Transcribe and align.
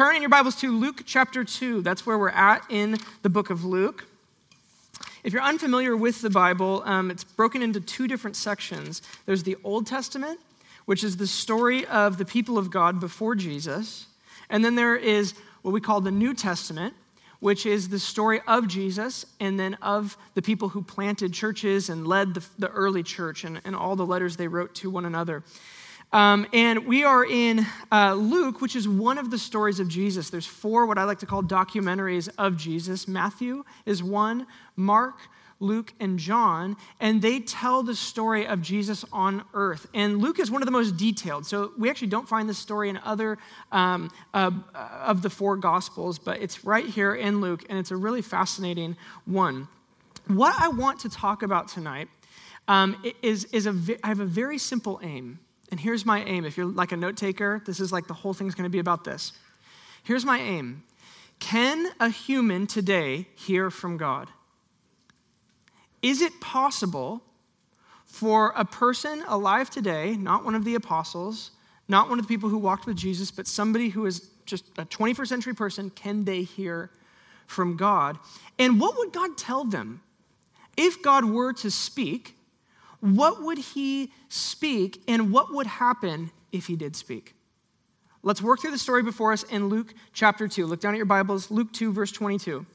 Turn 0.00 0.16
in 0.16 0.22
your 0.22 0.30
Bibles 0.30 0.56
to 0.62 0.72
Luke 0.72 1.02
chapter 1.04 1.44
2. 1.44 1.82
That's 1.82 2.06
where 2.06 2.18
we're 2.18 2.30
at 2.30 2.64
in 2.70 2.96
the 3.20 3.28
book 3.28 3.50
of 3.50 3.66
Luke. 3.66 4.06
If 5.22 5.34
you're 5.34 5.42
unfamiliar 5.42 5.94
with 5.94 6.22
the 6.22 6.30
Bible, 6.30 6.82
um, 6.86 7.10
it's 7.10 7.22
broken 7.22 7.60
into 7.60 7.82
two 7.82 8.08
different 8.08 8.34
sections. 8.34 9.02
There's 9.26 9.42
the 9.42 9.58
Old 9.62 9.86
Testament, 9.86 10.40
which 10.86 11.04
is 11.04 11.18
the 11.18 11.26
story 11.26 11.84
of 11.84 12.16
the 12.16 12.24
people 12.24 12.56
of 12.56 12.70
God 12.70 12.98
before 12.98 13.34
Jesus. 13.34 14.06
And 14.48 14.64
then 14.64 14.74
there 14.74 14.96
is 14.96 15.34
what 15.60 15.72
we 15.72 15.82
call 15.82 16.00
the 16.00 16.10
New 16.10 16.32
Testament, 16.32 16.94
which 17.40 17.66
is 17.66 17.90
the 17.90 17.98
story 17.98 18.40
of 18.46 18.68
Jesus 18.68 19.26
and 19.38 19.60
then 19.60 19.74
of 19.82 20.16
the 20.32 20.40
people 20.40 20.70
who 20.70 20.80
planted 20.80 21.34
churches 21.34 21.90
and 21.90 22.06
led 22.06 22.32
the, 22.32 22.46
the 22.58 22.68
early 22.68 23.02
church 23.02 23.44
and, 23.44 23.60
and 23.66 23.76
all 23.76 23.96
the 23.96 24.06
letters 24.06 24.38
they 24.38 24.48
wrote 24.48 24.74
to 24.76 24.88
one 24.88 25.04
another. 25.04 25.42
Um, 26.12 26.46
and 26.52 26.86
we 26.86 27.04
are 27.04 27.24
in 27.24 27.64
uh, 27.92 28.14
Luke, 28.14 28.60
which 28.60 28.74
is 28.74 28.88
one 28.88 29.16
of 29.16 29.30
the 29.30 29.38
stories 29.38 29.78
of 29.78 29.86
Jesus. 29.86 30.28
There's 30.28 30.46
four 30.46 30.86
what 30.86 30.98
I 30.98 31.04
like 31.04 31.20
to 31.20 31.26
call 31.26 31.42
documentaries 31.42 32.28
of 32.36 32.56
Jesus. 32.56 33.06
Matthew 33.06 33.64
is 33.86 34.02
one, 34.02 34.46
Mark, 34.74 35.14
Luke, 35.60 35.92
and 36.00 36.18
John, 36.18 36.76
and 36.98 37.20
they 37.22 37.38
tell 37.38 37.82
the 37.82 37.94
story 37.94 38.46
of 38.46 38.60
Jesus 38.62 39.04
on 39.12 39.44
earth. 39.54 39.86
And 39.94 40.18
Luke 40.18 40.40
is 40.40 40.50
one 40.50 40.62
of 40.62 40.66
the 40.66 40.72
most 40.72 40.96
detailed. 40.96 41.46
So 41.46 41.72
we 41.78 41.90
actually 41.90 42.08
don't 42.08 42.28
find 42.28 42.48
this 42.48 42.58
story 42.58 42.88
in 42.88 42.96
other 43.04 43.38
um, 43.70 44.10
uh, 44.34 44.50
of 44.74 45.22
the 45.22 45.30
four 45.30 45.56
Gospels, 45.58 46.18
but 46.18 46.40
it's 46.40 46.64
right 46.64 46.86
here 46.86 47.14
in 47.14 47.40
Luke, 47.40 47.64
and 47.68 47.78
it's 47.78 47.90
a 47.90 47.96
really 47.96 48.22
fascinating 48.22 48.96
one. 49.26 49.68
What 50.26 50.54
I 50.58 50.68
want 50.68 51.00
to 51.00 51.08
talk 51.08 51.42
about 51.42 51.68
tonight 51.68 52.08
um, 52.66 53.00
is, 53.22 53.44
is 53.52 53.66
a, 53.66 53.76
I 54.02 54.08
have 54.08 54.20
a 54.20 54.24
very 54.26 54.58
simple 54.58 54.98
aim. 55.02 55.40
And 55.70 55.78
here's 55.78 56.04
my 56.04 56.24
aim. 56.24 56.44
If 56.44 56.56
you're 56.56 56.66
like 56.66 56.92
a 56.92 56.96
note 56.96 57.16
taker, 57.16 57.62
this 57.64 57.80
is 57.80 57.92
like 57.92 58.06
the 58.06 58.14
whole 58.14 58.34
thing's 58.34 58.54
going 58.54 58.64
to 58.64 58.70
be 58.70 58.78
about 58.80 59.04
this. 59.04 59.32
Here's 60.02 60.24
my 60.24 60.38
aim 60.38 60.82
Can 61.38 61.90
a 62.00 62.08
human 62.08 62.66
today 62.66 63.28
hear 63.34 63.70
from 63.70 63.96
God? 63.96 64.28
Is 66.02 66.22
it 66.22 66.40
possible 66.40 67.22
for 68.06 68.52
a 68.56 68.64
person 68.64 69.22
alive 69.28 69.70
today, 69.70 70.16
not 70.16 70.44
one 70.44 70.54
of 70.54 70.64
the 70.64 70.74
apostles, 70.74 71.52
not 71.88 72.08
one 72.08 72.18
of 72.18 72.24
the 72.24 72.28
people 72.28 72.48
who 72.48 72.58
walked 72.58 72.86
with 72.86 72.96
Jesus, 72.96 73.30
but 73.30 73.46
somebody 73.46 73.90
who 73.90 74.06
is 74.06 74.30
just 74.46 74.64
a 74.78 74.84
21st 74.84 75.26
century 75.28 75.54
person, 75.54 75.90
can 75.90 76.24
they 76.24 76.42
hear 76.42 76.90
from 77.46 77.76
God? 77.76 78.18
And 78.58 78.80
what 78.80 78.96
would 78.96 79.12
God 79.12 79.36
tell 79.36 79.64
them? 79.64 80.02
If 80.76 81.02
God 81.02 81.24
were 81.24 81.52
to 81.54 81.70
speak, 81.70 82.34
what 83.00 83.42
would 83.42 83.58
he 83.58 84.12
speak 84.28 85.02
and 85.08 85.32
what 85.32 85.52
would 85.52 85.66
happen 85.66 86.30
if 86.52 86.66
he 86.66 86.76
did 86.76 86.96
speak? 86.96 87.34
Let's 88.22 88.42
work 88.42 88.60
through 88.60 88.72
the 88.72 88.78
story 88.78 89.02
before 89.02 89.32
us 89.32 89.44
in 89.44 89.68
Luke 89.68 89.94
chapter 90.12 90.46
2. 90.46 90.66
Look 90.66 90.80
down 90.80 90.92
at 90.92 90.98
your 90.98 91.06
Bibles, 91.06 91.50
Luke 91.50 91.72
2, 91.72 91.92
verse 91.92 92.12
22. 92.12 92.66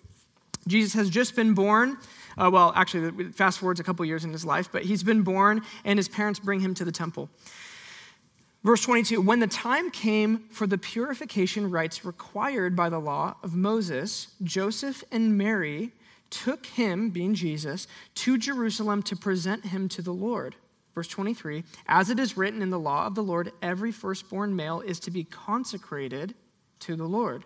Jesus 0.67 0.93
has 0.93 1.09
just 1.09 1.35
been 1.35 1.53
born. 1.53 1.97
Uh, 2.37 2.49
well, 2.51 2.73
actually, 2.75 3.31
fast 3.31 3.59
forwards 3.59 3.79
a 3.79 3.83
couple 3.83 4.03
years 4.05 4.25
in 4.25 4.31
his 4.31 4.43
life, 4.43 4.69
but 4.71 4.83
he's 4.83 5.03
been 5.03 5.21
born, 5.21 5.61
and 5.83 5.99
his 5.99 6.07
parents 6.09 6.39
bring 6.39 6.59
him 6.59 6.73
to 6.73 6.83
the 6.83 6.91
temple. 6.91 7.29
Verse 8.63 8.81
22 8.81 9.21
When 9.21 9.39
the 9.39 9.47
time 9.47 9.91
came 9.91 10.39
for 10.49 10.65
the 10.65 10.79
purification 10.79 11.69
rites 11.69 12.03
required 12.03 12.75
by 12.75 12.89
the 12.89 12.99
law 12.99 13.35
of 13.43 13.53
Moses, 13.53 14.29
Joseph 14.43 15.03
and 15.11 15.37
Mary 15.37 15.91
took 16.29 16.65
him, 16.65 17.09
being 17.09 17.33
Jesus, 17.33 17.87
to 18.15 18.37
Jerusalem 18.37 19.01
to 19.03 19.15
present 19.15 19.67
him 19.67 19.87
to 19.89 20.01
the 20.01 20.13
Lord. 20.13 20.55
Verse 20.93 21.07
23 21.07 21.63
As 21.87 22.09
it 22.09 22.19
is 22.19 22.37
written 22.37 22.61
in 22.61 22.69
the 22.69 22.79
law 22.79 23.05
of 23.05 23.15
the 23.15 23.23
Lord, 23.23 23.51
every 23.61 23.91
firstborn 23.91 24.55
male 24.55 24.81
is 24.81 24.99
to 25.01 25.11
be 25.11 25.23
consecrated 25.23 26.33
to 26.79 26.95
the 26.95 27.05
Lord. 27.05 27.43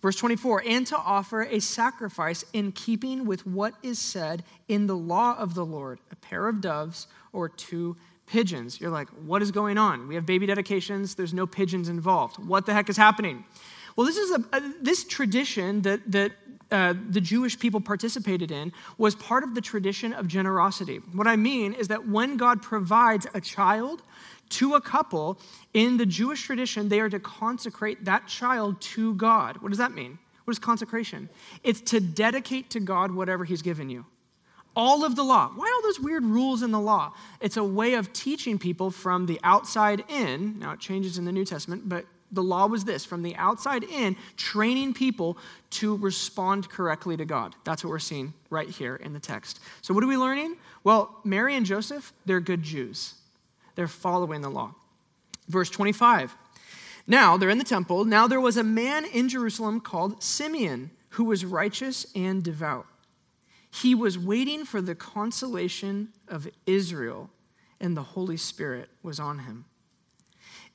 Verse 0.00 0.16
24, 0.16 0.64
and 0.66 0.86
to 0.88 0.96
offer 0.96 1.42
a 1.42 1.60
sacrifice 1.60 2.44
in 2.52 2.72
keeping 2.72 3.24
with 3.24 3.46
what 3.46 3.74
is 3.84 4.00
said 4.00 4.42
in 4.66 4.88
the 4.88 4.96
law 4.96 5.36
of 5.38 5.54
the 5.54 5.64
Lord, 5.64 6.00
a 6.10 6.16
pair 6.16 6.48
of 6.48 6.60
doves 6.60 7.06
or 7.32 7.48
two 7.48 7.96
pigeons. 8.26 8.80
You're 8.80 8.90
like, 8.90 9.08
what 9.10 9.42
is 9.42 9.52
going 9.52 9.78
on? 9.78 10.08
We 10.08 10.16
have 10.16 10.26
baby 10.26 10.46
dedications, 10.46 11.14
there's 11.14 11.34
no 11.34 11.46
pigeons 11.46 11.88
involved. 11.88 12.44
What 12.44 12.66
the 12.66 12.74
heck 12.74 12.88
is 12.88 12.96
happening? 12.96 13.44
Well, 13.96 14.06
this 14.06 14.16
is 14.16 14.30
a, 14.30 14.44
a 14.56 14.72
this 14.80 15.04
tradition 15.04 15.82
that, 15.82 16.00
that 16.10 16.32
uh, 16.70 16.94
the 17.10 17.20
Jewish 17.20 17.58
people 17.58 17.80
participated 17.80 18.50
in 18.50 18.72
was 18.96 19.14
part 19.14 19.44
of 19.44 19.54
the 19.54 19.60
tradition 19.60 20.12
of 20.14 20.26
generosity. 20.26 21.00
What 21.12 21.26
I 21.26 21.36
mean 21.36 21.74
is 21.74 21.88
that 21.88 22.08
when 22.08 22.36
God 22.38 22.62
provides 22.62 23.26
a 23.34 23.40
child 23.40 24.02
to 24.50 24.74
a 24.74 24.80
couple, 24.80 25.38
in 25.74 25.96
the 25.96 26.06
Jewish 26.06 26.42
tradition, 26.42 26.88
they 26.88 27.00
are 27.00 27.10
to 27.10 27.20
consecrate 27.20 28.04
that 28.04 28.26
child 28.26 28.80
to 28.80 29.14
God. 29.14 29.58
What 29.58 29.68
does 29.68 29.78
that 29.78 29.92
mean? 29.92 30.18
What 30.44 30.52
is 30.52 30.58
consecration? 30.58 31.28
It's 31.62 31.80
to 31.82 32.00
dedicate 32.00 32.70
to 32.70 32.80
God 32.80 33.12
whatever 33.12 33.44
He's 33.44 33.62
given 33.62 33.88
you. 33.88 34.06
All 34.74 35.04
of 35.04 35.16
the 35.16 35.22
law. 35.22 35.50
Why 35.54 35.70
all 35.74 35.82
those 35.82 36.00
weird 36.00 36.24
rules 36.24 36.62
in 36.62 36.70
the 36.70 36.80
law? 36.80 37.12
It's 37.40 37.58
a 37.58 37.64
way 37.64 37.94
of 37.94 38.12
teaching 38.14 38.58
people 38.58 38.90
from 38.90 39.26
the 39.26 39.38
outside 39.44 40.04
in. 40.08 40.58
Now, 40.58 40.72
it 40.72 40.80
changes 40.80 41.18
in 41.18 41.26
the 41.26 41.32
New 41.32 41.44
Testament, 41.44 41.88
but 41.88 42.06
the 42.32 42.42
law 42.42 42.66
was 42.66 42.84
this 42.84 43.04
from 43.04 43.22
the 43.22 43.36
outside 43.36 43.84
in, 43.84 44.16
training 44.36 44.94
people 44.94 45.36
to 45.70 45.96
respond 45.96 46.68
correctly 46.68 47.16
to 47.16 47.24
God. 47.24 47.54
That's 47.64 47.84
what 47.84 47.90
we're 47.90 47.98
seeing 47.98 48.32
right 48.50 48.68
here 48.68 48.96
in 48.96 49.12
the 49.12 49.20
text. 49.20 49.60
So, 49.82 49.92
what 49.92 50.02
are 50.02 50.08
we 50.08 50.16
learning? 50.16 50.56
Well, 50.82 51.20
Mary 51.24 51.54
and 51.54 51.66
Joseph, 51.66 52.12
they're 52.24 52.40
good 52.40 52.62
Jews, 52.62 53.14
they're 53.74 53.88
following 53.88 54.40
the 54.40 54.50
law. 54.50 54.74
Verse 55.48 55.70
25. 55.70 56.34
Now, 57.06 57.36
they're 57.36 57.50
in 57.50 57.58
the 57.58 57.64
temple. 57.64 58.04
Now, 58.04 58.28
there 58.28 58.40
was 58.40 58.56
a 58.56 58.62
man 58.62 59.04
in 59.04 59.28
Jerusalem 59.28 59.80
called 59.80 60.22
Simeon 60.22 60.90
who 61.10 61.24
was 61.24 61.44
righteous 61.44 62.06
and 62.14 62.42
devout. 62.42 62.86
He 63.70 63.94
was 63.94 64.18
waiting 64.18 64.64
for 64.64 64.80
the 64.80 64.94
consolation 64.94 66.10
of 66.28 66.48
Israel, 66.66 67.30
and 67.80 67.96
the 67.96 68.02
Holy 68.02 68.36
Spirit 68.36 68.88
was 69.02 69.18
on 69.18 69.40
him. 69.40 69.64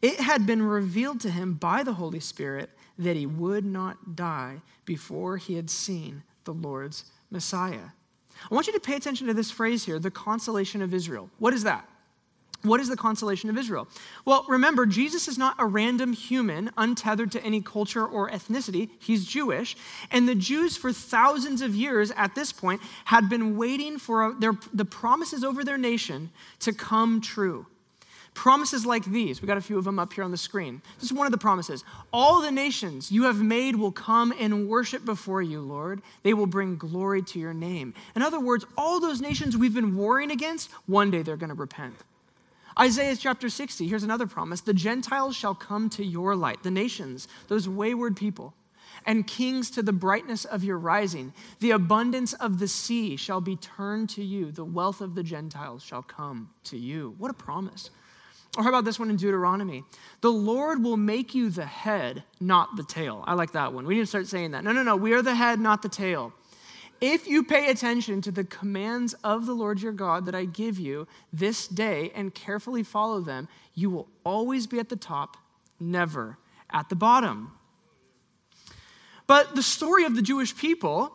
It 0.02 0.19
had 0.19 0.46
been 0.46 0.62
revealed 0.62 1.19
to 1.22 1.31
him 1.31 1.53
by 1.53 1.84
the 1.84 1.94
Holy 1.94 2.19
Spirit 2.19 2.69
that 3.00 3.16
he 3.16 3.25
would 3.25 3.66
not 3.66 4.16
die 4.16 4.62
before 4.85 5.38
he 5.38 5.56
had 5.56 5.69
seen 5.69 6.24
the 6.44 6.53
Lord's 6.53 7.06
Messiah. 7.31 7.90
I 8.50 8.53
want 8.53 8.68
you 8.68 8.74
to 8.74 8.80
pay 8.80 8.96
attention 8.96 9.28
to 9.28 9.34
this 9.34 9.52
phrase 9.52 9.86
here 9.86 10.00
the 10.00 10.12
consolation 10.12 10.81
of 10.81 10.94
Israel. 10.94 11.30
What 11.40 11.53
is 11.53 11.63
that? 11.63 11.88
What 12.63 12.80
is 12.80 12.90
the 12.90 12.97
consolation 12.97 13.50
of 13.50 13.57
Israel? 13.57 13.88
Well, 14.25 14.46
remember, 14.50 14.86
Jesus 14.86 15.28
is 15.28 15.38
not 15.38 15.56
a 15.59 15.66
random 15.66 16.13
human 16.13 16.72
untethered 16.75 17.31
to 17.34 17.44
any 17.44 17.62
culture 17.62 18.06
or 18.06 18.30
ethnicity. 18.30 18.90
He's 19.00 19.25
Jewish. 19.25 19.78
And 20.12 20.28
the 20.28 20.36
Jews, 20.36 20.75
for 20.75 20.91
thousands 20.91 21.62
of 21.62 21.75
years 21.75 22.12
at 22.12 22.34
this 22.34 22.52
point, 22.52 22.81
had 23.06 23.30
been 23.30 23.57
waiting 23.57 24.00
for 24.00 24.36
their, 24.40 24.53
the 24.74 24.86
promises 24.86 25.44
over 25.44 25.63
their 25.63 25.78
nation 25.78 26.31
to 26.60 26.74
come 26.74 27.22
true. 27.22 27.68
Promises 28.38 28.86
like 28.86 29.04
these, 29.04 29.42
we 29.42 29.48
got 29.48 29.57
a 29.57 29.62
few 29.62 29.80
of 29.80 29.84
them 29.84 29.98
up 29.98 30.13
here 30.13 30.24
on 30.24 30.30
the 30.30 30.38
screen. 30.38 30.80
This 31.00 31.10
is 31.10 31.18
one 31.18 31.25
of 31.25 31.31
the 31.31 31.39
promises. 31.39 31.84
All 32.13 32.39
the 32.39 32.51
nations 32.51 33.12
you 33.12 33.24
have 33.24 33.42
made 33.42 33.75
will 33.75 33.92
come 33.92 34.31
and 34.39 34.69
worship 34.69 35.04
before 35.04 35.42
you, 35.42 35.60
Lord. 35.60 36.04
They 36.22 36.36
will 36.36 36.45
bring 36.45 36.78
glory 36.78 37.24
to 37.24 37.39
your 37.39 37.56
name. 37.56 37.95
In 38.16 38.22
other 38.22 38.39
words, 38.39 38.63
all 38.78 39.00
those 39.00 39.22
nations 39.22 39.57
we've 39.57 39.74
been 39.74 39.95
warring 39.95 40.30
against, 40.30 40.69
one 40.86 41.10
day 41.10 41.24
they're 41.24 41.36
going 41.36 41.50
to 41.50 41.56
repent. 41.56 41.95
Isaiah 42.80 43.16
chapter 43.16 43.50
60, 43.50 43.88
here's 43.88 44.04
another 44.04 44.28
promise 44.28 44.62
The 44.62 44.72
Gentiles 44.72 45.36
shall 45.36 45.56
come 45.56 45.89
to 45.89 46.06
your 46.06 46.36
light, 46.36 46.62
the 46.62 46.69
nations, 46.69 47.28
those 47.48 47.68
wayward 47.68 48.16
people, 48.16 48.54
and 49.04 49.25
kings 49.25 49.72
to 49.72 49.81
the 49.81 49.94
brightness 49.94 50.45
of 50.45 50.63
your 50.63 50.78
rising. 50.78 51.34
The 51.60 51.72
abundance 51.72 52.34
of 52.34 52.60
the 52.60 52.68
sea 52.68 53.16
shall 53.16 53.42
be 53.42 53.56
turned 53.56 54.12
to 54.12 54.24
you, 54.24 54.51
the 54.51 54.63
wealth 54.63 55.01
of 55.01 55.16
the 55.16 55.24
Gentiles 55.24 55.81
shall 55.81 56.04
come 56.04 56.51
to 56.66 56.78
you. 56.78 57.16
What 57.18 57.31
a 57.31 57.34
promise. 57.34 57.89
Or 58.57 58.63
how 58.63 58.69
about 58.69 58.86
this 58.86 58.98
one 58.98 59.12
in 59.12 59.18
Deuteronomy? 59.18 59.83
The 60.21 60.31
Lord 60.31 60.83
will 60.83 60.98
make 60.98 61.36
you 61.36 61.51
the 61.51 61.65
head, 61.65 62.24
not 62.39 62.75
the 62.75 62.83
tail. 62.83 63.24
I 63.27 63.36
like 63.36 63.51
that 63.51 63.71
one. 63.71 63.86
We 63.86 63.94
need 63.94 64.01
to 64.01 64.07
start 64.07 64.25
saying 64.25 64.51
that. 64.51 64.63
No, 64.63 64.71
no, 64.71 64.81
no. 64.81 64.95
We 64.95 65.13
are 65.13 65.21
the 65.21 65.36
head, 65.36 65.59
not 65.59 65.83
the 65.83 65.89
tail. 65.89 66.33
If 67.00 67.27
you 67.27 67.44
pay 67.44 67.69
attention 67.69 68.21
to 68.21 68.31
the 68.31 68.44
commands 68.44 69.13
of 69.24 69.45
the 69.45 69.54
Lord 69.54 69.80
your 69.80 69.92
God 69.92 70.25
that 70.25 70.33
I 70.33 70.45
give 70.45 70.80
you 70.80 71.07
this 71.31 71.68
day 71.68 72.12
and 72.15 72.33
carefully 72.33 72.81
follow 72.81 73.21
them, 73.21 73.48
you 73.75 73.92
will 73.92 74.07
always 74.24 74.65
be 74.65 74.80
at 74.80 74.89
the 74.89 74.95
top 74.95 75.38
never 75.80 76.39
at 76.71 76.89
the 76.89 76.95
bottom. 76.95 77.51
But 79.27 79.56
the 79.56 79.62
story 79.62 80.06
of 80.06 80.15
the 80.15 80.24
Jewish 80.24 80.57
people 80.57 81.13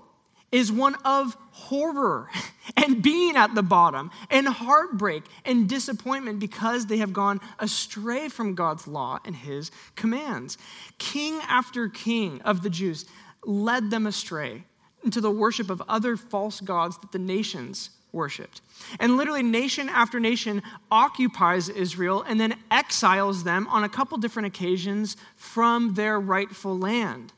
is 0.52 0.70
one 0.70 0.94
of 1.04 1.36
horror 1.50 2.28
and 2.76 3.02
being 3.02 3.36
at 3.36 3.54
the 3.54 3.62
bottom 3.62 4.10
and 4.30 4.46
heartbreak 4.46 5.24
and 5.44 5.68
disappointment 5.68 6.38
because 6.38 6.86
they 6.86 6.98
have 6.98 7.12
gone 7.12 7.40
astray 7.58 8.28
from 8.28 8.54
God's 8.54 8.86
law 8.86 9.18
and 9.24 9.34
his 9.34 9.70
commands. 9.96 10.58
King 10.98 11.40
after 11.48 11.88
king 11.88 12.40
of 12.42 12.62
the 12.62 12.70
Jews 12.70 13.06
led 13.44 13.90
them 13.90 14.06
astray 14.06 14.64
into 15.02 15.20
the 15.20 15.30
worship 15.30 15.70
of 15.70 15.82
other 15.88 16.16
false 16.16 16.60
gods 16.60 16.98
that 16.98 17.10
the 17.10 17.18
nations 17.18 17.90
worshiped. 18.12 18.60
And 19.00 19.16
literally, 19.16 19.42
nation 19.42 19.88
after 19.88 20.20
nation 20.20 20.62
occupies 20.90 21.68
Israel 21.68 22.22
and 22.28 22.38
then 22.38 22.56
exiles 22.70 23.42
them 23.42 23.66
on 23.68 23.84
a 23.84 23.88
couple 23.88 24.18
different 24.18 24.46
occasions 24.46 25.16
from 25.34 25.94
their 25.94 26.20
rightful 26.20 26.78
land. 26.78 27.32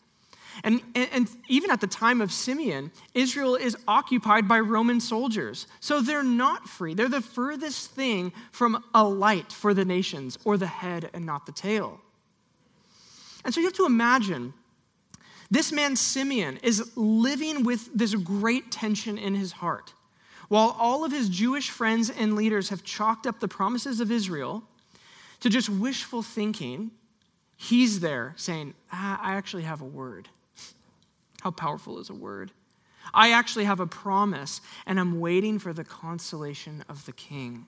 And, 0.62 0.80
and, 0.94 1.08
and, 1.12 1.28
even 1.48 1.70
at 1.70 1.80
the 1.80 1.86
time 1.86 2.20
of 2.20 2.30
Simeon, 2.30 2.92
Israel 3.14 3.56
is 3.56 3.76
occupied 3.88 4.46
by 4.46 4.60
Roman 4.60 5.00
soldiers. 5.00 5.66
So 5.80 6.00
they're 6.00 6.22
not 6.22 6.68
free. 6.68 6.94
They're 6.94 7.08
the 7.08 7.20
furthest 7.20 7.90
thing 7.90 8.32
from 8.52 8.84
a 8.94 9.04
light 9.04 9.52
for 9.52 9.74
the 9.74 9.84
nations, 9.84 10.38
or 10.44 10.56
the 10.56 10.66
head 10.66 11.10
and 11.12 11.26
not 11.26 11.46
the 11.46 11.52
tail. 11.52 12.00
And 13.44 13.52
so 13.52 13.60
you 13.60 13.66
have 13.66 13.74
to 13.74 13.86
imagine 13.86 14.54
this 15.50 15.72
man, 15.72 15.96
Simeon, 15.96 16.58
is 16.62 16.92
living 16.96 17.64
with 17.64 17.88
this 17.94 18.14
great 18.14 18.70
tension 18.70 19.18
in 19.18 19.34
his 19.34 19.52
heart. 19.52 19.92
While 20.48 20.76
all 20.78 21.04
of 21.04 21.12
his 21.12 21.28
Jewish 21.28 21.70
friends 21.70 22.10
and 22.10 22.34
leaders 22.34 22.68
have 22.68 22.82
chalked 22.82 23.26
up 23.26 23.40
the 23.40 23.48
promises 23.48 24.00
of 24.00 24.10
Israel 24.10 24.64
to 25.40 25.50
just 25.50 25.68
wishful 25.68 26.22
thinking, 26.22 26.90
he's 27.56 28.00
there 28.00 28.34
saying, 28.36 28.74
ah, 28.92 29.20
I 29.22 29.34
actually 29.34 29.62
have 29.64 29.80
a 29.80 29.86
word. 29.86 30.28
How 31.44 31.50
powerful 31.50 31.98
is 31.98 32.08
a 32.08 32.14
word? 32.14 32.52
I 33.12 33.30
actually 33.30 33.66
have 33.66 33.78
a 33.78 33.86
promise, 33.86 34.62
and 34.86 34.98
I'm 34.98 35.20
waiting 35.20 35.58
for 35.58 35.74
the 35.74 35.84
consolation 35.84 36.82
of 36.88 37.04
the 37.04 37.12
king, 37.12 37.66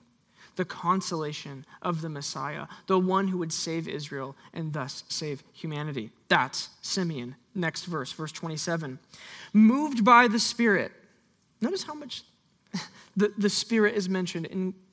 the 0.55 0.65
consolation 0.65 1.63
of 1.83 2.01
the 2.01 2.09
Messiah, 2.09 2.65
the 2.87 2.97
one 2.97 3.27
who 3.27 3.37
would 3.37 3.53
save 3.53 3.87
Israel 3.87 4.35
and 4.51 4.73
thus 4.73 5.03
save 5.09 5.43
humanity. 5.53 6.09
That's 6.27 6.69
Simeon. 6.81 7.35
Next 7.53 7.85
verse, 7.85 8.11
verse 8.11 8.31
27. 8.31 8.97
Moved 9.53 10.03
by 10.03 10.27
the 10.27 10.39
Spirit. 10.39 10.91
Notice 11.61 11.83
how 11.83 11.93
much 11.93 12.23
the, 13.15 13.31
the 13.37 13.49
Spirit 13.49 13.93
is 13.93 14.09
mentioned 14.09 14.47
in 14.47 14.73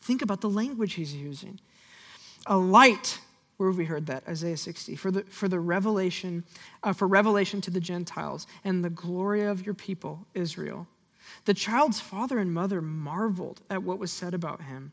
Think 0.00 0.22
about 0.22 0.40
the 0.40 0.48
language 0.48 0.94
he's 0.94 1.14
using. 1.14 1.60
A 2.46 2.56
light, 2.56 3.20
where 3.56 3.70
we 3.70 3.84
heard 3.84 4.06
that? 4.06 4.26
Isaiah 4.28 4.56
60. 4.56 4.96
For 4.96 5.10
the, 5.10 5.22
for 5.24 5.48
the 5.48 5.60
revelation, 5.60 6.44
uh, 6.82 6.92
for 6.92 7.06
revelation 7.06 7.60
to 7.62 7.70
the 7.70 7.80
Gentiles 7.80 8.46
and 8.64 8.84
the 8.84 8.90
glory 8.90 9.44
of 9.44 9.66
your 9.66 9.74
people, 9.74 10.26
Israel. 10.34 10.86
The 11.44 11.54
child's 11.54 12.00
father 12.00 12.38
and 12.38 12.52
mother 12.54 12.80
marveled 12.80 13.60
at 13.68 13.82
what 13.82 13.98
was 13.98 14.10
said 14.10 14.34
about 14.34 14.62
him. 14.62 14.92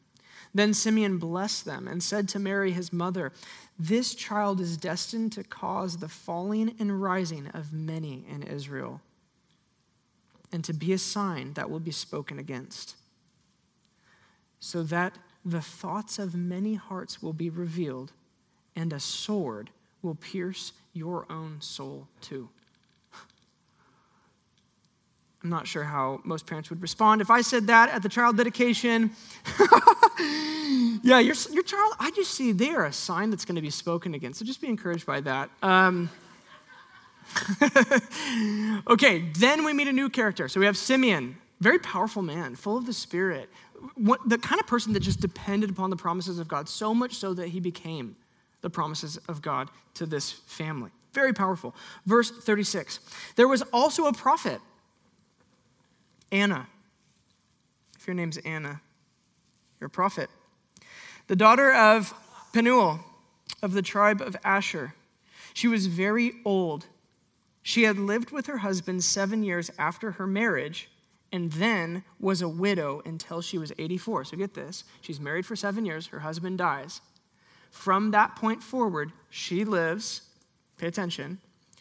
Then 0.53 0.73
Simeon 0.73 1.17
blessed 1.17 1.65
them 1.65 1.87
and 1.87 2.01
said 2.01 2.29
to 2.29 2.39
Mary, 2.39 2.71
his 2.71 2.93
mother, 2.93 3.31
This 3.77 4.15
child 4.15 4.59
is 4.59 4.77
destined 4.77 5.33
to 5.33 5.43
cause 5.43 5.97
the 5.97 6.07
falling 6.07 6.75
and 6.79 7.01
rising 7.01 7.47
of 7.47 7.73
many 7.73 8.25
in 8.29 8.43
Israel 8.43 9.01
and 10.55 10.63
to 10.63 10.73
be 10.73 10.93
a 10.93 10.97
sign 10.97 11.53
that 11.53 11.69
will 11.69 11.81
be 11.81 11.91
spoken 11.91 12.39
against, 12.39 12.95
so 14.65 14.81
that 14.81 15.15
the 15.45 15.61
thoughts 15.61 16.17
of 16.17 16.33
many 16.33 16.73
hearts 16.73 17.21
will 17.21 17.33
be 17.33 17.51
revealed, 17.51 18.11
and 18.75 18.91
a 18.91 18.99
sword 18.99 19.69
will 20.01 20.15
pierce 20.15 20.73
your 20.91 21.27
own 21.29 21.57
soul 21.59 22.07
too. 22.19 22.49
I'm 25.43 25.51
not 25.51 25.67
sure 25.67 25.83
how 25.83 26.19
most 26.23 26.47
parents 26.47 26.71
would 26.71 26.81
respond 26.81 27.21
if 27.21 27.29
I 27.29 27.41
said 27.41 27.67
that 27.67 27.89
at 27.89 28.01
the 28.01 28.09
child 28.09 28.37
dedication. 28.37 29.11
yeah, 31.03 31.19
your, 31.19 31.35
your 31.51 31.63
child, 31.63 31.93
I 31.99 32.09
just 32.15 32.31
see 32.31 32.51
they 32.51 32.71
are 32.71 32.85
a 32.85 32.93
sign 32.93 33.29
that's 33.29 33.45
going 33.45 33.57
to 33.57 33.61
be 33.61 33.69
spoken 33.69 34.15
against. 34.15 34.39
So 34.39 34.45
just 34.45 34.61
be 34.61 34.67
encouraged 34.67 35.05
by 35.05 35.21
that. 35.21 35.51
Um, 35.61 36.09
okay, 38.87 39.29
then 39.37 39.63
we 39.63 39.73
meet 39.73 39.87
a 39.87 39.93
new 39.93 40.09
character. 40.09 40.47
So 40.47 40.59
we 40.59 40.65
have 40.65 40.75
Simeon, 40.75 41.37
very 41.61 41.77
powerful 41.77 42.23
man, 42.23 42.55
full 42.55 42.77
of 42.77 42.87
the 42.87 42.93
Spirit, 42.93 43.47
what, 43.95 44.27
the 44.27 44.37
kind 44.37 44.59
of 44.59 44.67
person 44.67 44.93
that 44.93 45.01
just 45.01 45.19
depended 45.19 45.69
upon 45.69 45.89
the 45.89 45.95
promises 45.95 46.39
of 46.39 46.47
God, 46.47 46.67
so 46.67 46.93
much 46.93 47.15
so 47.15 47.33
that 47.33 47.49
he 47.49 47.59
became 47.59 48.15
the 48.61 48.69
promises 48.69 49.17
of 49.27 49.41
God 49.41 49.69
to 49.95 50.05
this 50.05 50.31
family. 50.31 50.91
Very 51.13 51.33
powerful. 51.33 51.75
Verse 52.05 52.31
36 52.31 52.99
There 53.35 53.47
was 53.47 53.61
also 53.73 54.07
a 54.07 54.13
prophet, 54.13 54.59
Anna. 56.31 56.67
If 57.97 58.07
your 58.07 58.15
name's 58.15 58.37
Anna, 58.37 58.81
you're 59.79 59.87
a 59.87 59.89
prophet. 59.89 60.29
The 61.27 61.35
daughter 61.35 61.71
of 61.71 62.13
Penuel 62.53 62.99
of 63.63 63.73
the 63.73 63.81
tribe 63.81 64.21
of 64.21 64.35
Asher. 64.43 64.93
She 65.53 65.67
was 65.67 65.87
very 65.87 66.33
old 66.43 66.85
she 67.67 67.81
had 67.81 67.97
lived 67.97 68.29
with 68.29 68.45
her 68.45 68.59
husband 68.59 69.03
seven 69.03 69.41
years 69.41 69.71
after 69.79 70.11
her 70.11 70.27
marriage 70.27 70.87
and 71.35 71.51
then 71.51 72.03
was 72.17 72.41
a 72.41 72.47
widow 72.47 73.01
until 73.05 73.41
she 73.41 73.57
was 73.57 73.73
84. 73.77 74.23
So 74.25 74.37
get 74.37 74.53
this 74.53 74.85
she's 75.01 75.19
married 75.19 75.45
for 75.45 75.55
seven 75.55 75.85
years, 75.85 76.07
her 76.07 76.19
husband 76.19 76.57
dies. 76.57 77.01
From 77.69 78.11
that 78.11 78.37
point 78.37 78.63
forward, 78.63 79.11
she 79.29 79.65
lives, 79.65 80.21
pay 80.77 80.87
attention, 80.87 81.39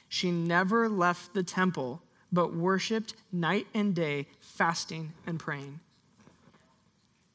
she 0.09 0.33
never 0.33 0.89
left 0.89 1.35
the 1.35 1.45
temple, 1.45 2.03
but 2.33 2.53
worshiped 2.55 3.15
night 3.33 3.69
and 3.75 3.95
day, 3.95 4.27
fasting 4.41 5.13
and 5.25 5.39
praying. 5.39 5.79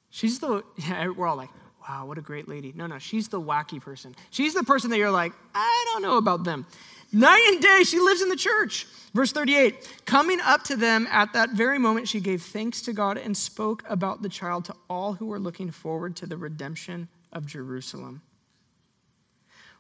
She's 0.10 0.40
the, 0.40 0.64
yeah, 0.78 1.08
we're 1.08 1.26
all 1.26 1.38
like, 1.38 1.50
wow, 1.88 2.06
what 2.06 2.18
a 2.18 2.22
great 2.22 2.50
lady. 2.50 2.74
No, 2.76 2.86
no, 2.86 3.00
she's 3.00 3.30
the 3.30 3.40
wacky 3.40 3.82
person. 3.82 4.14
She's 4.30 4.54
the 4.54 4.64
person 4.64 4.90
that 4.90 4.98
you're 4.98 5.10
like, 5.10 5.32
I 5.56 5.86
don't 5.94 6.02
know 6.02 6.18
about 6.18 6.44
them. 6.44 6.66
Night 7.12 7.44
and 7.48 7.62
day, 7.62 7.84
she 7.84 8.00
lives 8.00 8.22
in 8.22 8.30
the 8.30 8.36
church. 8.36 8.86
Verse 9.14 9.32
38 9.32 10.02
Coming 10.06 10.40
up 10.42 10.64
to 10.66 10.76
them 10.76 11.08
at 11.10 11.34
that 11.34 11.52
very 11.52 11.80
moment, 11.80 12.08
she 12.08 12.20
gave 12.20 12.42
thanks 12.42 12.82
to 12.84 12.94
God 12.94 13.18
and 13.18 13.36
spoke 13.36 13.84
about 13.90 14.22
the 14.22 14.30
child 14.30 14.66
to 14.66 14.76
all 14.90 15.14
who 15.14 15.26
were 15.26 15.40
looking 15.40 15.72
forward 15.72 16.16
to 16.18 16.28
the 16.28 16.38
redemption 16.38 17.08
of 17.34 17.46
Jerusalem. 17.46 18.22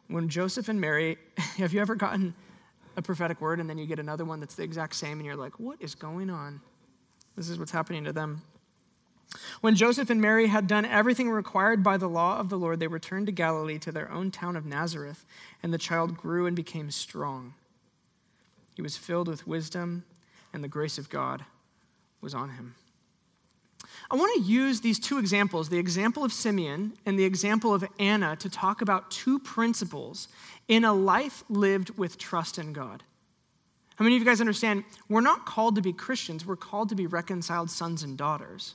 When 0.07 0.29
Joseph 0.29 0.69
and 0.69 0.81
Mary, 0.81 1.17
have 1.57 1.74
you 1.74 1.81
ever 1.81 1.95
gotten 1.95 2.33
a 2.98 3.01
prophetic 3.01 3.39
word 3.39 3.59
and 3.59 3.69
then 3.69 3.77
you 3.77 3.86
get 3.86 4.00
another 4.00 4.25
one 4.25 4.39
that's 4.39 4.55
the 4.55 4.63
exact 4.63 4.95
same 4.95 5.19
and 5.19 5.25
you're 5.25 5.36
like, 5.36 5.59
what 5.59 5.79
is 5.79 5.93
going 5.95 6.29
on? 6.29 6.59
This 7.36 7.48
is 7.50 7.59
what's 7.59 7.71
happening 7.71 8.03
to 8.05 8.13
them. 8.13 8.41
When 9.62 9.75
Joseph 9.75 10.09
and 10.09 10.21
Mary 10.21 10.48
had 10.48 10.67
done 10.67 10.86
everything 10.86 11.29
required 11.29 11.83
by 11.83 11.98
the 11.98 12.09
law 12.09 12.39
of 12.39 12.50
the 12.50 12.57
Lord, 12.57 12.79
they 12.79 12.88
returned 12.88 13.27
to 13.27 13.31
Galilee 13.31 13.77
to 13.79 13.91
their 13.91 14.12
own 14.12 14.31
town 14.31 14.55
of 14.55 14.65
Nazareth, 14.65 15.25
and 15.62 15.74
the 15.74 15.77
child 15.77 16.17
grew 16.17 16.48
and 16.48 16.55
became 16.55 16.89
strong. 16.89 17.53
He 18.75 18.81
was 18.81 18.98
filled 18.98 19.27
with 19.27 19.45
wisdom, 19.45 20.03
and 20.51 20.63
the 20.63 20.67
grace 20.67 20.98
of 20.98 21.09
God 21.09 21.45
was 22.21 22.33
on 22.33 22.50
him. 22.51 22.75
I 24.12 24.15
want 24.15 24.33
to 24.36 24.51
use 24.51 24.81
these 24.81 24.98
two 24.98 25.19
examples, 25.19 25.69
the 25.69 25.77
example 25.77 26.24
of 26.24 26.33
Simeon 26.33 26.93
and 27.05 27.17
the 27.17 27.25
example 27.25 27.74
of 27.74 27.86
Anna, 28.00 28.36
to 28.38 28.50
talk 28.50 28.81
about 28.81 29.12
two 29.12 29.38
principles 29.38 30.27
in 30.67 30.83
a 30.83 30.93
life 30.93 31.43
lived 31.50 31.91
with 31.98 32.17
trust 32.17 32.57
in 32.57 32.74
God. 32.74 33.03
How 33.98 34.03
many 34.03 34.15
of 34.15 34.21
you 34.21 34.25
guys 34.25 34.41
understand? 34.41 34.86
We're 35.09 35.21
not 35.21 35.45
called 35.45 35.75
to 35.75 35.81
be 35.81 35.93
Christians, 35.93 36.45
we're 36.45 36.55
called 36.55 36.89
to 36.89 36.95
be 36.95 37.05
reconciled 37.05 37.69
sons 37.69 38.01
and 38.01 38.17
daughters. 38.17 38.74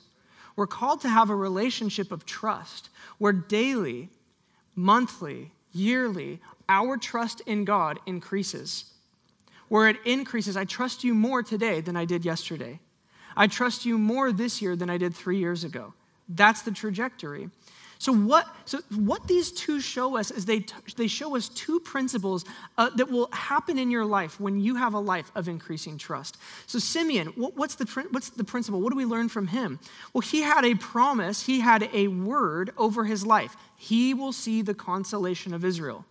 We're 0.55 0.67
called 0.67 1.01
to 1.01 1.09
have 1.09 1.29
a 1.29 1.35
relationship 1.35 2.11
of 2.11 2.25
trust 2.25 2.89
where 3.17 3.33
daily, 3.33 4.09
monthly, 4.75 5.51
yearly, 5.73 6.39
our 6.69 6.97
trust 6.97 7.41
in 7.45 7.65
God 7.65 7.99
increases. 8.05 8.85
Where 9.67 9.89
it 9.89 9.97
increases, 10.05 10.55
I 10.55 10.65
trust 10.65 11.03
you 11.03 11.13
more 11.13 11.43
today 11.43 11.81
than 11.81 11.97
I 11.97 12.05
did 12.05 12.23
yesterday. 12.23 12.79
I 13.35 13.47
trust 13.47 13.85
you 13.85 13.97
more 13.97 14.31
this 14.31 14.61
year 14.61 14.75
than 14.75 14.89
I 14.89 14.97
did 14.97 15.13
three 15.13 15.37
years 15.37 15.63
ago. 15.63 15.93
That's 16.29 16.61
the 16.61 16.71
trajectory. 16.71 17.49
So 17.97 18.13
what, 18.13 18.47
so 18.65 18.79
what 18.95 19.27
these 19.27 19.51
two 19.51 19.79
show 19.79 20.17
us 20.17 20.31
is 20.31 20.45
they, 20.45 20.59
t- 20.59 20.75
they 20.97 21.07
show 21.07 21.35
us 21.35 21.49
two 21.49 21.79
principles 21.79 22.45
uh, 22.77 22.89
that 22.95 23.09
will 23.09 23.29
happen 23.31 23.79
in 23.79 23.89
your 23.89 24.05
life 24.05 24.39
when 24.39 24.59
you 24.59 24.75
have 24.75 24.93
a 24.93 24.99
life 24.99 25.31
of 25.35 25.47
increasing 25.47 25.97
trust. 25.97 26.37
So 26.67 26.79
Simeon, 26.79 27.27
what, 27.35 27.55
what's, 27.55 27.75
the, 27.75 27.85
what's 28.11 28.29
the 28.29 28.43
principle? 28.43 28.81
What 28.81 28.91
do 28.91 28.97
we 28.97 29.05
learn 29.05 29.29
from 29.29 29.47
him? 29.47 29.79
Well, 30.13 30.21
he 30.21 30.41
had 30.41 30.65
a 30.65 30.75
promise, 30.75 31.45
he 31.45 31.61
had 31.61 31.89
a 31.93 32.07
word 32.09 32.71
over 32.77 33.05
his 33.05 33.25
life. 33.25 33.55
He 33.77 34.13
will 34.13 34.33
see 34.33 34.61
the 34.61 34.73
consolation 34.73 35.53
of 35.53 35.63
Israel. 35.63 36.05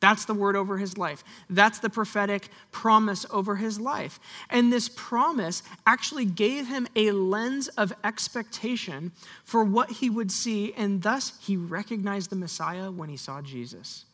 That's 0.00 0.24
the 0.24 0.34
word 0.34 0.54
over 0.54 0.78
his 0.78 0.96
life. 0.96 1.24
That's 1.50 1.80
the 1.80 1.90
prophetic 1.90 2.48
promise 2.70 3.26
over 3.30 3.56
his 3.56 3.80
life. 3.80 4.20
And 4.48 4.72
this 4.72 4.88
promise 4.88 5.62
actually 5.86 6.24
gave 6.24 6.68
him 6.68 6.86
a 6.94 7.10
lens 7.10 7.68
of 7.68 7.92
expectation 8.04 9.12
for 9.44 9.64
what 9.64 9.90
he 9.90 10.08
would 10.08 10.30
see, 10.30 10.72
and 10.74 11.02
thus 11.02 11.32
he 11.40 11.56
recognized 11.56 12.30
the 12.30 12.36
Messiah 12.36 12.90
when 12.90 13.08
he 13.08 13.16
saw 13.16 13.42
Jesus. 13.42 14.04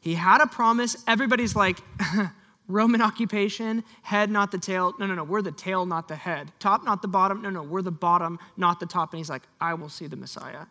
He 0.00 0.14
had 0.14 0.40
a 0.40 0.46
promise. 0.46 0.96
Everybody's 1.06 1.56
like, 1.56 1.78
Roman 2.68 3.02
occupation, 3.02 3.82
head, 4.02 4.30
not 4.30 4.52
the 4.52 4.58
tail. 4.58 4.94
No, 4.98 5.06
no, 5.06 5.14
no, 5.14 5.24
we're 5.24 5.42
the 5.42 5.50
tail, 5.50 5.86
not 5.86 6.06
the 6.06 6.14
head. 6.14 6.52
Top, 6.60 6.84
not 6.84 7.02
the 7.02 7.08
bottom. 7.08 7.42
No, 7.42 7.50
no, 7.50 7.62
we're 7.62 7.82
the 7.82 7.90
bottom, 7.90 8.38
not 8.56 8.78
the 8.78 8.86
top. 8.86 9.12
And 9.12 9.18
he's 9.18 9.28
like, 9.28 9.42
I 9.60 9.74
will 9.74 9.88
see 9.88 10.06
the 10.06 10.16
Messiah. 10.16 10.66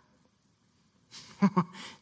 Do 1.41 1.49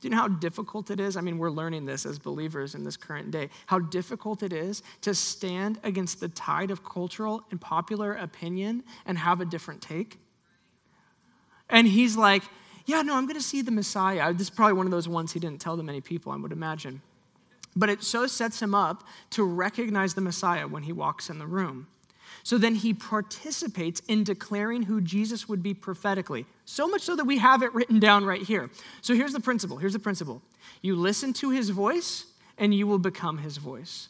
you 0.01 0.09
know 0.09 0.17
how 0.17 0.27
difficult 0.27 0.89
it 0.89 0.99
is? 0.99 1.15
I 1.15 1.21
mean, 1.21 1.37
we're 1.37 1.51
learning 1.51 1.85
this 1.85 2.05
as 2.05 2.17
believers 2.17 2.75
in 2.75 2.83
this 2.83 2.97
current 2.97 3.31
day. 3.31 3.49
How 3.67 3.79
difficult 3.79 4.43
it 4.43 4.51
is 4.51 4.81
to 5.01 5.13
stand 5.13 5.79
against 5.83 6.19
the 6.19 6.29
tide 6.29 6.71
of 6.71 6.83
cultural 6.83 7.43
and 7.51 7.61
popular 7.61 8.13
opinion 8.13 8.83
and 9.05 9.17
have 9.17 9.39
a 9.39 9.45
different 9.45 9.81
take. 9.81 10.19
And 11.69 11.87
he's 11.87 12.17
like, 12.17 12.43
Yeah, 12.85 13.01
no, 13.01 13.15
I'm 13.15 13.25
going 13.25 13.39
to 13.39 13.45
see 13.45 13.61
the 13.61 13.71
Messiah. 13.71 14.33
This 14.33 14.43
is 14.43 14.49
probably 14.49 14.73
one 14.73 14.87
of 14.87 14.91
those 14.91 15.07
ones 15.07 15.33
he 15.33 15.39
didn't 15.39 15.61
tell 15.61 15.77
to 15.77 15.83
many 15.83 16.01
people, 16.01 16.31
I 16.31 16.37
would 16.37 16.51
imagine. 16.51 17.01
But 17.75 17.89
it 17.89 18.03
so 18.03 18.25
sets 18.25 18.61
him 18.61 18.73
up 18.73 19.03
to 19.31 19.43
recognize 19.43 20.15
the 20.15 20.21
Messiah 20.21 20.67
when 20.67 20.83
he 20.83 20.91
walks 20.91 21.29
in 21.29 21.37
the 21.37 21.45
room. 21.45 21.87
So 22.43 22.57
then 22.57 22.75
he 22.75 22.93
participates 22.93 24.01
in 24.07 24.23
declaring 24.23 24.83
who 24.83 25.01
Jesus 25.01 25.49
would 25.49 25.61
be 25.61 25.73
prophetically. 25.73 26.45
So 26.65 26.87
much 26.87 27.01
so 27.01 27.15
that 27.15 27.25
we 27.25 27.37
have 27.39 27.61
it 27.63 27.73
written 27.73 27.99
down 27.99 28.25
right 28.25 28.41
here. 28.41 28.69
So 29.01 29.13
here's 29.13 29.33
the 29.33 29.39
principle. 29.39 29.77
Here's 29.77 29.93
the 29.93 29.99
principle. 29.99 30.41
You 30.81 30.95
listen 30.95 31.33
to 31.33 31.51
his 31.51 31.69
voice 31.69 32.25
and 32.57 32.73
you 32.73 32.87
will 32.87 32.99
become 32.99 33.39
his 33.39 33.57
voice. 33.57 34.09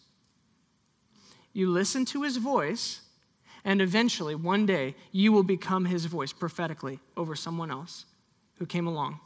You 1.53 1.69
listen 1.69 2.05
to 2.05 2.24
his 2.24 2.38
voice 2.38 3.01
and 3.65 3.81
eventually 3.81 4.36
one 4.36 4.65
day 4.65 4.95
you 5.12 5.31
will 5.31 5.43
become 5.43 5.86
his 5.86 6.05
voice 6.05 6.31
prophetically 6.31 7.00
over 7.17 7.36
someone 7.36 7.71
else 7.71 8.05
who 8.59 8.65
came 8.65 8.88
along. 8.88 9.19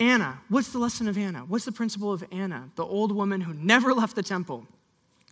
Anna, 0.00 0.40
what's 0.48 0.70
the 0.70 0.78
lesson 0.78 1.08
of 1.08 1.18
Anna? 1.18 1.40
What's 1.40 1.64
the 1.64 1.72
principle 1.72 2.12
of 2.12 2.24
Anna, 2.30 2.70
the 2.76 2.84
old 2.84 3.12
woman 3.12 3.40
who 3.40 3.52
never 3.54 3.92
left 4.00 4.16
the 4.16 4.22
temple? 4.22 4.66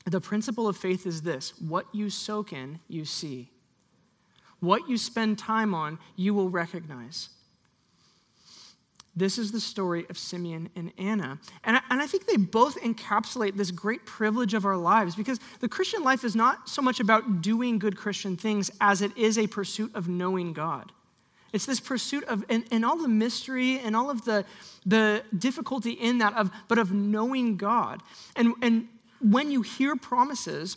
The 0.06 0.20
principle 0.20 0.68
of 0.68 0.76
faith 0.76 1.04
is 1.06 1.22
this 1.22 1.52
what 1.60 1.86
you 1.92 2.10
soak 2.10 2.52
in, 2.52 2.78
you 2.88 3.04
see. 3.04 3.50
What 4.60 4.88
you 4.88 4.96
spend 4.96 5.38
time 5.38 5.74
on, 5.74 5.98
you 6.14 6.32
will 6.32 6.48
recognize. 6.48 7.28
This 9.14 9.38
is 9.38 9.50
the 9.50 9.60
story 9.60 10.06
of 10.10 10.18
Simeon 10.18 10.68
and 10.76 10.92
Anna. 10.98 11.38
And 11.64 11.78
I, 11.78 11.80
and 11.88 12.02
I 12.02 12.06
think 12.06 12.26
they 12.26 12.36
both 12.36 12.80
encapsulate 12.82 13.56
this 13.56 13.70
great 13.70 14.04
privilege 14.04 14.52
of 14.52 14.66
our 14.66 14.76
lives 14.76 15.16
because 15.16 15.40
the 15.60 15.68
Christian 15.68 16.02
life 16.02 16.22
is 16.22 16.36
not 16.36 16.68
so 16.68 16.82
much 16.82 17.00
about 17.00 17.40
doing 17.40 17.78
good 17.78 17.96
Christian 17.96 18.36
things 18.36 18.70
as 18.80 19.00
it 19.00 19.16
is 19.16 19.38
a 19.38 19.46
pursuit 19.46 19.90
of 19.94 20.08
knowing 20.08 20.52
God. 20.52 20.92
It's 21.54 21.64
this 21.64 21.80
pursuit 21.80 22.24
of, 22.24 22.44
and, 22.50 22.64
and 22.70 22.84
all 22.84 22.98
the 22.98 23.08
mystery 23.08 23.78
and 23.78 23.96
all 23.96 24.10
of 24.10 24.24
the, 24.26 24.44
the 24.84 25.22
difficulty 25.38 25.92
in 25.92 26.18
that, 26.18 26.34
of, 26.34 26.50
but 26.68 26.76
of 26.76 26.92
knowing 26.92 27.56
God. 27.56 28.02
And, 28.36 28.52
and 28.60 28.88
when 29.20 29.50
you 29.50 29.62
hear 29.62 29.96
promises, 29.96 30.76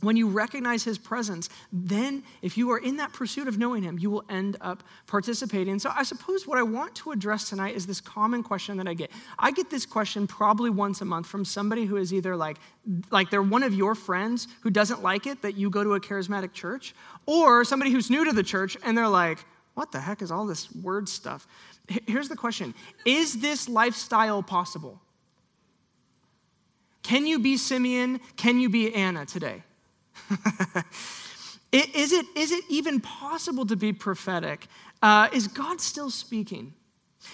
when 0.00 0.16
you 0.16 0.28
recognize 0.28 0.84
his 0.84 0.98
presence, 0.98 1.48
then 1.72 2.22
if 2.42 2.58
you 2.58 2.70
are 2.70 2.78
in 2.78 2.98
that 2.98 3.12
pursuit 3.14 3.48
of 3.48 3.58
knowing 3.58 3.82
him, 3.82 3.98
you 3.98 4.10
will 4.10 4.24
end 4.28 4.56
up 4.60 4.82
participating. 5.06 5.78
So 5.78 5.90
I 5.94 6.02
suppose 6.02 6.46
what 6.46 6.58
I 6.58 6.62
want 6.62 6.94
to 6.96 7.12
address 7.12 7.48
tonight 7.48 7.74
is 7.74 7.86
this 7.86 8.00
common 8.00 8.42
question 8.42 8.76
that 8.76 8.86
I 8.86 8.94
get. 8.94 9.10
I 9.38 9.52
get 9.52 9.70
this 9.70 9.86
question 9.86 10.26
probably 10.26 10.68
once 10.68 11.00
a 11.00 11.06
month 11.06 11.26
from 11.26 11.44
somebody 11.44 11.86
who 11.86 11.96
is 11.96 12.12
either 12.12 12.36
like, 12.36 12.58
like 13.10 13.30
they're 13.30 13.42
one 13.42 13.62
of 13.62 13.72
your 13.72 13.94
friends 13.94 14.48
who 14.60 14.70
doesn't 14.70 15.02
like 15.02 15.26
it 15.26 15.40
that 15.42 15.56
you 15.56 15.70
go 15.70 15.82
to 15.82 15.94
a 15.94 16.00
charismatic 16.00 16.52
church, 16.52 16.94
or 17.24 17.64
somebody 17.64 17.90
who's 17.90 18.10
new 18.10 18.24
to 18.24 18.32
the 18.32 18.42
church 18.42 18.76
and 18.84 18.98
they're 18.98 19.08
like, 19.08 19.38
what 19.74 19.92
the 19.92 20.00
heck 20.00 20.20
is 20.20 20.30
all 20.30 20.46
this 20.46 20.74
word 20.74 21.08
stuff? 21.08 21.46
Here's 22.06 22.28
the 22.28 22.36
question 22.36 22.74
Is 23.06 23.40
this 23.40 23.68
lifestyle 23.68 24.42
possible? 24.42 25.00
Can 27.06 27.24
you 27.24 27.38
be 27.38 27.56
Simeon? 27.56 28.18
Can 28.36 28.58
you 28.58 28.68
be 28.68 28.92
Anna 28.92 29.24
today? 29.24 29.62
is, 31.70 32.12
it, 32.12 32.26
is 32.34 32.50
it 32.50 32.64
even 32.68 33.00
possible 33.00 33.64
to 33.64 33.76
be 33.76 33.92
prophetic? 33.92 34.66
Uh, 35.00 35.28
is 35.32 35.46
God 35.46 35.80
still 35.80 36.10
speaking? 36.10 36.74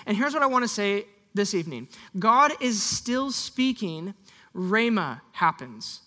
And 0.05 0.15
here's 0.15 0.35
what 0.35 0.43
I 0.43 0.47
want 0.47 0.65
to 0.65 0.69
say 0.69 1.07
this 1.33 1.55
evening 1.55 1.89
God 2.19 2.53
is 2.61 2.83
still 2.83 3.31
speaking. 3.31 4.13
Rhema 4.55 5.23
happens. 5.33 6.03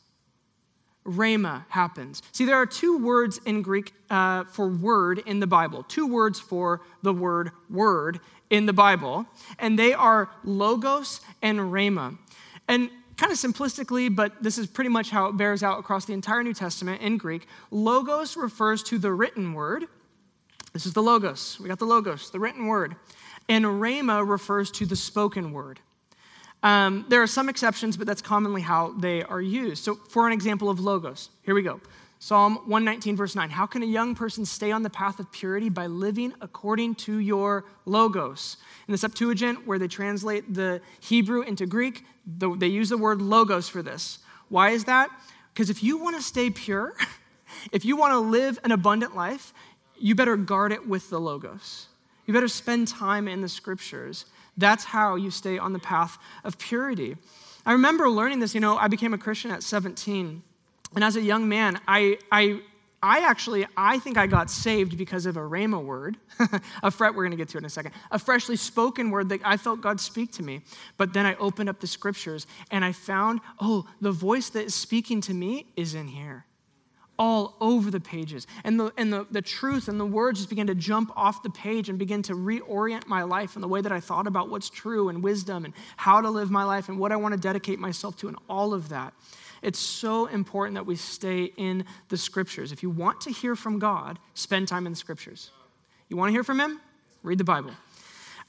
Rhema 1.04 1.66
happens. 1.70 2.22
See, 2.34 2.46
there 2.46 2.58
are 2.58 2.68
two 2.68 3.04
words 3.04 3.40
in 3.48 3.64
Greek 3.64 3.94
uh, 4.12 4.44
for 4.44 4.68
word 4.68 5.24
in 5.26 5.40
the 5.40 5.48
Bible, 5.48 5.82
two 5.82 6.06
words 6.06 6.40
for 6.40 6.82
the 7.02 7.14
word 7.14 7.50
word 7.72 8.20
in 8.52 8.68
the 8.68 8.74
Bible, 8.74 9.26
and 9.58 9.80
they 9.80 9.96
are 9.96 10.30
logos 10.44 11.22
and 11.42 11.58
rhema. 11.58 12.20
And 12.68 12.92
kind 13.18 13.32
of 13.32 13.38
simplistically, 13.38 14.14
but 14.14 14.42
this 14.42 14.58
is 14.58 14.68
pretty 14.68 14.90
much 14.90 15.10
how 15.10 15.28
it 15.28 15.38
bears 15.38 15.64
out 15.64 15.80
across 15.80 16.06
the 16.06 16.14
entire 16.14 16.44
New 16.44 16.54
Testament 16.54 17.02
in 17.02 17.18
Greek. 17.18 17.48
Logos 17.72 18.36
refers 18.36 18.84
to 18.84 18.98
the 18.98 19.12
written 19.12 19.54
word. 19.54 19.86
This 20.74 20.86
is 20.86 20.94
the 20.94 21.02
logos. 21.02 21.58
We 21.60 21.70
got 21.70 21.80
the 21.80 21.86
logos, 21.86 22.30
the 22.32 22.40
written 22.40 22.68
word. 22.68 22.96
And 23.48 23.64
rhema 23.64 24.28
refers 24.28 24.72
to 24.72 24.86
the 24.86 24.96
spoken 24.96 25.52
word. 25.52 25.80
Um, 26.64 27.06
there 27.10 27.22
are 27.22 27.28
some 27.28 27.48
exceptions, 27.48 27.96
but 27.96 28.08
that's 28.08 28.22
commonly 28.22 28.62
how 28.62 28.94
they 28.98 29.24
are 29.24 29.42
used. 29.42 29.84
So, 29.84 29.96
for 29.96 30.26
an 30.26 30.34
example 30.34 30.70
of 30.70 30.80
logos, 30.80 31.30
here 31.44 31.54
we 31.54 31.62
go. 31.62 31.80
Psalm 32.26 32.56
119, 32.66 33.16
verse 33.16 33.36
9. 33.36 33.52
How 33.52 33.68
can 33.68 33.84
a 33.84 33.86
young 33.86 34.16
person 34.16 34.46
stay 34.46 34.72
on 34.72 34.82
the 34.82 34.90
path 34.90 35.20
of 35.20 35.32
purity? 35.32 35.70
By 35.70 35.86
living 35.86 36.34
according 36.42 36.96
to 36.96 37.20
your 37.20 37.66
logos. 37.86 38.58
In 38.88 38.94
the 38.94 38.98
Septuagint, 38.98 39.68
where 39.68 39.78
they 39.78 39.88
translate 39.88 40.52
the 40.52 40.82
Hebrew 41.02 41.44
into 41.44 41.68
Greek, 41.68 42.04
they 42.26 42.66
use 42.66 42.90
the 42.90 42.98
word 42.98 43.22
logos 43.22 43.70
for 43.70 43.84
this. 43.84 44.18
Why 44.50 44.72
is 44.72 44.86
that? 44.86 45.12
Because 45.54 45.70
if 45.70 45.84
you 45.84 46.00
want 46.00 46.16
to 46.16 46.22
stay 46.24 46.50
pure, 46.50 46.96
if 47.72 47.86
you 47.86 47.96
want 47.96 48.14
to 48.14 48.18
live 48.18 48.58
an 48.64 48.72
abundant 48.72 49.16
life, 49.16 49.54
you 49.96 50.16
better 50.16 50.36
guard 50.36 50.72
it 50.72 50.88
with 50.88 51.12
the 51.12 51.20
logos. 51.20 51.90
You 52.26 52.34
better 52.34 52.48
spend 52.48 52.88
time 52.88 53.28
in 53.28 53.42
the 53.42 53.50
scriptures. 53.50 54.26
That's 54.58 54.86
how 54.86 55.14
you 55.14 55.30
stay 55.30 55.60
on 55.60 55.74
the 55.74 55.80
path 55.80 56.18
of 56.44 56.58
purity. 56.58 57.18
I 57.68 57.74
remember 57.74 58.10
learning 58.10 58.40
this, 58.40 58.56
you 58.56 58.62
know, 58.62 58.78
I 58.78 58.88
became 58.88 59.14
a 59.14 59.20
Christian 59.20 59.52
at 59.52 59.62
17. 59.62 60.42
And 60.96 61.04
as 61.04 61.16
a 61.16 61.22
young 61.22 61.48
man, 61.50 61.80
I, 61.88 62.18
I, 62.32 62.62
I 63.04 63.20
actually, 63.20 63.68
I 63.78 64.00
think 64.00 64.18
I 64.18 64.28
got 64.28 64.50
saved 64.50 64.98
because 64.98 65.26
of 65.26 65.38
a 65.38 65.42
rhema 65.42 65.84
word, 65.84 66.18
a 66.84 66.90
fret, 66.90 67.14
we're 67.14 67.24
going 67.24 67.32
to 67.32 67.38
get 67.38 67.50
to 67.50 67.58
it 67.58 67.62
in 67.62 67.66
a 67.66 67.70
second, 67.70 67.92
a 68.12 68.18
freshly 68.18 68.56
spoken 68.56 69.12
word 69.12 69.30
that 69.30 69.42
I 69.44 69.58
felt 69.58 69.82
God 69.82 70.00
speak 70.00 70.32
to 70.34 70.44
me. 70.44 70.62
But 70.98 71.14
then 71.14 71.26
I 71.26 71.36
opened 71.36 71.70
up 71.70 71.80
the 71.80 71.88
scriptures 71.88 72.48
and 72.72 72.84
I 72.84 72.94
found, 72.94 73.42
oh, 73.60 73.86
the 74.02 74.12
voice 74.12 74.50
that 74.50 74.66
is 74.66 74.76
speaking 74.76 75.22
to 75.22 75.34
me 75.34 75.68
is 75.76 75.94
in 75.94 76.08
here 76.08 76.46
all 77.18 77.56
over 77.62 77.90
the 77.92 78.00
pages. 78.00 78.48
And, 78.64 78.80
the, 78.80 78.92
and 78.98 79.12
the, 79.12 79.26
the 79.32 79.42
truth 79.42 79.88
and 79.88 80.00
the 80.00 80.06
words 80.06 80.40
just 80.40 80.50
began 80.50 80.68
to 80.68 80.76
jump 80.76 81.12
off 81.16 81.44
the 81.44 81.50
page 81.50 81.90
and 81.90 81.98
begin 81.98 82.22
to 82.24 82.34
reorient 82.34 83.08
my 83.08 83.24
life 83.24 83.56
and 83.56 83.64
the 83.64 83.68
way 83.68 83.82
that 83.82 83.92
I 83.92 84.00
thought 84.00 84.28
about 84.28 84.50
what's 84.50 84.70
true 84.70 85.10
and 85.10 85.24
wisdom 85.24 85.66
and 85.66 85.74
how 85.98 86.22
to 86.22 86.30
live 86.30 86.52
my 86.52 86.64
life 86.64 86.90
and 86.90 87.00
what 87.00 87.12
I 87.12 87.16
want 87.16 87.34
to 87.34 87.40
dedicate 87.40 87.80
myself 87.80 88.18
to 88.18 88.28
and 88.28 88.38
all 88.50 88.74
of 88.74 88.90
that. 88.90 89.14
It's 89.66 89.80
so 89.80 90.28
important 90.28 90.76
that 90.76 90.86
we 90.86 90.96
stay 90.96 91.46
in 91.58 91.86
the 92.10 92.18
scriptures. 92.18 92.72
If 92.72 92.84
you 92.84 92.92
want 92.92 93.22
to 93.22 93.32
hear 93.32 93.56
from 93.56 93.80
God, 93.80 94.20
spend 94.36 94.68
time 94.68 94.86
in 94.86 94.92
the 94.92 94.98
scriptures. 94.98 95.50
You 96.08 96.18
want 96.18 96.30
to 96.30 96.34
hear 96.34 96.44
from 96.44 96.60
Him? 96.60 96.80
Read 97.24 97.40
the 97.40 97.44
Bible. 97.44 97.72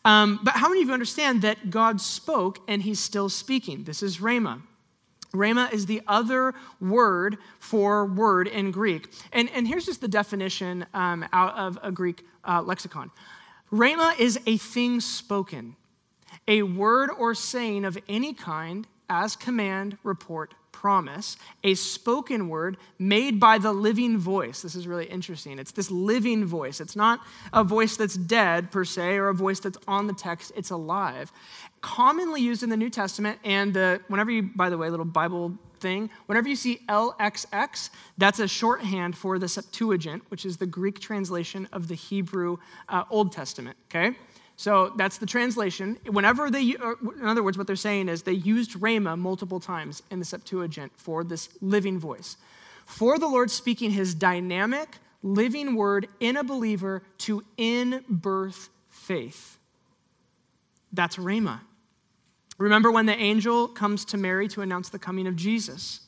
Um, 0.04 0.38
but 0.42 0.54
how 0.54 0.68
many 0.68 0.82
of 0.82 0.88
you 0.88 0.92
understand 0.92 1.40
that 1.40 1.70
God 1.70 2.02
spoke 2.02 2.58
and 2.68 2.82
He's 2.82 3.00
still 3.00 3.30
speaking? 3.30 3.84
This 3.84 4.02
is 4.02 4.18
Rhema. 4.18 4.60
Rhema 5.32 5.72
is 5.72 5.86
the 5.86 6.02
other 6.06 6.52
word 6.80 7.38
for 7.60 8.04
word 8.04 8.46
in 8.46 8.70
Greek. 8.70 9.08
And, 9.32 9.50
and 9.54 9.66
here's 9.66 9.86
just 9.86 10.02
the 10.02 10.08
definition 10.08 10.84
um, 10.92 11.26
out 11.32 11.56
of 11.56 11.78
a 11.82 11.90
Greek 11.90 12.24
uh, 12.46 12.60
lexicon 12.60 13.10
Rhema 13.72 14.20
is 14.20 14.38
a 14.46 14.58
thing 14.58 15.00
spoken, 15.00 15.76
a 16.46 16.62
word 16.62 17.08
or 17.10 17.34
saying 17.34 17.86
of 17.86 17.96
any 18.06 18.34
kind 18.34 18.86
as 19.08 19.36
command, 19.36 19.98
report, 20.02 20.54
promise, 20.86 21.36
a 21.64 21.74
spoken 21.74 22.48
word 22.48 22.76
made 22.96 23.40
by 23.40 23.58
the 23.58 23.72
living 23.72 24.16
voice. 24.16 24.62
This 24.62 24.76
is 24.76 24.86
really 24.86 25.06
interesting. 25.06 25.58
It's 25.58 25.72
this 25.72 25.90
living 25.90 26.44
voice. 26.44 26.80
It's 26.80 26.94
not 26.94 27.18
a 27.52 27.64
voice 27.64 27.96
that's 27.96 28.14
dead 28.14 28.70
per 28.70 28.84
se 28.84 29.16
or 29.16 29.26
a 29.26 29.34
voice 29.34 29.58
that's 29.58 29.78
on 29.88 30.06
the 30.06 30.12
text, 30.12 30.52
it's 30.54 30.70
alive. 30.70 31.32
Commonly 31.80 32.40
used 32.40 32.62
in 32.62 32.70
the 32.70 32.76
New 32.76 32.88
Testament, 32.88 33.40
and 33.42 33.74
the, 33.74 34.00
whenever 34.06 34.30
you, 34.30 34.44
by 34.54 34.70
the 34.70 34.78
way, 34.78 34.88
little 34.88 35.04
Bible 35.04 35.58
thing, 35.80 36.08
whenever 36.26 36.48
you 36.48 36.54
see 36.54 36.78
LXX, 36.88 37.90
that's 38.16 38.38
a 38.38 38.46
shorthand 38.46 39.16
for 39.16 39.40
the 39.40 39.48
Septuagint, 39.48 40.22
which 40.28 40.46
is 40.46 40.56
the 40.56 40.66
Greek 40.66 41.00
translation 41.00 41.66
of 41.72 41.88
the 41.88 41.96
Hebrew 41.96 42.58
uh, 42.88 43.02
Old 43.10 43.32
Testament, 43.32 43.76
okay? 43.90 44.16
So 44.56 44.92
that's 44.96 45.18
the 45.18 45.26
translation. 45.26 45.98
Whenever 46.06 46.50
they, 46.50 46.76
uh, 46.76 46.94
in 47.20 47.26
other 47.26 47.42
words, 47.42 47.58
what 47.58 47.66
they're 47.66 47.76
saying 47.76 48.08
is 48.08 48.22
they 48.22 48.32
used 48.32 48.72
rhema 48.72 49.18
multiple 49.18 49.60
times 49.60 50.02
in 50.10 50.18
the 50.18 50.24
Septuagint 50.24 50.92
for 50.96 51.22
this 51.24 51.50
living 51.60 51.98
voice. 51.98 52.38
For 52.86 53.18
the 53.18 53.26
Lord 53.26 53.50
speaking 53.50 53.90
his 53.90 54.14
dynamic, 54.14 54.96
living 55.22 55.74
word 55.74 56.08
in 56.20 56.36
a 56.36 56.44
believer 56.44 57.02
to 57.18 57.44
in 57.58 58.02
birth 58.08 58.70
faith. 58.88 59.58
That's 60.92 61.16
rhema. 61.16 61.60
Remember 62.58 62.90
when 62.90 63.04
the 63.04 63.16
angel 63.16 63.68
comes 63.68 64.06
to 64.06 64.16
Mary 64.16 64.48
to 64.48 64.62
announce 64.62 64.88
the 64.88 64.98
coming 64.98 65.26
of 65.26 65.36
Jesus? 65.36 66.00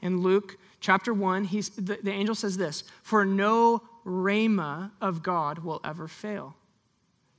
In 0.00 0.22
Luke 0.22 0.56
chapter 0.80 1.12
1, 1.12 1.44
he's, 1.44 1.70
the, 1.70 1.98
the 2.00 2.12
angel 2.12 2.36
says 2.36 2.56
this 2.56 2.84
For 3.02 3.24
no 3.24 3.82
rhema 4.06 4.92
of 5.00 5.24
God 5.24 5.60
will 5.60 5.80
ever 5.84 6.06
fail. 6.06 6.54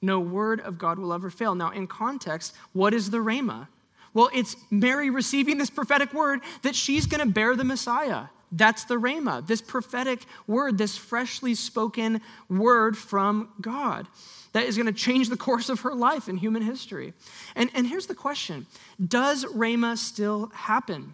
No 0.01 0.20
word 0.20 0.62
of 0.62 0.77
God 0.77 1.00
will 1.00 1.13
ever 1.13 1.29
fail. 1.29 1.56
Now, 1.56 1.72
in 1.72 1.88
context, 1.88 2.56
what 2.74 2.94
is 2.94 3.10
the 3.10 3.18
Rhema? 3.18 3.68
Well, 4.13 4.29
it's 4.34 4.56
Mary 4.72 5.10
receiving 5.10 5.58
this 5.58 5.70
prophetic 5.70 6.13
word 6.13 6.41
that 6.63 6.75
she's 6.75 7.06
going 7.06 7.25
to 7.25 7.32
bear 7.32 7.56
the 7.56 7.63
Messiah. 7.63 8.25
That's 8.51 8.86
the 8.86 8.96
Rhema, 8.96 9.46
this 9.46 9.62
prophetic 9.62 10.22
word, 10.48 10.77
this 10.77 10.98
freshly 10.98 11.53
spoken 11.53 12.22
word 12.50 12.98
from 12.98 13.50
God 13.62 14.08
that 14.53 14.63
is 14.63 14.75
going 14.75 14.88
to 14.88 14.94
change 14.94 15.29
the 15.29 15.38
course 15.38 15.70
of 15.70 15.82
her 15.82 15.94
life 15.94 16.27
in 16.27 16.38
human 16.38 16.63
history. 16.63 17.13
And, 17.56 17.70
and 17.75 17.86
here's 17.86 18.08
the 18.08 18.15
question 18.15 18.65
Does 19.06 19.46
Rhema 19.46 19.98
still 19.98 20.48
happen? 20.53 21.13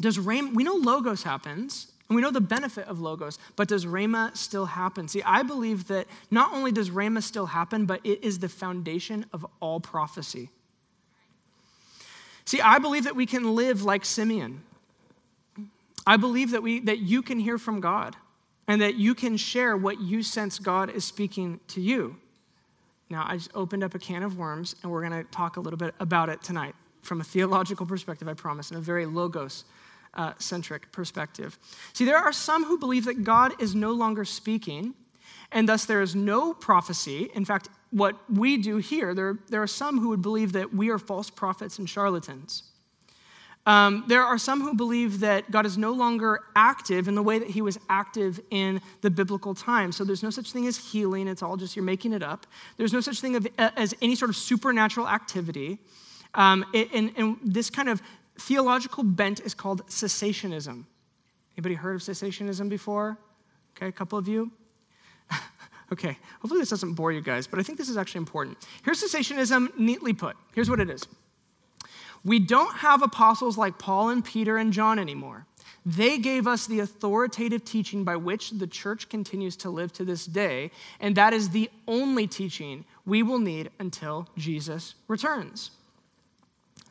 Does 0.00 0.18
Rhema, 0.18 0.54
we 0.54 0.64
know 0.64 0.74
Logos 0.74 1.22
happens, 1.22 1.92
and 2.08 2.14
we 2.14 2.22
know 2.22 2.30
the 2.30 2.40
benefit 2.40 2.86
of 2.86 3.00
logos, 3.00 3.38
but 3.56 3.68
does 3.68 3.84
Rhema 3.84 4.36
still 4.36 4.66
happen? 4.66 5.08
See, 5.08 5.22
I 5.22 5.42
believe 5.42 5.88
that 5.88 6.06
not 6.30 6.52
only 6.52 6.70
does 6.70 6.90
Rhema 6.90 7.22
still 7.22 7.46
happen, 7.46 7.84
but 7.84 8.00
it 8.04 8.22
is 8.22 8.38
the 8.38 8.48
foundation 8.48 9.26
of 9.32 9.44
all 9.60 9.80
prophecy. 9.80 10.50
See, 12.44 12.60
I 12.60 12.78
believe 12.78 13.04
that 13.04 13.16
we 13.16 13.26
can 13.26 13.56
live 13.56 13.82
like 13.82 14.04
Simeon. 14.04 14.62
I 16.06 16.16
believe 16.16 16.52
that, 16.52 16.62
we, 16.62 16.78
that 16.80 17.00
you 17.00 17.22
can 17.22 17.40
hear 17.40 17.58
from 17.58 17.80
God 17.80 18.14
and 18.68 18.80
that 18.80 18.94
you 18.94 19.14
can 19.14 19.36
share 19.36 19.76
what 19.76 20.00
you 20.00 20.22
sense 20.22 20.60
God 20.60 20.90
is 20.90 21.04
speaking 21.04 21.58
to 21.68 21.80
you. 21.80 22.16
Now, 23.10 23.24
I 23.28 23.36
just 23.36 23.50
opened 23.54 23.82
up 23.82 23.94
a 23.94 23.98
can 23.98 24.22
of 24.22 24.36
worms, 24.36 24.74
and 24.82 24.90
we're 24.90 25.08
going 25.08 25.24
to 25.24 25.30
talk 25.30 25.56
a 25.56 25.60
little 25.60 25.76
bit 25.76 25.94
about 26.00 26.28
it 26.28 26.42
tonight 26.42 26.74
from 27.02 27.20
a 27.20 27.24
theological 27.24 27.86
perspective, 27.86 28.28
I 28.28 28.34
promise, 28.34 28.70
in 28.70 28.76
a 28.76 28.80
very 28.80 29.06
logos 29.06 29.64
uh, 30.16 30.32
centric 30.38 30.90
perspective. 30.92 31.58
See, 31.92 32.04
there 32.04 32.16
are 32.16 32.32
some 32.32 32.64
who 32.64 32.78
believe 32.78 33.04
that 33.04 33.22
God 33.22 33.60
is 33.60 33.74
no 33.74 33.92
longer 33.92 34.24
speaking, 34.24 34.94
and 35.52 35.68
thus 35.68 35.84
there 35.84 36.02
is 36.02 36.14
no 36.14 36.54
prophecy. 36.54 37.30
In 37.34 37.44
fact, 37.44 37.68
what 37.90 38.16
we 38.30 38.56
do 38.56 38.78
here, 38.78 39.14
there, 39.14 39.38
there 39.48 39.62
are 39.62 39.68
some 39.68 40.00
who 40.00 40.08
would 40.08 40.22
believe 40.22 40.52
that 40.52 40.74
we 40.74 40.90
are 40.90 40.98
false 40.98 41.30
prophets 41.30 41.78
and 41.78 41.88
charlatans. 41.88 42.64
Um, 43.66 44.04
there 44.06 44.22
are 44.22 44.38
some 44.38 44.60
who 44.60 44.74
believe 44.74 45.20
that 45.20 45.50
God 45.50 45.66
is 45.66 45.76
no 45.76 45.90
longer 45.92 46.40
active 46.54 47.08
in 47.08 47.16
the 47.16 47.22
way 47.22 47.40
that 47.40 47.48
he 47.48 47.62
was 47.62 47.78
active 47.88 48.40
in 48.50 48.80
the 49.00 49.10
biblical 49.10 49.54
time. 49.54 49.90
So 49.90 50.04
there's 50.04 50.22
no 50.22 50.30
such 50.30 50.52
thing 50.52 50.68
as 50.68 50.76
healing, 50.76 51.26
it's 51.26 51.42
all 51.42 51.56
just 51.56 51.74
you're 51.74 51.84
making 51.84 52.12
it 52.12 52.22
up. 52.22 52.46
There's 52.76 52.92
no 52.92 53.00
such 53.00 53.20
thing 53.20 53.34
of, 53.34 53.46
as 53.58 53.92
any 54.00 54.14
sort 54.14 54.28
of 54.28 54.36
supernatural 54.36 55.08
activity. 55.08 55.78
Um, 56.34 56.64
and, 56.74 57.12
and, 57.16 57.38
this 57.42 57.70
kind 57.70 57.88
of 57.88 58.02
theological 58.38 59.02
bent 59.02 59.40
is 59.40 59.54
called 59.54 59.86
cessationism. 59.86 60.84
Anybody 61.56 61.74
heard 61.74 61.96
of 61.96 62.02
cessationism 62.02 62.68
before? 62.68 63.18
Okay, 63.76 63.88
a 63.88 63.92
couple 63.92 64.18
of 64.18 64.28
you. 64.28 64.50
okay, 65.92 66.18
hopefully 66.40 66.60
this 66.60 66.70
doesn't 66.70 66.94
bore 66.94 67.12
you 67.12 67.20
guys, 67.20 67.46
but 67.46 67.58
I 67.58 67.62
think 67.62 67.78
this 67.78 67.88
is 67.88 67.96
actually 67.96 68.20
important. 68.20 68.58
Here's 68.84 69.02
cessationism 69.02 69.78
neatly 69.78 70.12
put. 70.12 70.36
Here's 70.54 70.70
what 70.70 70.80
it 70.80 70.90
is. 70.90 71.06
We 72.24 72.38
don't 72.38 72.74
have 72.78 73.02
apostles 73.02 73.56
like 73.56 73.78
Paul 73.78 74.08
and 74.08 74.24
Peter 74.24 74.56
and 74.56 74.72
John 74.72 74.98
anymore. 74.98 75.46
They 75.84 76.18
gave 76.18 76.48
us 76.48 76.66
the 76.66 76.80
authoritative 76.80 77.64
teaching 77.64 78.02
by 78.02 78.16
which 78.16 78.50
the 78.50 78.66
church 78.66 79.08
continues 79.08 79.56
to 79.58 79.70
live 79.70 79.92
to 79.92 80.04
this 80.04 80.26
day, 80.26 80.72
and 80.98 81.14
that 81.14 81.32
is 81.32 81.50
the 81.50 81.70
only 81.86 82.26
teaching 82.26 82.84
we 83.04 83.22
will 83.22 83.38
need 83.38 83.70
until 83.78 84.28
Jesus 84.36 84.96
returns. 85.06 85.70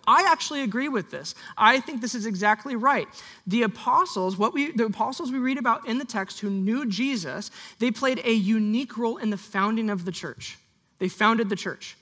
I 0.07 0.23
actually 0.31 0.61
agree 0.61 0.89
with 0.89 1.11
this. 1.11 1.35
I 1.57 1.79
think 1.79 2.01
this 2.01 2.15
is 2.15 2.25
exactly 2.25 2.75
right. 2.75 3.07
The 3.47 3.63
apostles, 3.63 4.37
what 4.37 4.53
we 4.53 4.71
the 4.71 4.85
apostles 4.85 5.31
we 5.31 5.39
read 5.39 5.57
about 5.57 5.87
in 5.87 5.97
the 5.97 6.05
text 6.05 6.39
who 6.39 6.49
knew 6.49 6.85
Jesus, 6.85 7.51
they 7.79 7.91
played 7.91 8.21
a 8.23 8.31
unique 8.31 8.97
role 8.97 9.17
in 9.17 9.29
the 9.29 9.37
founding 9.37 9.89
of 9.89 10.05
the 10.05 10.11
church. 10.11 10.57
They 10.99 11.09
founded 11.09 11.49
the 11.49 11.55
church. 11.55 11.97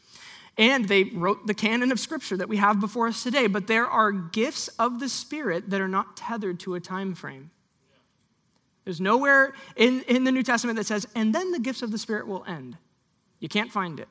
And 0.58 0.88
they 0.88 1.06
wrote 1.06 1.48
the 1.48 1.56
canon 1.56 1.92
of 1.92 2.00
scripture 2.00 2.38
that 2.38 2.48
we 2.48 2.58
have 2.58 2.80
before 2.80 3.08
us 3.08 3.24
today, 3.24 3.48
but 3.48 3.66
there 3.66 3.88
are 3.88 4.12
gifts 4.12 4.68
of 4.78 5.00
the 5.00 5.10
Spirit 5.10 5.72
that 5.72 5.82
are 5.82 5.88
not 5.88 6.16
tethered 6.16 6.60
to 6.62 6.76
a 6.76 6.80
time 6.80 7.16
frame. 7.16 7.50
There's 8.84 9.02
nowhere 9.02 9.54
in, 9.76 10.02
in 10.04 10.26
the 10.26 10.32
New 10.32 10.44
Testament 10.44 10.78
that 10.78 10.86
says, 10.86 11.08
and 11.16 11.34
then 11.34 11.52
the 11.52 11.60
gifts 11.60 11.82
of 11.82 11.92
the 11.92 11.98
Spirit 11.98 12.28
will 12.28 12.44
end. 12.46 12.78
You 13.40 13.50
can't 13.50 13.72
find 13.72 14.00
it. 14.00 14.08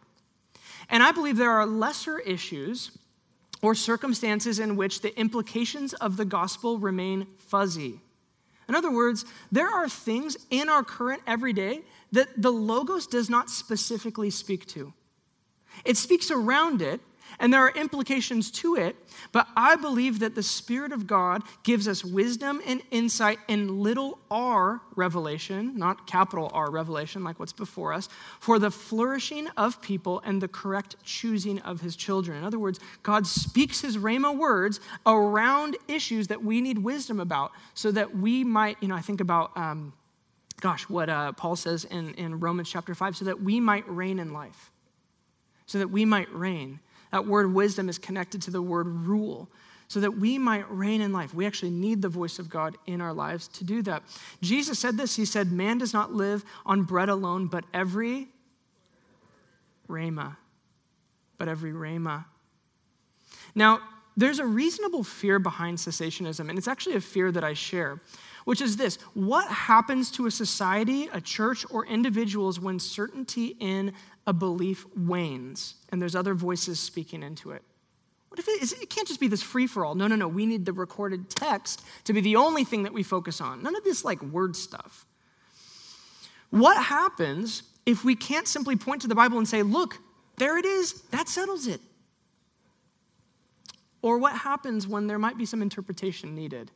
And 0.89 1.03
I 1.03 1.13
believe 1.13 1.37
there 1.37 1.53
are 1.53 1.67
lesser 1.67 2.19
issues 2.19 2.91
or 3.63 3.75
circumstances 3.75 4.59
in 4.59 4.77
which 4.77 5.01
the 5.01 5.19
implications 5.19 5.95
of 5.95 6.17
the 6.17 6.25
gospel 6.25 6.79
remain 6.79 7.27
fuzzy. 7.39 8.01
In 8.69 8.75
other 8.75 8.91
words, 8.91 9.25
there 9.51 9.69
are 9.69 9.89
things 9.89 10.37
in 10.51 10.69
our 10.69 10.83
current 10.83 11.23
everyday 11.27 11.83
that 12.11 12.29
the 12.41 12.51
Logos 12.51 13.07
does 13.07 13.31
not 13.31 13.49
specifically 13.49 14.31
speak 14.31 14.67
to. 14.67 14.93
It 15.85 15.97
speaks 15.97 16.31
around 16.31 16.83
it, 16.83 17.01
and 17.39 17.53
there 17.53 17.61
are 17.61 17.71
implications 17.71 18.51
to 18.53 18.77
it, 18.77 18.97
but 19.33 19.49
I 19.57 19.77
believe 19.77 20.19
that 20.21 20.35
the 20.35 20.43
Spirit 20.43 20.93
of 20.93 21.07
God 21.07 21.43
gives 21.63 21.89
us 21.89 22.05
wisdom 22.05 22.61
and 22.67 22.83
insight 22.91 23.39
in 23.49 23.81
little 23.83 24.19
r 24.31 24.81
revelation, 24.97 25.77
not 25.77 26.07
capital 26.07 26.51
R 26.53 26.71
revelation 26.71 27.25
like 27.25 27.39
what's 27.39 27.53
before 27.53 27.93
us, 27.93 28.09
for 28.41 28.59
the 28.59 28.71
flourishing 28.71 29.49
of 29.57 29.81
people 29.83 30.21
and 30.25 30.41
the 30.41 30.49
correct 30.49 30.97
choosing 31.05 31.59
of 31.61 31.81
his 31.81 31.97
children. 31.97 32.39
In 32.39 32.45
other 32.45 32.59
words, 32.59 32.81
God 33.03 33.27
speaks 33.27 33.81
his 33.81 33.97
Rhema 33.97 34.37
words 34.37 34.81
around 35.07 35.77
issues 35.89 36.29
that 36.29 36.43
we 36.43 36.61
need 36.61 36.79
wisdom 36.79 37.21
about 37.21 37.53
so 37.75 37.91
that 37.93 38.17
we 38.17 38.45
might, 38.45 38.77
you 38.81 38.89
know, 38.89 38.97
I 38.97 39.01
think 39.01 39.21
about. 39.21 39.57
Um, 39.57 39.93
gosh, 40.63 40.89
what 40.89 41.11
uh, 41.11 41.33
Paul 41.33 41.57
says 41.57 41.85
in, 41.85 42.15
in 42.15 42.39
Romans 42.39 42.71
chapter 42.71 42.95
5, 42.95 43.17
so 43.17 43.25
that 43.27 43.43
we 43.43 43.61
might 43.61 43.87
reign 43.89 44.19
in 44.19 44.33
life. 44.33 44.71
So 45.67 45.79
that 45.79 45.89
we 45.89 46.05
might 46.05 46.33
reign. 46.33 46.79
That 47.13 47.27
word 47.27 47.55
wisdom 47.55 47.89
is 47.89 47.99
connected 47.99 48.43
to 48.43 48.51
the 48.51 48.63
word 48.63 48.89
rule, 48.89 49.49
so 49.87 50.01
that 50.01 50.13
we 50.13 50.39
might 50.39 50.69
reign 50.71 51.01
in 51.01 51.13
life. 51.13 51.35
We 51.35 51.47
actually 51.47 51.71
need 51.71 52.03
the 52.03 52.09
voice 52.09 52.39
of 52.39 52.49
God 52.49 52.77
in 52.87 53.01
our 53.01 53.13
lives 53.13 53.47
to 53.49 53.65
do 53.65 53.83
that. 53.83 54.03
Jesus 54.41 54.79
said 54.79 54.97
this 54.97 55.15
He 55.15 55.25
said, 55.25 55.53
Man 55.53 55.79
does 55.79 55.93
not 55.93 56.13
live 56.13 56.45
on 56.67 56.83
bread 56.83 57.09
alone, 57.09 57.47
but 57.47 57.65
every 57.73 58.29
rhema. 59.89 60.37
But 61.39 61.49
every 61.49 61.73
rhema. 61.73 62.25
Now, 63.55 63.81
there's 64.17 64.39
a 64.39 64.47
reasonable 64.47 65.05
fear 65.05 65.39
behind 65.39 65.79
cessationism, 65.79 66.49
and 66.49 66.59
it's 66.59 66.69
actually 66.69 66.97
a 66.97 67.01
fear 67.01 67.33
that 67.33 67.45
I 67.45 67.55
share, 67.55 68.01
which 68.45 68.61
is 68.61 68.77
this 68.77 68.97
What 69.15 69.49
happens 69.49 70.11
to 70.13 70.27
a 70.27 70.31
society, 70.31 71.09
a 71.13 71.21
church, 71.21 71.65
or 71.71 71.87
individuals 71.87 72.61
when 72.61 72.79
certainty 72.79 73.57
in 73.61 73.93
a 74.27 74.33
belief 74.33 74.87
wanes 74.97 75.75
and 75.91 76.01
there's 76.01 76.15
other 76.15 76.35
voices 76.35 76.81
speaking 76.81 77.23
into 77.23 77.51
it? 77.51 77.63
What 78.29 78.39
if 78.39 78.49
it, 78.49 78.63
is, 78.63 78.73
it 78.73 78.89
can't 78.89 79.07
just 79.07 79.21
be 79.21 79.29
this 79.29 79.43
free 79.43 79.67
for 79.67 79.85
all? 79.85 79.95
No, 79.95 80.07
no, 80.07 80.17
no. 80.17 80.27
We 80.27 80.47
need 80.47 80.65
the 80.65 80.73
recorded 80.73 81.29
text 81.29 81.83
to 82.05 82.15
be 82.15 82.23
the 82.23 82.37
only 82.37 82.65
thing 82.65 82.85
that 82.85 82.93
we 82.95 83.03
focus 83.03 83.43
on. 83.43 83.63
None 83.63 83.77
of 83.77 83.85
this 83.85 84.07
like 84.07 84.23
word 84.23 84.57
stuff. 84.57 85.05
What 86.49 86.83
happens 86.83 87.63
if 87.85 88.05
we 88.05 88.15
can't 88.15 88.49
simply 88.49 88.77
point 88.77 89.03
to 89.03 89.09
the 89.09 89.15
Bible 89.15 89.39
and 89.39 89.47
say, 89.47 89.63
look, 89.63 89.99
there 90.37 90.57
it 90.57 90.65
is, 90.65 91.03
that 91.11 91.29
settles 91.29 91.67
it? 91.67 91.81
Or 94.01 94.19
what 94.19 94.33
happens 94.33 94.87
when 94.89 95.07
there 95.07 95.19
might 95.19 95.37
be 95.37 95.45
some 95.45 95.63
interpretation 95.63 96.35
needed? 96.35 96.71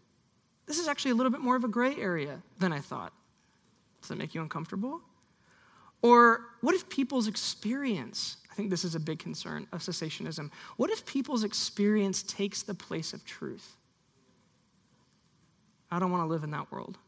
This 0.66 0.78
is 0.78 0.88
actually 0.88 1.12
a 1.12 1.14
little 1.14 1.30
bit 1.30 1.40
more 1.40 1.56
of 1.56 1.64
a 1.64 1.68
gray 1.68 1.96
area 1.96 2.42
than 2.58 2.72
I 2.72 2.80
thought. 2.80 3.12
Does 4.00 4.08
that 4.08 4.18
make 4.18 4.34
you 4.34 4.42
uncomfortable? 4.42 5.00
Or 6.02 6.42
what 6.60 6.74
if 6.74 6.88
people's 6.88 7.26
experience, 7.26 8.36
I 8.50 8.54
think 8.54 8.70
this 8.70 8.84
is 8.84 8.94
a 8.94 9.00
big 9.00 9.18
concern 9.18 9.66
of 9.72 9.80
cessationism, 9.80 10.50
what 10.76 10.90
if 10.90 11.06
people's 11.06 11.44
experience 11.44 12.22
takes 12.22 12.62
the 12.62 12.74
place 12.74 13.12
of 13.12 13.24
truth? 13.24 13.76
I 15.90 15.98
don't 15.98 16.10
want 16.10 16.22
to 16.22 16.26
live 16.26 16.44
in 16.44 16.50
that 16.50 16.70
world. 16.70 16.98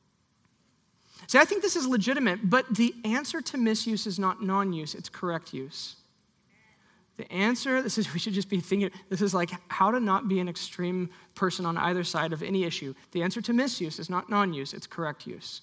See, 1.27 1.39
I 1.39 1.45
think 1.45 1.63
this 1.63 1.77
is 1.77 1.87
legitimate, 1.87 2.49
but 2.49 2.77
the 2.77 2.95
answer 3.05 3.41
to 3.41 3.59
misuse 3.59 4.07
is 4.07 4.19
not 4.19 4.43
non 4.43 4.73
use, 4.73 4.95
it's 4.95 5.09
correct 5.09 5.53
use. 5.53 5.97
The 7.19 7.31
answer, 7.31 7.83
this 7.83 7.99
is, 7.99 8.13
we 8.15 8.19
should 8.19 8.33
just 8.33 8.49
be 8.49 8.61
thinking, 8.61 8.91
this 9.11 9.21
is 9.21 9.35
like 9.35 9.51
how 9.69 9.91
to 9.91 10.01
not 10.01 10.29
be 10.29 10.41
an 10.41 10.49
extreme 10.49 11.11
person 11.35 11.67
on 11.67 11.77
either 11.77 12.05
side 12.05 12.33
of 12.33 12.43
any 12.43 12.65
issue. 12.65 12.95
The 13.13 13.23
answer 13.23 13.43
to 13.43 13.53
misuse 13.53 13.99
is 13.99 14.09
not 14.09 14.31
non 14.31 14.55
use, 14.55 14.73
it's 14.73 14.87
correct 14.87 15.27
use. 15.27 15.61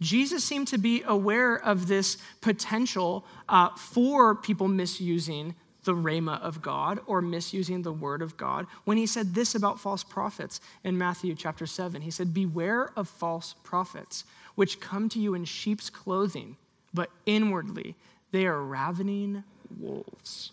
Jesus 0.00 0.42
seemed 0.42 0.68
to 0.68 0.78
be 0.78 1.02
aware 1.06 1.56
of 1.56 1.86
this 1.86 2.18
potential 2.40 3.24
uh, 3.48 3.70
for 3.76 4.34
people 4.34 4.66
misusing 4.66 5.54
the 5.84 5.94
rhema 5.94 6.40
of 6.40 6.62
God 6.62 6.98
or 7.06 7.20
misusing 7.20 7.82
the 7.82 7.92
word 7.92 8.22
of 8.22 8.36
God 8.36 8.66
when 8.84 8.96
he 8.96 9.06
said 9.06 9.34
this 9.34 9.54
about 9.54 9.78
false 9.78 10.02
prophets 10.02 10.60
in 10.82 10.98
Matthew 10.98 11.34
chapter 11.34 11.66
7. 11.66 12.02
He 12.02 12.10
said, 12.10 12.34
Beware 12.34 12.90
of 12.96 13.08
false 13.08 13.54
prophets, 13.62 14.24
which 14.54 14.80
come 14.80 15.08
to 15.10 15.20
you 15.20 15.34
in 15.34 15.44
sheep's 15.44 15.90
clothing, 15.90 16.56
but 16.92 17.10
inwardly 17.24 17.94
they 18.32 18.46
are 18.46 18.60
ravening 18.60 19.44
wolves. 19.78 20.52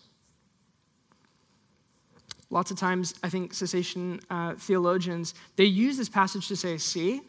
Lots 2.50 2.70
of 2.70 2.76
times, 2.76 3.14
I 3.22 3.30
think 3.30 3.54
cessation 3.54 4.20
uh, 4.28 4.54
theologians, 4.54 5.34
they 5.56 5.64
use 5.64 5.96
this 5.96 6.10
passage 6.10 6.48
to 6.48 6.56
say, 6.56 6.76
see, 6.76 7.22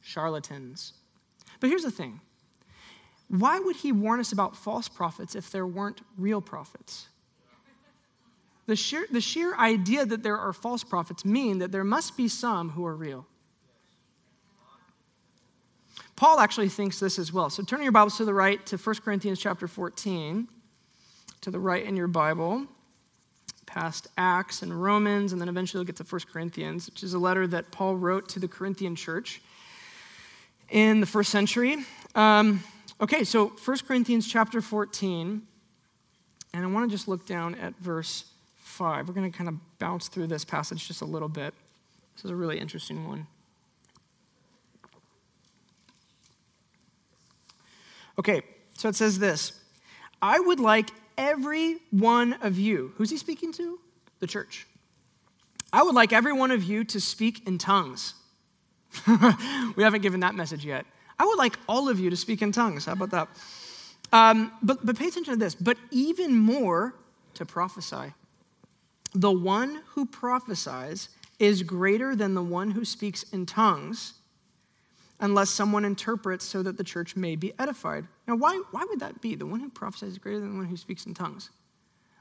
charlatans. 0.00 0.92
But 1.58 1.70
here's 1.70 1.82
the 1.82 1.90
thing 1.90 2.20
why 3.28 3.58
would 3.58 3.76
he 3.76 3.90
warn 3.90 4.20
us 4.20 4.32
about 4.32 4.56
false 4.56 4.88
prophets 4.88 5.34
if 5.34 5.50
there 5.50 5.66
weren't 5.66 6.02
real 6.16 6.40
prophets? 6.40 7.08
The 8.66 8.76
sheer, 8.76 9.06
the 9.10 9.20
sheer 9.20 9.54
idea 9.56 10.06
that 10.06 10.22
there 10.22 10.38
are 10.38 10.52
false 10.52 10.84
prophets 10.84 11.24
mean 11.24 11.58
that 11.58 11.72
there 11.72 11.84
must 11.84 12.16
be 12.16 12.28
some 12.28 12.70
who 12.70 12.86
are 12.86 12.94
real. 12.96 13.26
Paul 16.16 16.38
actually 16.38 16.68
thinks 16.68 17.00
this 17.00 17.18
as 17.18 17.32
well. 17.32 17.50
So 17.50 17.62
turn 17.62 17.82
your 17.82 17.92
Bibles 17.92 18.16
to 18.18 18.24
the 18.24 18.32
right 18.32 18.64
to 18.66 18.76
1 18.76 18.96
Corinthians 19.04 19.40
chapter 19.40 19.66
14, 19.66 20.48
to 21.44 21.50
the 21.50 21.60
right 21.60 21.84
in 21.84 21.94
your 21.94 22.08
Bible, 22.08 22.66
past 23.66 24.08
Acts 24.16 24.62
and 24.62 24.82
Romans, 24.82 25.32
and 25.32 25.40
then 25.40 25.48
eventually 25.50 25.78
you'll 25.78 25.86
get 25.86 25.96
to 25.96 26.02
1 26.02 26.22
Corinthians, 26.32 26.86
which 26.86 27.02
is 27.02 27.12
a 27.12 27.18
letter 27.18 27.46
that 27.46 27.70
Paul 27.70 27.96
wrote 27.96 28.30
to 28.30 28.40
the 28.40 28.48
Corinthian 28.48 28.96
church 28.96 29.42
in 30.70 31.00
the 31.00 31.06
first 31.06 31.30
century. 31.30 31.76
Um, 32.14 32.64
okay, 32.98 33.24
so 33.24 33.48
1 33.48 33.78
Corinthians 33.86 34.26
chapter 34.26 34.62
14, 34.62 35.42
and 36.54 36.64
I 36.64 36.66
want 36.66 36.90
to 36.90 36.96
just 36.96 37.08
look 37.08 37.26
down 37.26 37.56
at 37.56 37.76
verse 37.76 38.24
5. 38.60 39.06
We're 39.06 39.12
going 39.12 39.30
to 39.30 39.36
kind 39.36 39.48
of 39.48 39.56
bounce 39.78 40.08
through 40.08 40.28
this 40.28 40.46
passage 40.46 40.88
just 40.88 41.02
a 41.02 41.06
little 41.06 41.28
bit. 41.28 41.52
This 42.16 42.24
is 42.24 42.30
a 42.30 42.36
really 42.36 42.58
interesting 42.58 43.06
one. 43.06 43.26
Okay, 48.18 48.40
so 48.78 48.88
it 48.88 48.94
says 48.94 49.18
this 49.18 49.60
I 50.22 50.40
would 50.40 50.58
like 50.58 50.88
every 51.16 51.76
one 51.90 52.34
of 52.42 52.58
you, 52.58 52.92
who's 52.96 53.10
he 53.10 53.16
speaking 53.16 53.52
to? 53.52 53.78
The 54.20 54.26
church. 54.26 54.66
I 55.72 55.82
would 55.82 55.94
like 55.94 56.12
every 56.12 56.32
one 56.32 56.50
of 56.50 56.62
you 56.62 56.84
to 56.84 57.00
speak 57.00 57.46
in 57.46 57.58
tongues. 57.58 58.14
we 59.76 59.82
haven't 59.82 60.02
given 60.02 60.20
that 60.20 60.34
message 60.34 60.64
yet. 60.64 60.86
I 61.18 61.24
would 61.24 61.38
like 61.38 61.58
all 61.68 61.88
of 61.88 61.98
you 61.98 62.10
to 62.10 62.16
speak 62.16 62.42
in 62.42 62.52
tongues. 62.52 62.84
How 62.84 62.92
about 62.92 63.10
that? 63.10 63.28
Um, 64.12 64.52
but, 64.62 64.84
but 64.86 64.96
pay 64.96 65.08
attention 65.08 65.34
to 65.34 65.40
this. 65.40 65.54
But 65.54 65.76
even 65.90 66.36
more 66.36 66.94
to 67.34 67.44
prophesy. 67.44 68.14
The 69.14 69.32
one 69.32 69.82
who 69.88 70.06
prophesies 70.06 71.08
is 71.38 71.62
greater 71.62 72.14
than 72.14 72.34
the 72.34 72.42
one 72.42 72.70
who 72.70 72.84
speaks 72.84 73.24
in 73.24 73.46
tongues, 73.46 74.14
unless 75.20 75.50
someone 75.50 75.84
interprets 75.84 76.44
so 76.44 76.62
that 76.62 76.76
the 76.76 76.84
church 76.84 77.16
may 77.16 77.36
be 77.36 77.52
edified. 77.58 78.06
Now, 78.26 78.36
why, 78.36 78.60
why 78.70 78.84
would 78.88 79.00
that 79.00 79.20
be? 79.20 79.34
The 79.34 79.46
one 79.46 79.60
who 79.60 79.70
prophesies 79.70 80.12
is 80.12 80.18
greater 80.18 80.40
than 80.40 80.52
the 80.52 80.58
one 80.58 80.66
who 80.66 80.76
speaks 80.76 81.06
in 81.06 81.14
tongues 81.14 81.50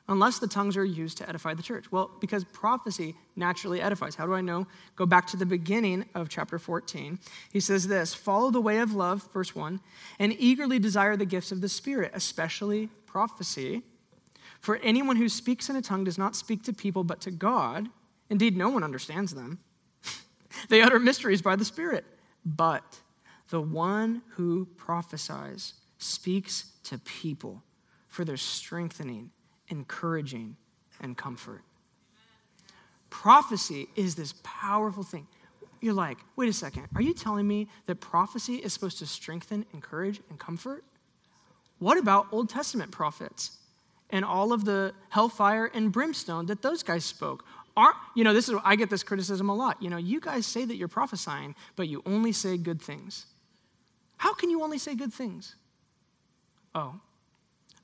unless 0.08 0.39
the 0.39 0.47
tongues 0.47 0.75
are 0.75 0.84
used 0.84 1.17
to 1.17 1.27
edify 1.27 1.53
the 1.53 1.63
church? 1.63 1.91
Well, 1.91 2.12
because 2.19 2.43
prophecy 2.43 3.15
naturally 3.36 3.82
edifies. 3.82 4.15
How 4.15 4.25
do 4.25 4.34
I 4.34 4.41
know? 4.41 4.67
Go 4.95 5.06
back 5.06 5.27
to 5.27 5.38
the 5.38 5.45
beginning 5.45 6.06
of 6.13 6.29
chapter 6.29 6.60
14. 6.60 7.19
He 7.51 7.60
says 7.60 7.88
this 7.88 8.13
Follow 8.13 8.51
the 8.51 8.62
way 8.62 8.79
of 8.79 8.93
love, 8.93 9.27
verse 9.34 9.56
1, 9.56 9.79
and 10.19 10.36
eagerly 10.38 10.79
desire 10.79 11.15
the 11.15 11.25
gifts 11.25 11.51
of 11.51 11.62
the 11.62 11.69
Spirit, 11.69 12.12
especially 12.13 12.89
prophecy. 13.06 13.84
For 14.60 14.77
anyone 14.77 15.17
who 15.17 15.27
speaks 15.27 15.69
in 15.69 15.75
a 15.75 15.82
tongue 15.82 16.06
does 16.06 16.17
not 16.17 16.36
speak 16.36 16.63
to 16.63 16.73
people 16.73 17.03
but 17.03 17.21
to 17.21 17.32
God. 17.32 17.89
Indeed, 18.29 18.56
no 18.56 18.69
one 18.69 18.84
understands 18.84 19.34
them. 19.34 19.60
they 20.69 20.82
utter 20.82 20.99
mysteries 20.99 21.41
by 21.41 21.56
the 21.56 21.65
Spirit. 21.65 22.06
But 22.45 22.99
the 23.49 23.62
one 23.62 24.21
who 24.32 24.65
prophesies 24.77 25.73
speaks 25.97 26.71
to 26.84 26.97
people 26.97 27.63
for 28.08 28.25
their 28.25 28.38
strengthening 28.38 29.32
encouraging, 29.69 30.56
and 31.01 31.17
comfort. 31.17 31.63
Prophecy 33.10 33.88
is 33.95 34.15
this 34.15 34.34
powerful 34.43 35.03
thing. 35.03 35.27
You're 35.82 35.93
like, 35.93 36.17
wait 36.36 36.47
a 36.47 36.53
second, 36.53 36.88
are 36.95 37.01
you 37.01 37.13
telling 37.13 37.47
me 37.47 37.67
that 37.88 37.95
prophecy 37.95 38.56
is 38.56 38.73
supposed 38.73 38.99
to 38.99 39.06
strengthen, 39.06 39.65
encourage, 39.73 40.21
and 40.29 40.39
comfort? 40.39 40.84
What 41.79 41.97
about 41.97 42.27
Old 42.32 42.49
Testament 42.49 42.91
prophets 42.91 43.58
and 44.10 44.23
all 44.23 44.53
of 44.53 44.63
the 44.63 44.93
hellfire 45.10 45.65
and 45.65 45.91
brimstone 45.91 46.45
that 46.45 46.62
those 46.62 46.84
guys 46.84 47.03
spoke? 47.03 47.43
Aren't, 47.75 47.95
you 48.15 48.23
know, 48.23 48.33
this 48.33 48.49
is 48.49 48.55
I 48.63 48.75
get 48.75 48.89
this 48.89 49.03
criticism 49.03 49.49
a 49.49 49.55
lot. 49.55 49.81
You 49.81 49.89
know, 49.89 49.97
you 49.97 50.19
guys 50.19 50.45
say 50.45 50.63
that 50.65 50.75
you're 50.75 50.88
prophesying, 50.88 51.55
but 51.75 51.88
you 51.88 52.03
only 52.05 52.31
say 52.31 52.57
good 52.57 52.81
things. 52.81 53.25
How 54.17 54.33
can 54.33 54.49
you 54.49 54.63
only 54.63 54.77
say 54.77 54.95
good 54.95 55.12
things? 55.12 55.55
Oh, 56.75 56.99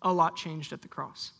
a 0.02 0.13
lot 0.13 0.36
changed 0.36 0.73
at 0.73 0.82
the 0.82 0.88
cross. 0.88 1.32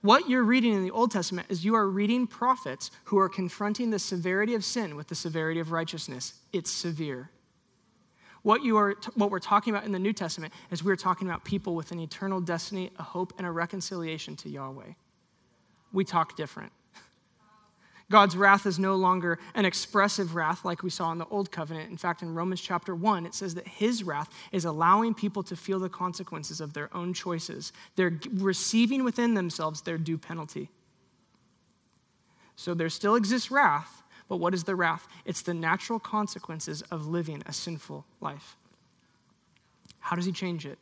What 0.00 0.28
you're 0.30 0.44
reading 0.44 0.74
in 0.74 0.84
the 0.84 0.92
Old 0.92 1.10
Testament 1.10 1.48
is 1.50 1.64
you 1.64 1.74
are 1.74 1.88
reading 1.88 2.28
prophets 2.28 2.92
who 3.04 3.18
are 3.18 3.28
confronting 3.28 3.90
the 3.90 3.98
severity 3.98 4.54
of 4.54 4.64
sin 4.64 4.94
with 4.94 5.08
the 5.08 5.16
severity 5.16 5.58
of 5.58 5.72
righteousness. 5.72 6.34
It's 6.52 6.70
severe. 6.70 7.30
What, 8.42 8.62
you 8.62 8.76
are, 8.76 8.94
what 9.16 9.32
we're 9.32 9.40
talking 9.40 9.74
about 9.74 9.84
in 9.84 9.90
the 9.90 9.98
New 9.98 10.12
Testament 10.12 10.54
is 10.70 10.84
we're 10.84 10.94
talking 10.94 11.28
about 11.28 11.44
people 11.44 11.74
with 11.74 11.90
an 11.90 11.98
eternal 11.98 12.40
destiny, 12.40 12.92
a 12.96 13.02
hope, 13.02 13.32
and 13.38 13.46
a 13.46 13.50
reconciliation 13.50 14.36
to 14.36 14.48
Yahweh. 14.48 14.92
We 15.92 16.04
talk 16.04 16.36
different. 16.36 16.72
God's 18.10 18.36
wrath 18.36 18.64
is 18.64 18.78
no 18.78 18.94
longer 18.94 19.38
an 19.54 19.66
expressive 19.66 20.34
wrath 20.34 20.64
like 20.64 20.82
we 20.82 20.88
saw 20.88 21.12
in 21.12 21.18
the 21.18 21.26
Old 21.26 21.50
Covenant. 21.50 21.90
In 21.90 21.98
fact, 21.98 22.22
in 22.22 22.34
Romans 22.34 22.60
chapter 22.60 22.94
1, 22.94 23.26
it 23.26 23.34
says 23.34 23.54
that 23.54 23.68
his 23.68 24.02
wrath 24.02 24.30
is 24.50 24.64
allowing 24.64 25.12
people 25.12 25.42
to 25.42 25.54
feel 25.54 25.78
the 25.78 25.90
consequences 25.90 26.60
of 26.60 26.72
their 26.72 26.94
own 26.96 27.12
choices. 27.12 27.72
They're 27.96 28.18
receiving 28.32 29.04
within 29.04 29.34
themselves 29.34 29.82
their 29.82 29.98
due 29.98 30.16
penalty. 30.16 30.70
So 32.56 32.72
there 32.72 32.88
still 32.88 33.14
exists 33.14 33.50
wrath, 33.50 34.02
but 34.26 34.38
what 34.38 34.54
is 34.54 34.64
the 34.64 34.74
wrath? 34.74 35.06
It's 35.26 35.42
the 35.42 35.54
natural 35.54 35.98
consequences 35.98 36.80
of 36.90 37.06
living 37.06 37.42
a 37.44 37.52
sinful 37.52 38.06
life. 38.20 38.56
How 40.00 40.16
does 40.16 40.24
he 40.24 40.32
change 40.32 40.64
it? 40.64 40.78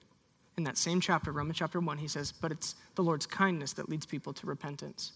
In 0.57 0.65
that 0.65 0.79
same 0.79 1.01
chapter, 1.01 1.33
Romans 1.33 1.59
chapter 1.59 1.81
1, 1.81 1.99
he 1.99 2.09
says, 2.09 2.33
But 2.33 2.51
it's 2.51 2.77
the 2.95 3.03
Lord's 3.03 3.27
kindness 3.27 3.75
that 3.75 3.89
leads 3.89 4.07
people 4.07 4.33
to 4.33 4.47
repentance. 4.47 5.13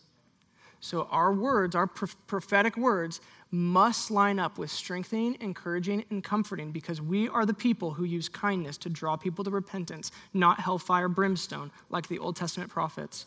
So 0.80 1.08
our 1.10 1.32
words, 1.32 1.74
our 1.74 1.86
prophetic 1.86 2.76
words, 2.76 3.20
must 3.50 4.10
line 4.10 4.38
up 4.38 4.56
with 4.56 4.70
strengthening, 4.70 5.36
encouraging, 5.40 6.04
and 6.10 6.24
comforting 6.24 6.72
because 6.72 7.02
we 7.02 7.28
are 7.28 7.44
the 7.44 7.54
people 7.54 7.92
who 7.92 8.04
use 8.04 8.28
kindness 8.28 8.78
to 8.78 8.88
draw 8.88 9.16
people 9.16 9.44
to 9.44 9.50
repentance, 9.50 10.10
not 10.32 10.60
hellfire 10.60 11.08
brimstone 11.08 11.70
like 11.90 12.08
the 12.08 12.18
Old 12.18 12.36
Testament 12.36 12.70
prophets. 12.70 13.26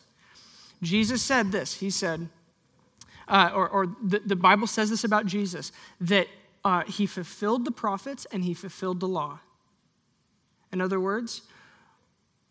Jesus 0.81 1.21
said 1.21 1.51
this. 1.51 1.75
He 1.75 1.91
said, 1.91 2.27
uh, 3.27 3.51
or, 3.53 3.69
or 3.69 3.87
the, 4.03 4.19
the, 4.19 4.35
Bible 4.35 4.67
says 4.67 4.89
this 4.89 5.03
about 5.03 5.25
Jesus, 5.25 5.71
that 6.01 6.27
uh, 6.65 6.83
he 6.83 7.05
fulfilled 7.05 7.65
the 7.65 7.71
prophets 7.71 8.25
and 8.31 8.43
he 8.43 8.53
fulfilled 8.53 8.99
the 8.99 9.07
law. 9.07 9.39
In 10.71 10.81
other 10.81 10.99
words, 10.99 11.43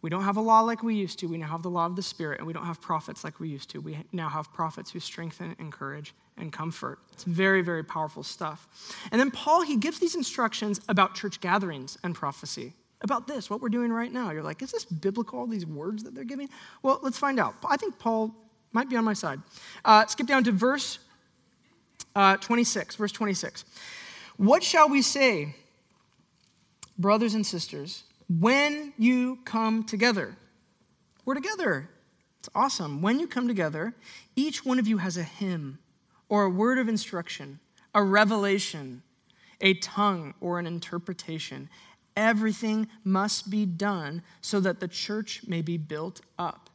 we 0.02 0.10
don't 0.10 0.24
have 0.24 0.36
a 0.36 0.40
law 0.40 0.60
like 0.60 0.82
we 0.82 0.96
used 0.96 1.20
to. 1.20 1.26
We 1.26 1.38
now 1.38 1.46
have 1.46 1.62
the 1.62 1.70
law 1.70 1.86
of 1.86 1.94
the 1.94 2.02
Spirit, 2.02 2.38
and 2.38 2.46
we 2.46 2.52
don't 2.52 2.66
have 2.66 2.80
prophets 2.80 3.22
like 3.22 3.38
we 3.38 3.48
used 3.48 3.70
to. 3.70 3.80
We 3.80 3.96
now 4.12 4.28
have 4.28 4.52
prophets 4.52 4.90
who 4.90 4.98
strengthen, 4.98 5.54
encourage, 5.60 6.12
and 6.36 6.52
comfort. 6.52 6.98
It's 7.12 7.22
very, 7.22 7.62
very 7.62 7.84
powerful 7.84 8.24
stuff. 8.24 8.68
And 9.12 9.20
then 9.20 9.30
Paul, 9.30 9.62
he 9.62 9.76
gives 9.76 10.00
these 10.00 10.16
instructions 10.16 10.80
about 10.88 11.14
church 11.14 11.40
gatherings 11.40 11.98
and 12.02 12.16
prophecy. 12.16 12.74
About 13.02 13.26
this, 13.26 13.48
what 13.48 13.60
we're 13.60 13.68
doing 13.68 13.92
right 13.92 14.12
now. 14.12 14.30
You're 14.30 14.42
like, 14.42 14.62
is 14.62 14.70
this 14.70 14.84
biblical, 14.84 15.40
all 15.40 15.46
these 15.46 15.66
words 15.66 16.04
that 16.04 16.14
they're 16.14 16.24
giving? 16.24 16.48
Well, 16.82 17.00
let's 17.02 17.18
find 17.18 17.38
out. 17.40 17.54
I 17.68 17.76
think 17.76 17.98
Paul 17.98 18.34
might 18.72 18.88
be 18.88 18.96
on 18.96 19.04
my 19.04 19.12
side. 19.12 19.40
Uh, 19.84 20.06
skip 20.06 20.26
down 20.26 20.44
to 20.44 20.52
verse 20.52 20.98
uh, 22.14 22.36
26. 22.36 22.96
Verse 22.96 23.12
26. 23.12 23.64
What 24.36 24.62
shall 24.62 24.88
we 24.88 25.02
say, 25.02 25.54
brothers 26.98 27.34
and 27.34 27.46
sisters? 27.46 28.04
When 28.40 28.92
you 28.98 29.38
come 29.44 29.84
together. 29.84 30.36
We're 31.24 31.34
together. 31.34 31.88
It's 32.38 32.48
awesome. 32.54 33.02
When 33.02 33.20
you 33.20 33.26
come 33.26 33.46
together, 33.46 33.94
each 34.36 34.64
one 34.64 34.78
of 34.78 34.86
you 34.86 34.98
has 34.98 35.16
a 35.16 35.22
hymn 35.22 35.78
or 36.28 36.44
a 36.44 36.50
word 36.50 36.78
of 36.78 36.88
instruction, 36.88 37.60
a 37.94 38.02
revelation, 38.02 39.02
a 39.60 39.74
tongue, 39.74 40.34
or 40.40 40.58
an 40.58 40.66
interpretation. 40.66 41.68
Everything 42.16 42.88
must 43.04 43.50
be 43.50 43.64
done 43.64 44.22
so 44.40 44.60
that 44.60 44.80
the 44.80 44.88
church 44.88 45.42
may 45.46 45.62
be 45.62 45.76
built 45.76 46.20
up. 46.38 46.70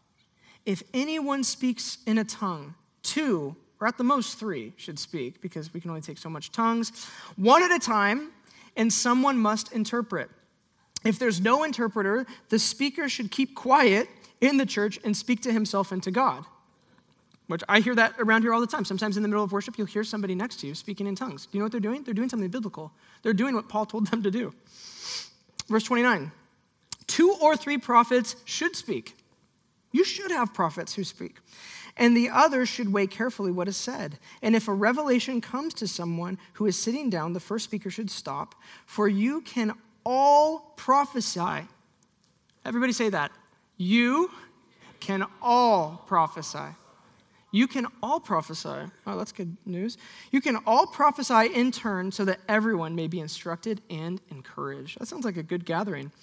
If 0.65 0.83
anyone 0.93 1.43
speaks 1.43 1.97
in 2.05 2.17
a 2.17 2.23
tongue, 2.23 2.75
two, 3.03 3.55
or 3.79 3.87
at 3.87 3.97
the 3.97 4.03
most 4.03 4.39
three, 4.39 4.73
should 4.77 4.99
speak, 4.99 5.41
because 5.41 5.73
we 5.73 5.79
can 5.79 5.89
only 5.89 6.01
take 6.01 6.17
so 6.17 6.29
much 6.29 6.51
tongues, 6.51 6.91
one 7.35 7.61
at 7.61 7.71
a 7.71 7.79
time, 7.79 8.31
and 8.75 8.91
someone 8.91 9.37
must 9.37 9.71
interpret. 9.71 10.29
If 11.05 11.19
there's 11.19 11.39
no 11.39 11.63
interpreter, 11.63 12.25
the 12.49 12.59
speaker 12.59 13.07
should 13.07 13.31
keep 13.31 13.55
quiet 13.55 14.09
in 14.41 14.57
the 14.57 14.65
church 14.65 14.99
and 15.03 15.15
speak 15.15 15.41
to 15.41 15.53
himself 15.53 15.91
and 15.91 16.01
to 16.03 16.11
God. 16.11 16.45
Which 17.47 17.63
I 17.69 17.79
hear 17.79 17.95
that 17.95 18.15
around 18.19 18.41
here 18.41 18.53
all 18.53 18.59
the 18.59 18.67
time. 18.67 18.83
Sometimes 18.83 19.15
in 19.15 19.23
the 19.23 19.29
middle 19.29 19.43
of 19.43 19.51
worship, 19.51 19.77
you'll 19.77 19.87
hear 19.87 20.03
somebody 20.03 20.35
next 20.35 20.59
to 20.61 20.67
you 20.67 20.75
speaking 20.75 21.07
in 21.07 21.15
tongues. 21.15 21.45
Do 21.45 21.57
you 21.57 21.59
know 21.59 21.65
what 21.65 21.71
they're 21.71 21.79
doing? 21.79 22.03
They're 22.03 22.13
doing 22.13 22.29
something 22.29 22.49
biblical. 22.49 22.91
They're 23.23 23.33
doing 23.33 23.55
what 23.55 23.69
Paul 23.69 23.85
told 23.85 24.07
them 24.07 24.21
to 24.23 24.31
do. 24.31 24.53
Verse 25.67 25.83
29 25.83 26.31
Two 27.07 27.33
or 27.41 27.55
three 27.55 27.77
prophets 27.77 28.35
should 28.43 28.75
speak. 28.75 29.15
You 29.91 30.03
should 30.03 30.31
have 30.31 30.53
prophets 30.53 30.95
who 30.95 31.03
speak. 31.05 31.37
And 31.95 32.15
the 32.15 32.29
others 32.29 32.69
should 32.69 32.93
weigh 32.93 33.07
carefully 33.07 33.51
what 33.51 33.67
is 33.67 33.77
said. 33.77 34.19
And 34.41 34.55
if 34.55 34.67
a 34.67 34.73
revelation 34.73 35.41
comes 35.41 35.73
to 35.75 35.87
someone 35.87 36.37
who 36.53 36.67
is 36.67 36.79
sitting 36.79 37.09
down, 37.09 37.33
the 37.33 37.39
first 37.39 37.63
speaker 37.63 37.89
should 37.89 38.11
stop, 38.11 38.53
for 38.85 39.07
you 39.07 39.41
can 39.41 39.73
all 40.09 40.73
prophesy. 40.77 41.67
Everybody 42.63 42.93
say 42.93 43.09
that. 43.09 43.33
You 43.75 44.31
can 45.01 45.25
all 45.41 46.01
prophesy. 46.07 46.75
You 47.51 47.67
can 47.67 47.87
all 48.01 48.21
prophesy. 48.21 48.89
Oh, 49.05 49.17
that's 49.17 49.33
good 49.33 49.57
news. 49.65 49.97
You 50.31 50.39
can 50.39 50.57
all 50.65 50.87
prophesy 50.87 51.53
in 51.53 51.71
turn 51.71 52.13
so 52.13 52.23
that 52.23 52.39
everyone 52.47 52.95
may 52.95 53.07
be 53.07 53.19
instructed 53.19 53.81
and 53.89 54.21
encouraged. 54.31 54.97
That 54.99 55.07
sounds 55.07 55.25
like 55.25 55.35
a 55.35 55.43
good 55.43 55.65
gathering. 55.65 56.13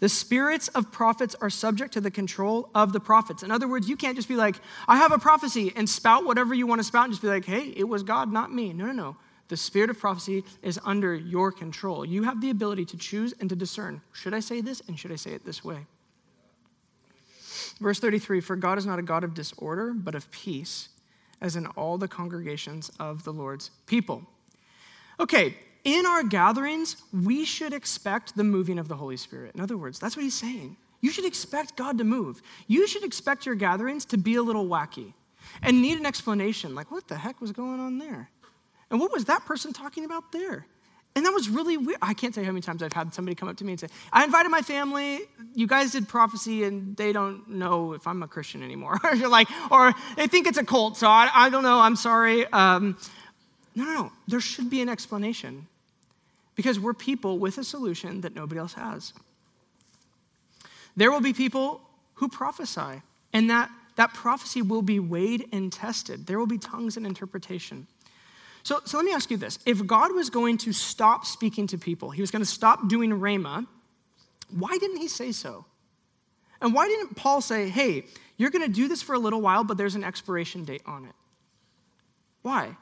The 0.00 0.08
spirits 0.08 0.66
of 0.68 0.90
prophets 0.90 1.36
are 1.40 1.50
subject 1.50 1.92
to 1.92 2.00
the 2.00 2.10
control 2.10 2.70
of 2.74 2.92
the 2.92 3.00
prophets. 3.00 3.44
In 3.44 3.52
other 3.52 3.68
words, 3.68 3.88
you 3.88 3.96
can't 3.96 4.16
just 4.16 4.28
be 4.28 4.36
like, 4.36 4.56
I 4.88 4.96
have 4.96 5.12
a 5.12 5.18
prophecy 5.18 5.72
and 5.76 5.88
spout 5.88 6.24
whatever 6.24 6.54
you 6.54 6.66
want 6.66 6.80
to 6.80 6.84
spout 6.84 7.04
and 7.04 7.12
just 7.12 7.22
be 7.22 7.28
like, 7.28 7.44
hey, 7.44 7.72
it 7.76 7.88
was 7.88 8.02
God, 8.02 8.32
not 8.32 8.52
me. 8.52 8.72
No, 8.72 8.86
no, 8.86 8.92
no. 8.92 9.16
The 9.48 9.56
spirit 9.56 9.90
of 9.90 9.98
prophecy 9.98 10.44
is 10.62 10.78
under 10.84 11.14
your 11.14 11.50
control. 11.50 12.04
You 12.04 12.22
have 12.24 12.40
the 12.40 12.50
ability 12.50 12.84
to 12.86 12.96
choose 12.96 13.34
and 13.40 13.48
to 13.48 13.56
discern 13.56 14.02
should 14.12 14.34
I 14.34 14.40
say 14.40 14.60
this 14.60 14.82
and 14.86 14.98
should 14.98 15.12
I 15.12 15.16
say 15.16 15.32
it 15.32 15.44
this 15.44 15.64
way? 15.64 15.86
Verse 17.80 17.98
33 17.98 18.40
For 18.40 18.56
God 18.56 18.78
is 18.78 18.86
not 18.86 18.98
a 18.98 19.02
God 19.02 19.24
of 19.24 19.34
disorder, 19.34 19.92
but 19.92 20.14
of 20.14 20.30
peace, 20.30 20.88
as 21.40 21.56
in 21.56 21.66
all 21.66 21.98
the 21.98 22.08
congregations 22.08 22.90
of 22.98 23.24
the 23.24 23.32
Lord's 23.32 23.70
people. 23.86 24.22
Okay, 25.20 25.56
in 25.84 26.06
our 26.06 26.22
gatherings, 26.22 26.96
we 27.12 27.44
should 27.44 27.72
expect 27.72 28.36
the 28.36 28.44
moving 28.44 28.78
of 28.78 28.88
the 28.88 28.96
Holy 28.96 29.16
Spirit. 29.16 29.54
In 29.54 29.60
other 29.60 29.76
words, 29.76 29.98
that's 29.98 30.16
what 30.16 30.22
he's 30.22 30.34
saying. 30.34 30.76
You 31.00 31.10
should 31.10 31.24
expect 31.24 31.76
God 31.76 31.98
to 31.98 32.04
move. 32.04 32.42
You 32.66 32.86
should 32.86 33.04
expect 33.04 33.46
your 33.46 33.54
gatherings 33.54 34.04
to 34.06 34.18
be 34.18 34.34
a 34.34 34.42
little 34.42 34.66
wacky 34.66 35.14
and 35.62 35.80
need 35.80 35.98
an 35.98 36.06
explanation 36.06 36.74
like, 36.74 36.90
what 36.90 37.08
the 37.08 37.16
heck 37.16 37.40
was 37.40 37.52
going 37.52 37.80
on 37.80 37.98
there? 37.98 38.30
And 38.90 39.00
what 39.00 39.12
was 39.12 39.26
that 39.26 39.44
person 39.44 39.72
talking 39.72 40.04
about 40.04 40.32
there? 40.32 40.66
And 41.14 41.26
that 41.26 41.32
was 41.32 41.48
really 41.48 41.76
weird. 41.76 41.98
I 42.00 42.14
can't 42.14 42.36
you 42.36 42.44
how 42.44 42.52
many 42.52 42.60
times 42.60 42.82
I've 42.82 42.92
had 42.92 43.12
somebody 43.12 43.34
come 43.34 43.48
up 43.48 43.56
to 43.56 43.64
me 43.64 43.72
and 43.72 43.80
say, 43.80 43.88
I 44.12 44.24
invited 44.24 44.50
my 44.50 44.62
family, 44.62 45.22
you 45.54 45.66
guys 45.66 45.90
did 45.90 46.08
prophecy, 46.08 46.62
and 46.62 46.96
they 46.96 47.12
don't 47.12 47.48
know 47.48 47.92
if 47.92 48.06
I'm 48.06 48.22
a 48.22 48.28
Christian 48.28 48.62
anymore. 48.62 48.98
or 49.04 49.14
you're 49.14 49.28
like, 49.28 49.48
or 49.70 49.92
they 50.16 50.28
think 50.28 50.46
it's 50.46 50.58
a 50.58 50.64
cult, 50.64 50.96
so 50.96 51.08
I, 51.08 51.28
I 51.34 51.50
don't 51.50 51.64
know, 51.64 51.80
I'm 51.80 51.96
sorry. 51.96 52.46
Um, 52.52 52.96
no, 53.74 53.84
no, 53.84 53.92
no. 53.94 54.12
There 54.28 54.40
should 54.40 54.70
be 54.70 54.80
an 54.80 54.88
explanation 54.88 55.66
because 56.54 56.78
we're 56.78 56.94
people 56.94 57.38
with 57.38 57.58
a 57.58 57.64
solution 57.64 58.20
that 58.20 58.34
nobody 58.34 58.60
else 58.60 58.74
has. 58.74 59.12
There 60.96 61.10
will 61.10 61.20
be 61.20 61.32
people 61.32 61.80
who 62.14 62.28
prophesy, 62.28 63.02
and 63.32 63.50
that, 63.50 63.70
that 63.96 64.14
prophecy 64.14 64.62
will 64.62 64.82
be 64.82 65.00
weighed 65.00 65.48
and 65.52 65.72
tested. 65.72 66.26
There 66.26 66.38
will 66.38 66.46
be 66.46 66.58
tongues 66.58 66.96
and 66.96 67.06
interpretation. 67.06 67.86
So, 68.68 68.80
so 68.84 68.98
let 68.98 69.06
me 69.06 69.12
ask 69.12 69.30
you 69.30 69.38
this. 69.38 69.58
If 69.64 69.86
God 69.86 70.14
was 70.14 70.28
going 70.28 70.58
to 70.58 70.74
stop 70.74 71.24
speaking 71.24 71.66
to 71.68 71.78
people, 71.78 72.10
he 72.10 72.20
was 72.20 72.30
going 72.30 72.42
to 72.42 72.50
stop 72.50 72.86
doing 72.86 73.12
Rhema, 73.12 73.66
why 74.50 74.76
didn't 74.76 74.98
he 74.98 75.08
say 75.08 75.32
so? 75.32 75.64
And 76.60 76.74
why 76.74 76.86
didn't 76.86 77.16
Paul 77.16 77.40
say, 77.40 77.70
hey, 77.70 78.04
you're 78.36 78.50
going 78.50 78.66
to 78.66 78.70
do 78.70 78.86
this 78.86 79.00
for 79.00 79.14
a 79.14 79.18
little 79.18 79.40
while, 79.40 79.64
but 79.64 79.78
there's 79.78 79.94
an 79.94 80.04
expiration 80.04 80.66
date 80.66 80.82
on 80.84 81.06
it? 81.06 81.14
Why? 82.42 82.76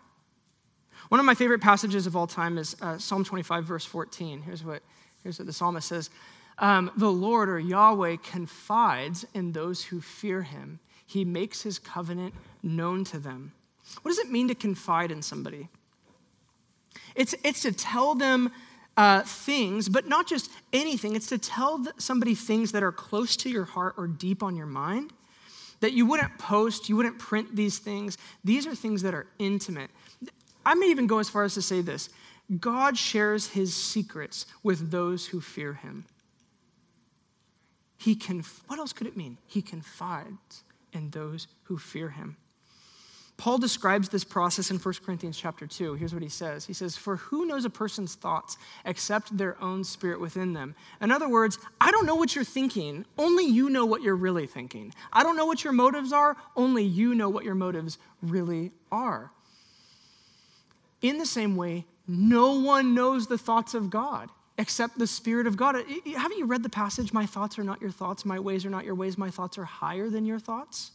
One 1.09 1.21
of 1.21 1.25
my 1.25 1.37
favorite 1.37 1.61
passages 1.61 2.09
of 2.09 2.17
all 2.17 2.27
time 2.27 2.59
is 2.59 2.75
uh, 2.83 2.99
Psalm 2.99 3.23
25, 3.23 3.65
verse 3.65 3.85
14. 3.85 4.43
Here's 4.43 4.65
what, 4.65 4.83
here's 5.23 5.39
what 5.39 5.47
the 5.47 5.53
psalmist 5.53 5.87
says 5.87 6.11
um, 6.59 6.91
The 6.97 7.13
Lord 7.13 7.49
or 7.49 7.61
Yahweh 7.61 8.17
confides 8.29 9.25
in 9.35 9.53
those 9.53 9.85
who 9.85 10.01
fear 10.01 10.43
him, 10.43 10.81
he 11.07 11.25
makes 11.25 11.63
his 11.63 11.79
covenant 11.79 12.35
known 12.61 13.05
to 13.05 13.21
them. 13.21 13.53
What 14.03 14.11
does 14.11 14.19
it 14.19 14.31
mean 14.31 14.49
to 14.49 14.55
confide 14.55 15.11
in 15.11 15.23
somebody? 15.23 15.69
It's, 17.15 17.35
it's 17.45 17.63
to 17.63 17.73
tell 17.73 18.15
them 18.15 18.53
uh, 18.97 19.23
things, 19.23 19.89
but 19.89 20.07
not 20.07 20.27
just 20.27 20.51
anything. 20.73 21.17
It's 21.17 21.29
to 21.29 21.39
tell 21.39 21.85
somebody 21.99 22.35
things 22.35 22.73
that 22.73 22.83
are 22.83 22.93
close 22.93 23.37
to 23.39 23.51
your 23.51 23.65
heart 23.65 23.95
or 23.97 24.07
deep 24.07 24.43
on 24.43 24.57
your 24.57 24.67
mind 24.67 25.13
that 25.81 25.93
you 25.93 26.07
wouldn't 26.07 26.39
post, 26.39 26.89
you 26.89 26.97
wouldn't 26.97 27.19
print 27.19 27.55
these 27.55 27.79
things. 27.79 28.17
These 28.45 28.67
are 28.67 28.75
things 28.75 29.03
that 29.03 29.15
are 29.15 29.27
intimate. 29.39 29.91
I 30.65 30.75
may 30.75 30.87
even 30.87 31.07
go 31.07 31.19
as 31.19 31.29
far 31.29 31.45
as 31.45 31.55
to 31.55 31.63
say 31.63 31.81
this 31.81 32.09
God 32.61 32.97
shares 32.97 33.49
his 33.49 33.75
secrets 33.75 34.47
with 34.63 34.91
those 34.91 35.27
who 35.27 35.41
fear 35.41 35.75
him. 35.75 36.05
He 37.99 38.15
can, 38.15 38.45
what 38.67 38.79
else 38.79 38.93
could 38.93 39.07
it 39.07 39.17
mean? 39.17 39.39
He 39.47 39.63
confides 39.63 40.63
in 40.93 41.11
those 41.11 41.49
who 41.65 41.79
fear 41.79 42.11
him. 42.11 42.37
Paul 43.39 43.59
describes 43.59 44.09
this 44.09 44.25
process 44.25 44.71
in 44.71 44.79
1 44.79 44.95
Corinthians 45.05 45.37
chapter 45.37 45.67
2. 45.67 45.95
Here's 45.95 46.15
what 46.15 46.23
he 46.23 46.29
says. 46.29 46.65
He 46.65 46.73
says, 46.73 46.97
For 46.97 47.17
who 47.17 47.45
knows 47.45 47.67
a 47.67 47.71
person's 47.71 48.15
thoughts 48.15 48.57
except 48.87 49.37
their 49.37 49.63
own 49.63 49.85
spirit 49.85 50.21
within 50.21 50.55
them? 50.55 50.75
In 51.03 51.11
other 51.11 51.29
words, 51.29 51.59
I 51.79 51.91
don't 51.91 52.07
know 52.07 52.15
what 52.15 52.35
you're 52.35 52.45
thinking. 52.45 53.05
Only 53.19 53.45
you 53.45 53.69
know 53.69 53.85
what 53.85 54.01
you're 54.01 54.17
really 54.17 54.47
thinking. 54.47 54.95
I 55.13 55.23
don't 55.23 55.37
know 55.37 55.45
what 55.45 55.65
your 55.65 55.75
motives 55.75 56.13
are. 56.13 56.37
Only 56.57 56.85
you 56.85 57.15
know 57.15 57.29
what 57.29 57.45
your 57.45 57.55
motives 57.55 57.99
really 58.23 58.73
are. 58.91 59.31
In 61.03 61.19
the 61.19 61.27
same 61.27 61.57
way, 61.57 61.85
no 62.09 62.59
one 62.59 62.95
knows 62.95 63.27
the 63.27 63.39
thoughts 63.39 63.75
of 63.75 63.91
God 63.91 64.31
except 64.57 64.99
the 64.99 65.07
Spirit 65.07 65.47
of 65.47 65.59
God. 65.59 65.75
Haven't 65.77 66.39
you 66.39 66.47
read 66.47 66.63
the 66.63 66.71
passage, 66.71 67.13
My 67.13 67.27
thoughts 67.27 67.59
are 67.59 67.65
not 67.65 67.83
your 67.83 67.91
thoughts, 67.91 68.25
my 68.25 68.39
ways 68.39 68.65
are 68.65 68.71
not 68.71 68.87
your 68.87 68.95
ways, 68.95 69.19
my 69.19 69.29
thoughts 69.29 69.59
are 69.59 69.67
higher 69.67 70.09
than 70.09 70.25
your 70.25 70.39
thoughts? 70.39 70.93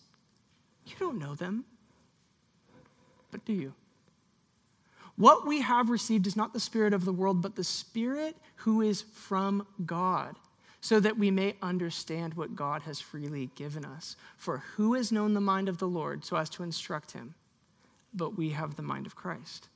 You 0.88 0.95
don't 0.99 1.19
know 1.19 1.36
them 1.36 1.65
but 3.32 3.46
do 3.46 3.54
you? 3.54 3.74
What 5.15 5.46
we 5.46 5.62
have 5.62 5.89
received 5.89 6.26
is 6.28 6.36
not 6.36 6.54
the 6.54 6.60
Spirit 6.60 6.94
of 6.94 7.06
the 7.06 7.13
world, 7.13 7.41
but 7.41 7.56
the 7.56 7.63
Spirit 7.63 8.36
who 8.58 8.82
is 8.82 9.04
from 9.13 9.67
God, 9.86 10.36
so 10.80 11.00
that 11.00 11.17
we 11.17 11.30
may 11.30 11.56
understand 11.62 12.34
what 12.34 12.56
God 12.56 12.84
has 12.84 13.00
freely 13.00 13.50
given 13.56 13.86
us. 13.86 14.15
For 14.38 14.60
who 14.76 14.96
has 14.96 15.12
known 15.12 15.34
the 15.34 15.41
mind 15.41 15.70
of 15.70 15.78
the 15.78 15.88
Lord 15.88 16.26
so 16.26 16.38
as 16.38 16.50
to 16.52 16.63
instruct 16.63 17.12
him? 17.12 17.36
But 18.13 18.38
we 18.38 18.50
have 18.50 18.76
the 18.76 18.82
mind 18.82 19.06
of 19.06 19.15
Christ. 19.15 19.67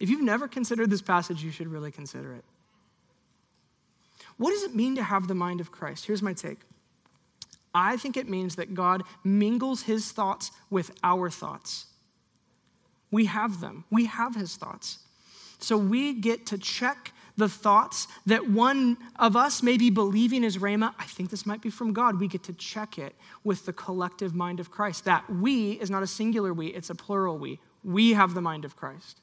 If 0.00 0.10
you've 0.10 0.22
never 0.22 0.48
considered 0.48 0.90
this 0.90 1.02
passage, 1.02 1.42
you 1.42 1.50
should 1.50 1.68
really 1.68 1.92
consider 1.92 2.34
it. 2.34 2.44
What 4.36 4.50
does 4.50 4.64
it 4.64 4.74
mean 4.74 4.96
to 4.96 5.02
have 5.02 5.28
the 5.28 5.34
mind 5.34 5.60
of 5.60 5.70
Christ? 5.70 6.06
Here's 6.06 6.22
my 6.22 6.32
take. 6.32 6.58
I 7.74 7.96
think 7.96 8.16
it 8.16 8.28
means 8.28 8.56
that 8.56 8.74
God 8.74 9.02
mingles 9.22 9.82
his 9.82 10.12
thoughts 10.12 10.50
with 10.70 10.90
our 11.02 11.30
thoughts. 11.30 11.86
We 13.14 13.26
have 13.26 13.60
them, 13.60 13.84
we 13.92 14.06
have 14.06 14.34
his 14.34 14.56
thoughts. 14.56 14.98
So 15.60 15.76
we 15.76 16.14
get 16.14 16.46
to 16.46 16.58
check 16.58 17.12
the 17.36 17.48
thoughts 17.48 18.08
that 18.26 18.50
one 18.50 18.96
of 19.20 19.36
us 19.36 19.62
may 19.62 19.76
be 19.76 19.88
believing 19.88 20.42
is 20.42 20.58
Rhema. 20.58 20.92
I 20.98 21.04
think 21.04 21.30
this 21.30 21.46
might 21.46 21.62
be 21.62 21.70
from 21.70 21.92
God. 21.92 22.18
We 22.18 22.26
get 22.26 22.42
to 22.42 22.52
check 22.54 22.98
it 22.98 23.14
with 23.44 23.66
the 23.66 23.72
collective 23.72 24.34
mind 24.34 24.58
of 24.58 24.72
Christ. 24.72 25.04
That 25.04 25.30
we 25.30 25.74
is 25.74 25.90
not 25.90 26.02
a 26.02 26.08
singular 26.08 26.52
we, 26.52 26.66
it's 26.66 26.90
a 26.90 26.94
plural 26.96 27.38
we. 27.38 27.60
We 27.84 28.14
have 28.14 28.34
the 28.34 28.40
mind 28.40 28.64
of 28.64 28.74
Christ. 28.74 29.20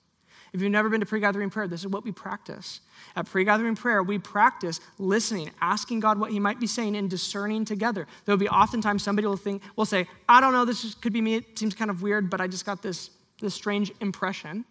If 0.53 0.61
you've 0.61 0.71
never 0.71 0.87
been 0.87 1.01
to 1.01 1.05
pre 1.05 1.19
gathering 1.19 1.49
prayer, 1.49 1.67
this 1.67 1.81
is 1.81 1.87
what 1.87 2.05
we 2.05 2.13
practice. 2.13 2.79
At 3.17 3.25
pre 3.25 3.43
gathering 3.43 3.75
prayer, 3.75 4.01
we 4.01 4.19
practice 4.19 4.79
listening, 4.99 5.51
asking 5.59 5.99
God 5.99 6.17
what 6.17 6.31
He 6.31 6.39
might 6.39 6.61
be 6.61 6.67
saying, 6.67 6.95
and 6.95 7.09
discerning 7.09 7.65
together. 7.65 8.07
There'll 8.23 8.39
be 8.39 8.47
oftentimes 8.47 9.03
somebody 9.03 9.27
will 9.27 9.35
think, 9.35 9.61
will 9.75 9.83
say, 9.83 10.07
I 10.29 10.39
don't 10.39 10.53
know, 10.53 10.63
this 10.63 10.95
could 10.95 11.11
be 11.11 11.19
me. 11.19 11.35
It 11.35 11.59
seems 11.59 11.75
kind 11.75 11.91
of 11.91 12.01
weird, 12.01 12.29
but 12.29 12.39
I 12.39 12.47
just 12.47 12.65
got 12.65 12.81
this 12.81 13.09
this 13.41 13.53
strange 13.53 13.91
impression. 13.99 14.65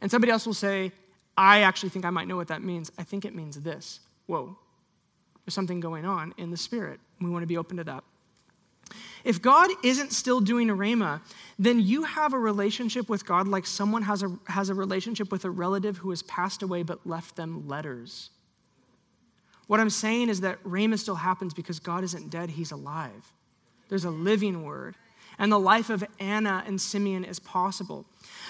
And 0.00 0.10
somebody 0.10 0.30
else 0.30 0.46
will 0.46 0.54
say, 0.54 0.92
I 1.36 1.60
actually 1.60 1.90
think 1.90 2.04
I 2.04 2.10
might 2.10 2.28
know 2.28 2.36
what 2.36 2.48
that 2.48 2.62
means. 2.62 2.90
I 2.98 3.02
think 3.02 3.24
it 3.24 3.34
means 3.34 3.60
this. 3.60 4.00
Whoa, 4.26 4.56
there's 5.44 5.54
something 5.54 5.80
going 5.80 6.04
on 6.04 6.34
in 6.36 6.50
the 6.50 6.56
spirit. 6.56 7.00
We 7.20 7.30
want 7.30 7.42
to 7.42 7.46
be 7.46 7.56
open 7.56 7.76
to 7.78 7.84
that. 7.84 8.04
If 9.24 9.42
God 9.42 9.70
isn't 9.82 10.12
still 10.12 10.40
doing 10.40 10.68
Rhema, 10.68 11.20
then 11.58 11.80
you 11.80 12.04
have 12.04 12.32
a 12.32 12.38
relationship 12.38 13.08
with 13.08 13.26
God 13.26 13.48
like 13.48 13.66
someone 13.66 14.02
has 14.02 14.22
a, 14.22 14.36
has 14.46 14.68
a 14.68 14.74
relationship 14.74 15.32
with 15.32 15.44
a 15.44 15.50
relative 15.50 15.98
who 15.98 16.10
has 16.10 16.22
passed 16.22 16.62
away 16.62 16.82
but 16.84 17.04
left 17.06 17.34
them 17.34 17.66
letters. 17.66 18.30
What 19.66 19.80
I'm 19.80 19.90
saying 19.90 20.28
is 20.28 20.42
that 20.42 20.62
Rhema 20.62 20.98
still 20.98 21.16
happens 21.16 21.54
because 21.54 21.80
God 21.80 22.04
isn't 22.04 22.30
dead, 22.30 22.50
He's 22.50 22.70
alive. 22.70 23.32
There's 23.88 24.04
a 24.04 24.10
living 24.10 24.62
word. 24.62 24.94
And 25.38 25.52
the 25.52 25.58
life 25.58 25.90
of 25.90 26.04
Anna 26.18 26.64
and 26.66 26.80
Simeon 26.80 27.24
is 27.24 27.38
possible. 27.38 28.06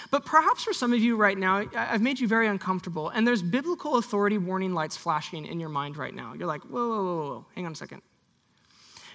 But 0.09 0.25
perhaps 0.25 0.63
for 0.63 0.73
some 0.73 0.93
of 0.93 0.99
you 0.99 1.17
right 1.17 1.37
now, 1.37 1.65
I've 1.75 2.01
made 2.01 2.19
you 2.19 2.27
very 2.27 2.47
uncomfortable, 2.47 3.09
and 3.09 3.27
there's 3.27 3.41
biblical 3.41 3.97
authority 3.97 4.37
warning 4.37 4.73
lights 4.73 4.95
flashing 4.95 5.45
in 5.45 5.59
your 5.59 5.69
mind 5.69 5.97
right 5.97 6.15
now. 6.15 6.33
You're 6.33 6.47
like, 6.47 6.61
whoa, 6.63 6.87
whoa, 6.87 7.03
whoa, 7.03 7.29
whoa, 7.29 7.45
hang 7.55 7.65
on 7.65 7.73
a 7.73 7.75
second. 7.75 8.01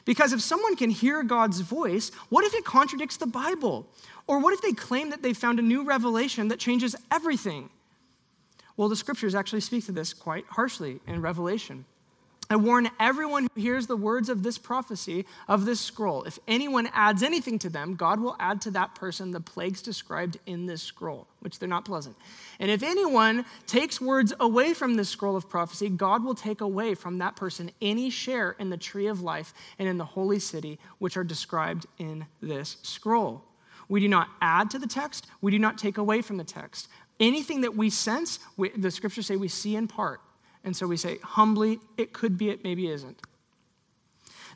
Because 0.04 0.32
if 0.32 0.40
someone 0.40 0.76
can 0.76 0.90
hear 0.90 1.22
God's 1.22 1.60
voice, 1.60 2.10
what 2.28 2.44
if 2.44 2.54
it 2.54 2.64
contradicts 2.64 3.16
the 3.16 3.26
Bible? 3.26 3.86
Or 4.26 4.38
what 4.40 4.52
if 4.52 4.60
they 4.60 4.72
claim 4.72 5.10
that 5.10 5.22
they 5.22 5.32
found 5.32 5.58
a 5.58 5.62
new 5.62 5.84
revelation 5.84 6.48
that 6.48 6.58
changes 6.58 6.96
everything? 7.10 7.70
Well, 8.76 8.88
the 8.88 8.96
scriptures 8.96 9.34
actually 9.34 9.60
speak 9.60 9.86
to 9.86 9.92
this 9.92 10.12
quite 10.12 10.44
harshly 10.48 11.00
in 11.06 11.22
Revelation. 11.22 11.84
I 12.52 12.56
warn 12.56 12.90
everyone 13.00 13.48
who 13.54 13.60
hears 13.62 13.86
the 13.86 13.96
words 13.96 14.28
of 14.28 14.42
this 14.42 14.58
prophecy, 14.58 15.24
of 15.48 15.64
this 15.64 15.80
scroll. 15.80 16.24
If 16.24 16.38
anyone 16.46 16.90
adds 16.92 17.22
anything 17.22 17.58
to 17.60 17.70
them, 17.70 17.94
God 17.94 18.20
will 18.20 18.36
add 18.38 18.60
to 18.62 18.70
that 18.72 18.94
person 18.94 19.30
the 19.30 19.40
plagues 19.40 19.80
described 19.80 20.36
in 20.44 20.66
this 20.66 20.82
scroll, 20.82 21.26
which 21.40 21.58
they're 21.58 21.68
not 21.68 21.86
pleasant. 21.86 22.14
And 22.60 22.70
if 22.70 22.82
anyone 22.82 23.46
takes 23.66 24.02
words 24.02 24.34
away 24.38 24.74
from 24.74 24.96
this 24.96 25.08
scroll 25.08 25.34
of 25.34 25.48
prophecy, 25.48 25.88
God 25.88 26.22
will 26.22 26.34
take 26.34 26.60
away 26.60 26.94
from 26.94 27.16
that 27.18 27.36
person 27.36 27.70
any 27.80 28.10
share 28.10 28.54
in 28.58 28.68
the 28.68 28.76
tree 28.76 29.06
of 29.06 29.22
life 29.22 29.54
and 29.78 29.88
in 29.88 29.96
the 29.96 30.04
holy 30.04 30.38
city, 30.38 30.78
which 30.98 31.16
are 31.16 31.24
described 31.24 31.86
in 31.96 32.26
this 32.42 32.76
scroll. 32.82 33.44
We 33.88 34.00
do 34.00 34.08
not 34.08 34.28
add 34.42 34.70
to 34.72 34.78
the 34.78 34.86
text, 34.86 35.26
we 35.40 35.52
do 35.52 35.58
not 35.58 35.78
take 35.78 35.96
away 35.96 36.20
from 36.20 36.36
the 36.36 36.44
text. 36.44 36.88
Anything 37.18 37.62
that 37.62 37.76
we 37.76 37.88
sense, 37.88 38.40
we, 38.58 38.68
the 38.70 38.90
scriptures 38.90 39.26
say 39.26 39.36
we 39.36 39.48
see 39.48 39.74
in 39.74 39.88
part 39.88 40.20
and 40.64 40.76
so 40.76 40.86
we 40.86 40.96
say, 40.96 41.18
humbly, 41.22 41.80
it 41.96 42.12
could 42.12 42.38
be, 42.38 42.50
it 42.50 42.62
maybe 42.64 42.88
isn't. 42.88 43.20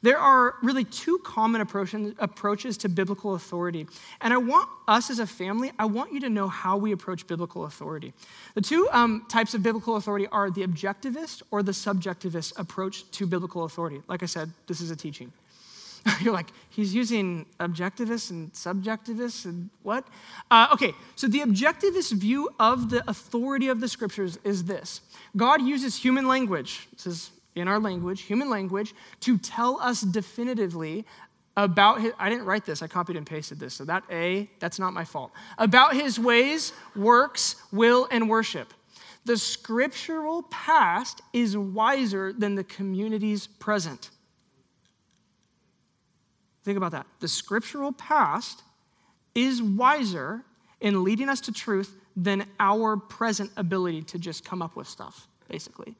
There 0.02 0.18
are 0.18 0.54
really 0.62 0.84
two 0.84 1.18
common 1.24 1.60
approaches 1.60 2.76
to 2.78 2.88
biblical 2.88 3.34
authority. 3.34 3.86
And 4.20 4.32
I 4.32 4.36
want 4.36 4.68
us 4.86 5.10
as 5.10 5.18
a 5.18 5.26
family, 5.26 5.72
I 5.78 5.86
want 5.86 6.12
you 6.12 6.20
to 6.20 6.28
know 6.28 6.48
how 6.48 6.76
we 6.76 6.92
approach 6.92 7.26
biblical 7.26 7.64
authority. 7.64 8.12
The 8.54 8.60
two 8.60 8.88
um, 8.92 9.24
types 9.28 9.54
of 9.54 9.62
biblical 9.62 9.96
authority 9.96 10.26
are 10.28 10.50
the 10.50 10.66
objectivist 10.66 11.42
or 11.50 11.62
the 11.62 11.72
subjectivist 11.72 12.58
approach 12.58 13.10
to 13.12 13.26
biblical 13.26 13.64
authority. 13.64 14.02
Like 14.06 14.22
I 14.22 14.26
said, 14.26 14.50
this 14.66 14.80
is 14.80 14.90
a 14.90 14.96
teaching. 14.96 15.32
You're 16.20 16.32
like, 16.32 16.48
he's 16.70 16.94
using 16.94 17.46
objectivists 17.58 18.30
and 18.30 18.52
subjectivists 18.52 19.44
and 19.44 19.70
what? 19.82 20.06
Uh, 20.50 20.68
okay, 20.72 20.92
so 21.16 21.26
the 21.26 21.40
objectivist 21.40 22.12
view 22.12 22.48
of 22.60 22.90
the 22.90 23.08
authority 23.08 23.68
of 23.68 23.80
the 23.80 23.88
scriptures 23.88 24.38
is 24.44 24.64
this 24.64 25.00
God 25.36 25.62
uses 25.62 25.96
human 25.96 26.26
language, 26.26 26.88
this 26.92 27.06
is 27.06 27.30
in 27.54 27.68
our 27.68 27.80
language, 27.80 28.22
human 28.22 28.50
language, 28.50 28.94
to 29.20 29.38
tell 29.38 29.80
us 29.80 30.02
definitively 30.02 31.04
about 31.56 32.02
his, 32.02 32.12
I 32.18 32.28
didn't 32.28 32.44
write 32.44 32.66
this, 32.66 32.82
I 32.82 32.86
copied 32.86 33.16
and 33.16 33.26
pasted 33.26 33.58
this, 33.58 33.74
so 33.74 33.84
that 33.86 34.04
A, 34.10 34.48
that's 34.60 34.78
not 34.78 34.92
my 34.92 35.04
fault. 35.04 35.32
About 35.56 35.94
his 35.94 36.18
ways, 36.18 36.72
works, 36.94 37.56
will, 37.72 38.06
and 38.10 38.28
worship. 38.28 38.74
The 39.24 39.38
scriptural 39.38 40.42
past 40.44 41.22
is 41.32 41.56
wiser 41.56 42.32
than 42.32 42.54
the 42.54 42.64
community's 42.64 43.46
present. 43.46 44.10
Think 46.66 46.78
about 46.78 46.90
that. 46.90 47.06
The 47.20 47.28
scriptural 47.28 47.92
past 47.92 48.64
is 49.36 49.62
wiser 49.62 50.42
in 50.80 51.04
leading 51.04 51.28
us 51.28 51.40
to 51.42 51.52
truth 51.52 51.96
than 52.16 52.44
our 52.58 52.96
present 52.96 53.52
ability 53.56 54.02
to 54.02 54.18
just 54.18 54.44
come 54.44 54.62
up 54.62 54.74
with 54.74 54.88
stuff, 54.88 55.28
basically. 55.48 55.94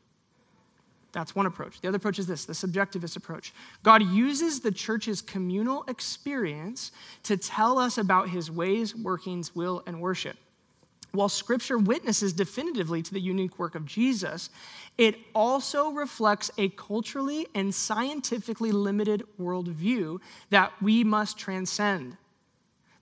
That's 1.13 1.37
one 1.37 1.47
approach. 1.47 1.81
The 1.81 1.87
other 1.87 1.99
approach 1.99 2.19
is 2.19 2.27
this 2.27 2.47
the 2.47 2.53
subjectivist 2.53 3.17
approach. 3.17 3.55
God 3.85 4.03
uses 4.03 4.59
the 4.59 4.73
church's 4.73 5.23
communal 5.23 5.85
experience 5.87 6.91
to 7.23 7.37
tell 7.37 7.79
us 7.79 7.97
about 7.97 8.31
his 8.31 8.51
ways, 8.51 8.93
workings, 8.93 9.55
will, 9.55 9.85
and 9.87 10.01
worship. 10.01 10.37
While 11.17 11.31
scripture 11.31 11.79
witnesses 11.79 12.35
definitively 12.35 13.01
to 13.01 13.15
the 13.15 13.21
unique 13.21 13.59
work 13.59 13.75
of 13.75 13.87
Jesus, 13.87 14.51
it 14.99 15.17
also 15.35 15.91
reflects 15.91 16.51
a 16.59 16.69
culturally 16.69 17.47
and 17.55 17.75
scientifically 17.75 18.71
limited 18.71 19.25
worldview 19.41 20.21
that 20.51 20.73
we 20.83 21.05
must 21.05 21.39
transcend. 21.39 22.19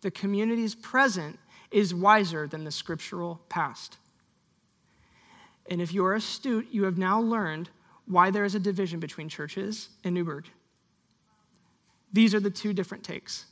The 0.03 0.12
community's 0.12 0.77
present 0.77 1.40
is 1.72 1.92
wiser 1.92 2.46
than 2.46 2.62
the 2.62 2.70
scriptural 2.70 3.40
past. 3.48 3.98
And 5.68 5.83
if 5.83 5.92
you 5.92 6.05
are 6.05 6.14
astute, 6.14 6.68
you 6.70 6.85
have 6.85 6.96
now 6.96 7.20
learned 7.20 7.68
why 8.07 8.31
there 8.31 8.44
is 8.44 8.55
a 8.55 8.61
division 8.61 9.00
between 9.00 9.29
churches 9.29 9.88
in 10.05 10.14
Newberg. 10.14 10.46
These 12.12 12.33
are 12.33 12.40
the 12.40 12.50
two 12.50 12.72
different 12.72 13.03
takes. 13.03 13.46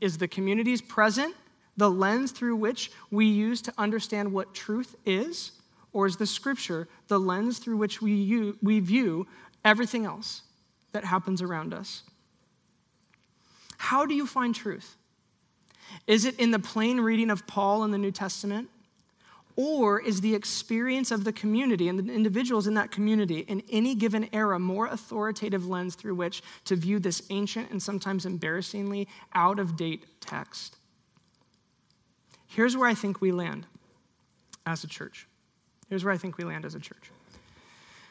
Is 0.00 0.16
the 0.16 0.26
community's 0.26 0.80
present 0.80 1.34
the 1.76 1.90
lens 1.90 2.32
through 2.32 2.56
which 2.56 2.90
we 3.10 3.26
use 3.26 3.62
to 3.62 3.72
understand 3.78 4.32
what 4.32 4.54
truth 4.54 4.94
is? 5.06 5.52
Or 5.92 6.06
is 6.06 6.16
the 6.16 6.26
scripture 6.26 6.88
the 7.08 7.20
lens 7.20 7.58
through 7.58 7.76
which 7.76 8.00
we, 8.00 8.12
use, 8.12 8.56
we 8.62 8.80
view 8.80 9.26
everything 9.64 10.06
else 10.06 10.42
that 10.92 11.04
happens 11.04 11.42
around 11.42 11.74
us? 11.74 12.02
How 13.78 14.06
do 14.06 14.14
you 14.14 14.26
find 14.26 14.54
truth? 14.54 14.96
Is 16.06 16.24
it 16.24 16.38
in 16.38 16.50
the 16.50 16.58
plain 16.58 17.00
reading 17.00 17.30
of 17.30 17.46
Paul 17.46 17.84
in 17.84 17.90
the 17.90 17.98
New 17.98 18.12
Testament? 18.12 18.68
Or 19.54 20.00
is 20.00 20.22
the 20.22 20.34
experience 20.34 21.10
of 21.10 21.24
the 21.24 21.32
community 21.32 21.88
and 21.88 21.98
the 21.98 22.12
individuals 22.12 22.66
in 22.66 22.74
that 22.74 22.90
community 22.90 23.40
in 23.40 23.62
any 23.70 23.94
given 23.94 24.28
era 24.32 24.58
more 24.58 24.86
authoritative 24.86 25.66
lens 25.66 25.94
through 25.94 26.14
which 26.14 26.42
to 26.64 26.76
view 26.76 26.98
this 26.98 27.22
ancient 27.28 27.70
and 27.70 27.82
sometimes 27.82 28.24
embarrassingly 28.24 29.08
out 29.34 29.58
of 29.58 29.76
date 29.76 30.06
text? 30.20 30.76
Here's 32.54 32.76
where 32.76 32.88
I 32.88 32.94
think 32.94 33.20
we 33.20 33.32
land 33.32 33.66
as 34.66 34.84
a 34.84 34.86
church. 34.86 35.26
Here's 35.88 36.04
where 36.04 36.12
I 36.12 36.18
think 36.18 36.36
we 36.36 36.44
land 36.44 36.64
as 36.64 36.74
a 36.74 36.80
church. 36.80 37.10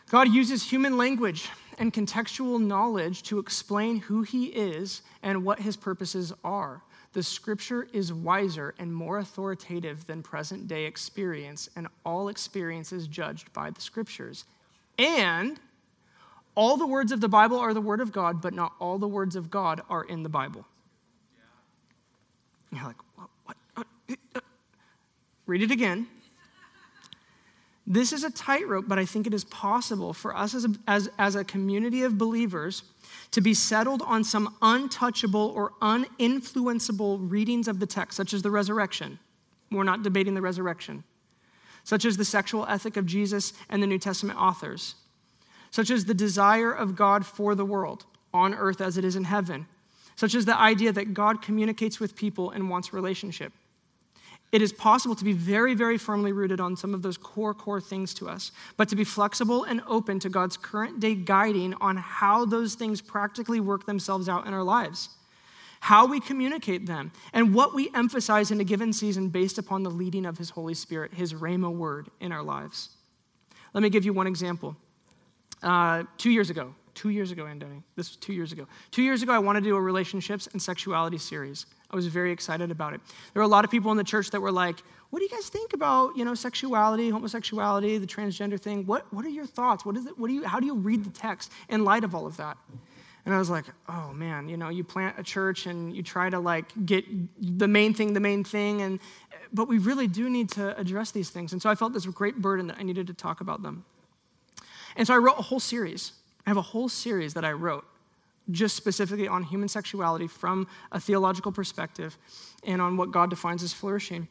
God 0.10 0.30
uses 0.30 0.64
human 0.64 0.98
language 0.98 1.50
and 1.78 1.94
contextual 1.94 2.60
knowledge 2.60 3.24
to 3.24 3.40
explain 3.40 4.00
who 4.00 4.24
he 4.24 4.48
is 4.48 5.04
and 5.24 5.46
what 5.46 5.60
his 5.60 5.78
purposes 5.78 6.34
are. 6.44 6.82
The 7.14 7.24
scripture 7.24 7.88
is 7.94 8.12
wiser 8.12 8.74
and 8.80 8.94
more 8.94 9.20
authoritative 9.20 10.08
than 10.08 10.24
present 10.24 10.68
day 10.68 10.86
experience, 10.86 11.70
and 11.76 11.88
all 12.06 12.28
experience 12.28 12.92
is 12.92 13.08
judged 13.08 13.54
by 13.54 13.70
the 13.70 13.82
scriptures. 13.82 14.46
And 14.98 15.60
all 16.56 16.78
the 16.78 16.88
words 16.88 17.12
of 17.12 17.22
the 17.22 17.30
Bible 17.30 17.60
are 17.60 17.74
the 17.74 17.82
word 17.82 18.02
of 18.02 18.12
God, 18.12 18.42
but 18.42 18.54
not 18.54 18.74
all 18.80 18.98
the 18.98 19.08
words 19.08 19.36
of 19.36 19.52
God 19.52 19.82
are 19.90 20.04
in 20.04 20.24
the 20.24 20.30
Bible. 20.30 20.66
You're 22.72 22.86
like, 22.86 22.96
Read 25.46 25.64
it 25.64 25.72
again. 25.72 26.08
This 27.88 28.14
is 28.14 28.24
a 28.24 28.30
tightrope, 28.30 28.86
but 28.88 29.00
I 29.00 29.06
think 29.06 29.28
it 29.28 29.34
is 29.34 29.44
possible 29.44 30.14
for 30.14 30.36
us 30.36 30.54
as 30.54 30.66
a, 30.66 30.70
as, 30.88 31.10
as 31.18 31.36
a 31.36 31.44
community 31.44 32.04
of 32.04 32.18
believers 32.18 32.84
to 33.32 33.42
be 33.42 33.54
settled 33.54 34.02
on 34.04 34.24
some 34.24 34.56
untouchable 34.62 35.52
or 35.56 35.74
uninfluenceable 35.82 37.30
readings 37.30 37.68
of 37.68 37.80
the 37.80 37.86
text, 37.86 38.16
such 38.16 38.34
as 38.34 38.44
the 38.44 38.52
resurrection. 38.52 39.20
We're 39.72 39.84
not 39.84 40.04
debating 40.04 40.36
the 40.36 40.42
resurrection. 40.42 41.04
Such 41.84 42.06
as 42.06 42.18
the 42.18 42.26
sexual 42.26 42.66
ethic 42.68 42.96
of 42.96 43.06
Jesus 43.06 43.54
and 43.70 43.82
the 43.82 43.88
New 43.88 44.00
Testament 44.00 44.40
authors. 44.40 44.96
Such 45.72 45.90
as 45.90 46.06
the 46.06 46.14
desire 46.14 46.72
of 46.72 46.96
God 46.96 47.26
for 47.26 47.56
the 47.56 47.66
world, 47.66 48.06
on 48.34 48.54
earth 48.54 48.80
as 48.80 48.98
it 48.98 49.04
is 49.04 49.16
in 49.16 49.24
heaven. 49.24 49.66
Such 50.16 50.36
as 50.36 50.46
the 50.46 50.58
idea 50.58 50.92
that 50.92 51.14
God 51.14 51.42
communicates 51.42 52.00
with 52.00 52.16
people 52.16 52.52
and 52.52 52.70
wants 52.70 52.94
relationship 52.94 53.52
it 54.52 54.62
is 54.62 54.74
possible 54.74 55.16
to 55.16 55.24
be 55.24 55.32
very, 55.32 55.74
very 55.74 55.98
firmly 55.98 56.34
rooted 56.34 56.60
on 56.60 56.76
some 56.76 56.94
of 56.94 57.02
those 57.02 57.18
core, 57.18 57.54
core 57.54 57.80
things 57.80 58.14
to 58.16 58.28
us, 58.28 58.52
but 58.76 58.90
to 58.90 58.96
be 58.96 59.04
flexible 59.04 59.64
and 59.64 59.82
open 59.88 60.20
to 60.20 60.30
God's 60.30 60.58
current 60.58 61.00
day 61.00 61.16
guiding 61.16 61.74
on 61.76 61.96
how 61.98 62.46
those 62.46 62.76
things 62.76 63.02
practically 63.02 63.60
work 63.60 63.86
themselves 63.86 64.28
out 64.28 64.46
in 64.46 64.54
our 64.54 64.64
lives, 64.64 65.10
how 65.80 66.06
we 66.06 66.20
communicate 66.20 66.86
them, 66.86 67.12
and 67.32 67.54
what 67.54 67.74
we 67.74 67.90
emphasize 67.96 68.52
in 68.52 68.60
a 68.60 68.66
given 68.66 68.92
season 68.92 69.30
based 69.30 69.58
upon 69.58 69.84
the 69.84 69.90
leading 69.90 70.26
of 70.26 70.38
His 70.38 70.50
Holy 70.50 70.74
Spirit, 70.74 71.14
His 71.14 71.34
Rhema 71.34 71.74
word 71.74 72.10
in 72.20 72.34
our 72.34 72.44
lives. 72.44 72.90
Let 73.74 73.84
me 73.84 73.90
give 73.90 74.04
you 74.04 74.12
one 74.12 74.28
example. 74.28 74.76
Uh, 75.64 76.04
two 76.18 76.32
years 76.32 76.50
ago, 76.50 76.74
two 76.94 77.10
years 77.10 77.32
ago, 77.32 77.46
Andoni, 77.46 77.84
this 77.96 78.10
was 78.10 78.18
two 78.18 78.34
years 78.34 78.52
ago. 78.52 78.68
Two 78.90 79.02
years 79.02 79.24
ago, 79.24 79.32
I 79.32 79.40
wanted 79.40 79.64
to 79.64 79.70
do 79.70 79.76
a 79.76 79.82
relationships 79.82 80.48
and 80.52 80.62
sexuality 80.62 81.18
series. 81.18 81.66
I 81.92 81.96
was 81.96 82.08
very 82.08 82.32
excited 82.32 82.72
about 82.72 82.94
it. 82.94 83.02
There 83.34 83.42
were 83.42 83.46
a 83.46 83.48
lot 83.48 83.66
of 83.66 83.72
people 83.72 83.92
in 83.92 83.98
the 83.98 84.04
church 84.04 84.32
that 84.32 84.42
were 84.42 84.52
like, 84.52 84.82
what 85.10 85.20
do 85.20 85.26
you 85.26 85.30
guys 85.30 85.50
think 85.50 85.74
about, 85.74 86.16
you 86.18 86.24
know, 86.24 86.34
sexuality, 86.34 87.10
homosexuality, 87.10 87.98
the 87.98 88.08
transgender 88.08 88.60
thing? 88.60 88.86
What, 88.86 89.12
what 89.14 89.26
are 89.26 89.30
your 89.30 89.46
thoughts? 89.46 89.86
What 89.86 89.98
is 89.98 90.06
it, 90.06 90.18
what 90.18 90.30
do 90.30 90.34
you, 90.34 90.46
how 90.46 90.60
do 90.60 90.66
you 90.66 90.76
read 90.76 91.04
the 91.04 91.10
text 91.10 91.52
in 91.68 91.84
light 91.84 92.06
of 92.06 92.16
all 92.16 92.26
of 92.26 92.38
that? 92.38 92.58
And 93.26 93.36
I 93.36 93.38
was 93.38 93.50
like, 93.50 93.66
oh 93.88 94.14
man, 94.14 94.50
you 94.50 94.58
know, 94.58 94.70
you 94.70 94.84
plant 94.84 95.20
a 95.20 95.24
church 95.24 95.68
and 95.68 95.96
you 95.96 96.02
try 96.02 96.30
to 96.30 96.40
like 96.40 96.66
get 96.86 97.06
the 97.40 97.68
main 97.68 97.94
thing, 97.94 98.14
the 98.14 98.20
main 98.20 98.44
thing, 98.44 98.82
and 98.82 99.00
but 99.54 99.68
we 99.68 99.78
really 99.80 100.08
do 100.08 100.30
need 100.30 100.50
to 100.52 100.76
address 100.80 101.12
these 101.12 101.30
things. 101.30 101.52
And 101.52 101.62
so 101.62 101.70
I 101.70 101.76
felt 101.76 101.94
this 101.94 102.06
great 102.06 102.38
burden 102.38 102.68
that 102.68 102.78
I 102.80 102.84
needed 102.84 103.08
to 103.08 103.14
talk 103.14 103.42
about 103.42 103.62
them. 103.62 103.84
And 104.96 105.06
so 105.06 105.14
I 105.14 105.18
wrote 105.18 105.38
a 105.38 105.44
whole 105.44 105.60
series. 105.60 106.14
I 106.48 106.50
have 106.50 106.58
a 106.58 106.62
whole 106.62 106.90
series 106.90 107.34
that 107.34 107.46
I 107.46 107.52
wrote 107.52 107.86
just 108.52 108.76
specifically 108.76 109.28
on 109.28 109.44
human 109.44 109.68
sexuality 109.68 110.28
from 110.28 110.68
a 110.92 111.00
theological 111.00 111.52
perspective 111.52 112.18
and 112.64 112.82
on 112.82 112.98
what 112.98 113.12
God 113.12 113.30
defines 113.30 113.64
as 113.64 113.74
flourishing. 113.74 114.28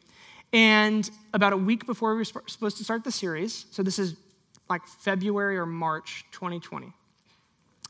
And 0.53 1.09
about 1.33 1.53
a 1.53 1.57
week 1.57 1.85
before 1.85 2.11
we 2.13 2.19
were 2.19 2.25
supposed 2.25 2.77
to 2.77 2.83
start 2.83 3.03
the 3.03 3.11
series, 3.11 3.65
so 3.71 3.83
this 3.83 3.99
is 3.99 4.15
like 4.69 4.85
February 4.85 5.57
or 5.57 5.65
March 5.65 6.25
2020, 6.31 6.93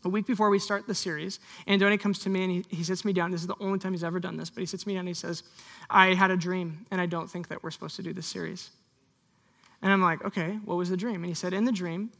a 0.03 0.09
week 0.09 0.25
before 0.25 0.49
we 0.49 0.57
start 0.57 0.87
the 0.87 0.95
series, 0.95 1.39
Andoni 1.67 1.99
comes 1.99 2.19
to 2.19 2.29
me 2.29 2.43
and 2.43 2.51
he, 2.51 2.65
he 2.69 2.83
sits 2.83 3.05
me 3.05 3.13
down. 3.13 3.29
This 3.29 3.41
is 3.41 3.47
the 3.47 3.55
only 3.59 3.77
time 3.77 3.93
he's 3.93 4.03
ever 4.03 4.19
done 4.19 4.35
this, 4.35 4.49
but 4.49 4.61
he 4.61 4.65
sits 4.65 4.87
me 4.87 4.93
down 4.93 5.01
and 5.01 5.07
he 5.07 5.13
says, 5.13 5.43
I 5.89 6.13
had 6.15 6.31
a 6.31 6.37
dream 6.37 6.85
and 6.89 6.99
I 6.99 7.05
don't 7.05 7.29
think 7.29 7.49
that 7.49 7.63
we're 7.63 7.71
supposed 7.71 7.95
to 7.97 8.03
do 8.03 8.13
this 8.13 8.25
series. 8.25 8.71
And 9.81 9.91
I'm 9.91 10.01
like, 10.01 10.23
okay, 10.25 10.59
what 10.65 10.75
was 10.75 10.89
the 10.89 10.97
dream? 10.97 11.17
And 11.17 11.25
he 11.25 11.33
said, 11.33 11.53
in 11.53 11.65
the 11.65 11.71
dream, 11.71 12.11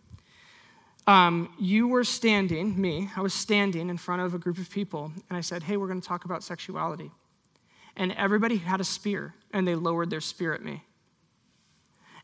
um, 1.08 1.54
you 1.60 1.88
were 1.88 2.04
standing, 2.04 2.80
me, 2.80 3.10
I 3.16 3.22
was 3.22 3.34
standing 3.34 3.90
in 3.90 3.98
front 3.98 4.22
of 4.22 4.34
a 4.34 4.38
group 4.38 4.58
of 4.58 4.70
people, 4.70 5.12
and 5.30 5.38
I 5.38 5.42
said, 5.42 5.64
hey, 5.64 5.78
we're 5.78 5.88
going 5.88 6.02
to 6.02 6.08
talk 6.08 6.26
about 6.26 6.44
sexuality. 6.44 7.12
And 7.96 8.12
everybody 8.14 8.58
had 8.58 8.80
a 8.80 8.84
spear, 8.84 9.34
and 9.52 9.68
they 9.68 9.76
lowered 9.76 10.10
their 10.10 10.22
spear 10.22 10.54
at 10.54 10.64
me. 10.64 10.84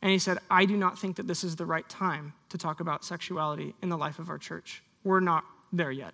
And 0.01 0.11
he 0.11 0.19
said, 0.19 0.37
I 0.49 0.65
do 0.65 0.77
not 0.77 0.99
think 0.99 1.15
that 1.15 1.27
this 1.27 1.43
is 1.43 1.55
the 1.55 1.65
right 1.65 1.87
time 1.89 2.33
to 2.49 2.57
talk 2.57 2.79
about 2.79 3.03
sexuality 3.03 3.73
in 3.81 3.89
the 3.89 3.97
life 3.97 4.19
of 4.19 4.29
our 4.29 4.37
church. 4.37 4.83
We're 5.03 5.19
not 5.19 5.43
there 5.73 5.91
yet. 5.91 6.13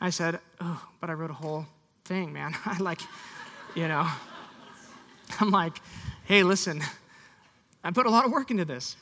I 0.00 0.10
said, 0.10 0.40
Oh, 0.60 0.84
but 1.00 1.08
I 1.08 1.12
wrote 1.12 1.30
a 1.30 1.34
whole 1.34 1.66
thing, 2.04 2.32
man. 2.32 2.54
I 2.64 2.78
like, 2.78 3.00
you 3.74 3.86
know, 3.86 4.08
I'm 5.38 5.50
like, 5.50 5.80
hey, 6.24 6.42
listen, 6.42 6.82
I 7.84 7.92
put 7.92 8.06
a 8.06 8.10
lot 8.10 8.24
of 8.24 8.32
work 8.32 8.50
into 8.50 8.64
this. 8.64 8.96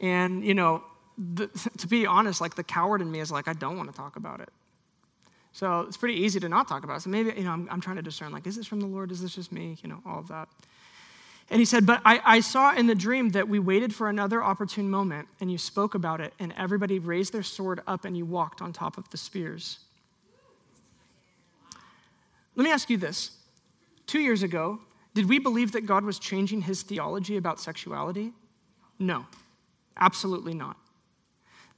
And, 0.00 0.44
you 0.44 0.54
know, 0.54 0.82
the, 1.18 1.48
to 1.78 1.86
be 1.86 2.06
honest, 2.06 2.40
like 2.40 2.54
the 2.54 2.64
coward 2.64 3.02
in 3.02 3.10
me 3.10 3.20
is 3.20 3.30
like, 3.30 3.48
I 3.48 3.52
don't 3.52 3.76
want 3.76 3.90
to 3.90 3.96
talk 3.96 4.16
about 4.16 4.40
it. 4.40 4.50
So 5.52 5.80
it's 5.80 5.96
pretty 5.96 6.14
easy 6.14 6.38
to 6.40 6.48
not 6.48 6.68
talk 6.68 6.84
about 6.84 6.98
it. 6.98 7.00
So 7.00 7.10
maybe, 7.10 7.32
you 7.36 7.44
know, 7.44 7.50
I'm, 7.50 7.68
I'm 7.70 7.80
trying 7.80 7.96
to 7.96 8.02
discern, 8.02 8.32
like, 8.32 8.46
is 8.46 8.56
this 8.56 8.66
from 8.66 8.80
the 8.80 8.86
Lord? 8.86 9.10
Is 9.10 9.20
this 9.20 9.34
just 9.34 9.50
me? 9.50 9.76
You 9.82 9.88
know, 9.88 10.00
all 10.06 10.20
of 10.20 10.28
that. 10.28 10.48
And 11.50 11.60
he 11.60 11.64
said, 11.64 11.86
But 11.86 12.02
I, 12.04 12.20
I, 12.24 12.40
saw 12.40 12.74
in 12.74 12.86
the 12.86 12.94
dream 12.94 13.30
that 13.30 13.48
we 13.48 13.58
waited 13.58 13.94
for 13.94 14.08
another 14.08 14.42
opportune 14.42 14.90
moment, 14.90 15.28
and 15.40 15.50
you 15.50 15.56
spoke 15.56 15.94
about 15.94 16.20
it, 16.20 16.34
and 16.38 16.52
everybody 16.56 16.98
raised 16.98 17.32
their 17.32 17.42
sword 17.42 17.80
up, 17.86 18.04
and 18.04 18.16
you 18.16 18.26
walked 18.26 18.60
on 18.60 18.72
top 18.72 18.98
of 18.98 19.08
the 19.10 19.16
spears. 19.16 19.78
Let 22.54 22.64
me 22.64 22.70
ask 22.70 22.90
you 22.90 22.98
this. 22.98 23.30
Two 24.06 24.20
years 24.20 24.42
ago, 24.42 24.80
did 25.14 25.28
we 25.28 25.38
believe 25.38 25.72
that 25.72 25.86
God 25.86 26.04
was 26.04 26.18
changing 26.18 26.62
his 26.62 26.82
theology 26.82 27.36
about 27.36 27.60
sexuality? 27.60 28.32
No, 28.98 29.26
absolutely 29.96 30.54
not. 30.54 30.76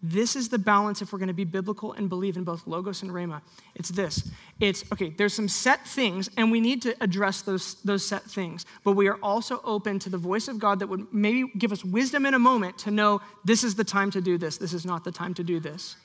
This 0.03 0.35
is 0.35 0.49
the 0.49 0.59
balance 0.59 1.03
if 1.03 1.13
we're 1.13 1.19
going 1.19 1.29
to 1.29 1.35
be 1.35 1.45
biblical 1.45 1.93
and 1.93 2.09
believe 2.09 2.39
in 2.39 2.45
both 2.45 2.67
logos 2.67 3.03
and 3.03 3.11
rhema. 3.11 3.43
It's 3.75 3.91
this. 3.91 4.31
It's 4.59 4.83
okay, 4.91 5.11
there's 5.11 5.35
some 5.35 5.49
set 5.49 5.87
things, 5.87 6.31
and 6.39 6.51
we 6.51 6.61
need 6.61 6.81
to 6.83 6.97
address 7.03 7.43
those, 7.43 7.75
those 7.83 8.05
set 8.05 8.23
things. 8.23 8.65
But 8.83 8.93
we 8.93 9.09
are 9.09 9.19
also 9.23 9.61
open 9.63 9.99
to 10.01 10.09
the 10.09 10.17
voice 10.17 10.49
of 10.49 10.59
God 10.59 10.79
that 10.79 10.87
would 10.87 11.13
maybe 11.13 11.51
give 11.59 11.71
us 11.71 11.85
wisdom 11.85 12.25
in 12.25 12.33
a 12.33 12.39
moment 12.39 12.79
to 12.79 12.91
know 12.91 13.21
this 13.45 13.63
is 13.63 13.75
the 13.75 13.85
time 13.85 14.11
to 14.13 14.23
do 14.23 14.39
this, 14.39 14.57
this 14.57 14.73
is 14.73 14.87
not 14.87 15.05
the 15.05 15.13
time 15.13 15.35
to 15.35 15.45
do 15.45 15.61
this. 15.61 15.97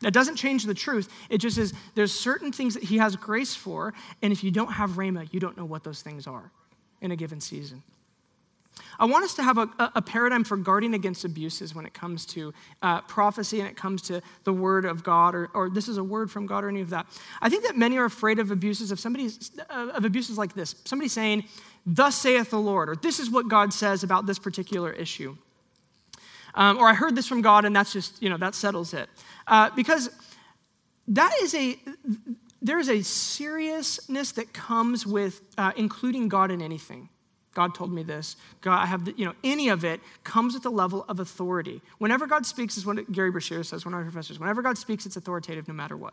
That 0.00 0.12
doesn't 0.12 0.36
change 0.36 0.64
the 0.64 0.74
truth. 0.74 1.08
It 1.30 1.38
just 1.38 1.56
is 1.56 1.72
there's 1.94 2.12
certain 2.12 2.52
things 2.52 2.74
that 2.74 2.82
he 2.82 2.98
has 2.98 3.14
grace 3.14 3.54
for, 3.54 3.94
and 4.22 4.32
if 4.32 4.42
you 4.42 4.50
don't 4.50 4.72
have 4.72 4.90
rhema, 4.90 5.32
you 5.32 5.38
don't 5.38 5.56
know 5.56 5.64
what 5.64 5.84
those 5.84 6.02
things 6.02 6.26
are 6.26 6.50
in 7.00 7.12
a 7.12 7.16
given 7.16 7.40
season. 7.40 7.82
I 8.98 9.04
want 9.04 9.24
us 9.24 9.34
to 9.34 9.42
have 9.42 9.58
a, 9.58 9.68
a, 9.94 10.02
paradigm 10.02 10.44
for 10.44 10.56
guarding 10.56 10.94
against 10.94 11.24
abuses 11.24 11.74
when 11.74 11.86
it 11.86 11.94
comes 11.94 12.24
to 12.26 12.52
uh, 12.82 13.02
prophecy 13.02 13.60
and 13.60 13.68
it 13.68 13.76
comes 13.76 14.02
to 14.02 14.22
the 14.44 14.52
word 14.52 14.84
of 14.84 15.02
God, 15.02 15.34
or, 15.34 15.50
or 15.54 15.68
this 15.68 15.88
is 15.88 15.98
a 15.98 16.04
word 16.04 16.30
from 16.30 16.46
God, 16.46 16.64
or 16.64 16.68
any 16.68 16.80
of 16.80 16.90
that. 16.90 17.06
I 17.40 17.48
think 17.48 17.64
that 17.64 17.76
many 17.76 17.98
are 17.98 18.04
afraid 18.04 18.38
of 18.38 18.50
abuses 18.50 18.90
of 18.90 19.00
somebody 19.00 19.30
of 19.68 20.04
abuses 20.04 20.38
like 20.38 20.54
this. 20.54 20.74
Somebody 20.84 21.08
saying, 21.08 21.44
"Thus 21.84 22.16
saith 22.16 22.50
the 22.50 22.58
Lord," 22.58 22.88
or 22.88 22.96
"This 22.96 23.18
is 23.18 23.30
what 23.30 23.48
God 23.48 23.72
says 23.72 24.02
about 24.02 24.26
this 24.26 24.38
particular 24.38 24.92
issue," 24.92 25.36
um, 26.54 26.78
or 26.78 26.88
"I 26.88 26.94
heard 26.94 27.14
this 27.14 27.26
from 27.26 27.42
God, 27.42 27.64
and 27.64 27.74
that's 27.74 27.92
just 27.92 28.22
you 28.22 28.30
know 28.30 28.38
that 28.38 28.54
settles 28.54 28.94
it," 28.94 29.08
uh, 29.46 29.70
because 29.76 30.10
that 31.08 31.32
is 31.42 31.54
a 31.54 31.78
there 32.62 32.78
is 32.78 32.88
a 32.88 33.02
seriousness 33.02 34.32
that 34.32 34.52
comes 34.52 35.06
with 35.06 35.42
uh, 35.58 35.72
including 35.76 36.28
God 36.28 36.50
in 36.50 36.62
anything. 36.62 37.08
God 37.56 37.74
told 37.74 37.90
me 37.90 38.02
this. 38.02 38.36
God, 38.60 38.82
I 38.82 38.84
have, 38.84 39.06
the, 39.06 39.14
you 39.16 39.24
know, 39.24 39.32
any 39.42 39.70
of 39.70 39.82
it 39.82 40.02
comes 40.24 40.52
with 40.52 40.66
a 40.66 40.70
level 40.70 41.06
of 41.08 41.20
authority. 41.20 41.80
Whenever 41.96 42.26
God 42.26 42.44
speaks, 42.44 42.76
is 42.76 42.84
what 42.84 43.10
Gerry 43.10 43.32
Breshears 43.32 43.64
says, 43.64 43.86
one 43.86 43.94
of 43.94 43.98
our 43.98 44.04
professors. 44.04 44.38
Whenever 44.38 44.60
God 44.60 44.76
speaks, 44.76 45.06
it's 45.06 45.16
authoritative 45.16 45.66
no 45.66 45.72
matter 45.72 45.96
what. 45.96 46.12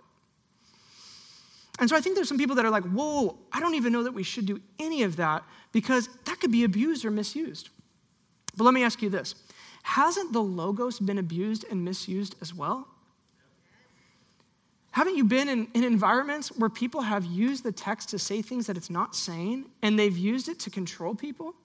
And 1.80 1.90
so 1.90 1.98
I 1.98 2.00
think 2.00 2.16
there's 2.16 2.30
some 2.30 2.38
people 2.38 2.56
that 2.56 2.64
are 2.64 2.70
like, 2.70 2.86
whoa, 2.86 3.38
I 3.52 3.60
don't 3.60 3.76
even 3.76 3.92
know 3.92 4.04
that 4.04 4.14
we 4.14 4.24
should 4.24 4.46
do 4.46 4.62
any 4.80 5.04
of 5.04 5.18
that 5.18 5.44
because 5.74 6.08
that 6.24 6.40
could 6.40 6.52
be 6.52 6.64
abused 6.64 7.04
or 7.04 7.12
misused. 7.12 7.68
But 8.56 8.64
let 8.64 8.74
me 8.74 8.86
ask 8.86 9.02
you 9.02 9.10
this 9.10 9.36
Hasn't 9.84 10.32
the 10.32 10.42
Logos 10.42 11.00
been 11.00 11.18
abused 11.18 11.66
and 11.70 11.84
misused 11.84 12.36
as 12.42 12.54
well? 12.54 12.88
Haven't 14.94 15.18
you 15.18 15.24
been 15.24 15.50
in, 15.50 15.68
in, 15.74 15.84
environments 15.84 16.50
where 16.50 16.70
people 16.70 17.02
have 17.02 17.26
used 17.26 17.64
the 17.64 17.72
text 17.72 18.10
to 18.10 18.20
say 18.20 18.44
things 18.44 18.68
that 18.68 18.78
it's 18.78 18.92
not 18.92 19.16
saying 19.16 19.66
and 19.82 19.98
they've 19.98 20.16
used 20.16 20.48
it 20.48 20.60
to 20.60 20.70
control 20.70 21.16
people? 21.16 21.56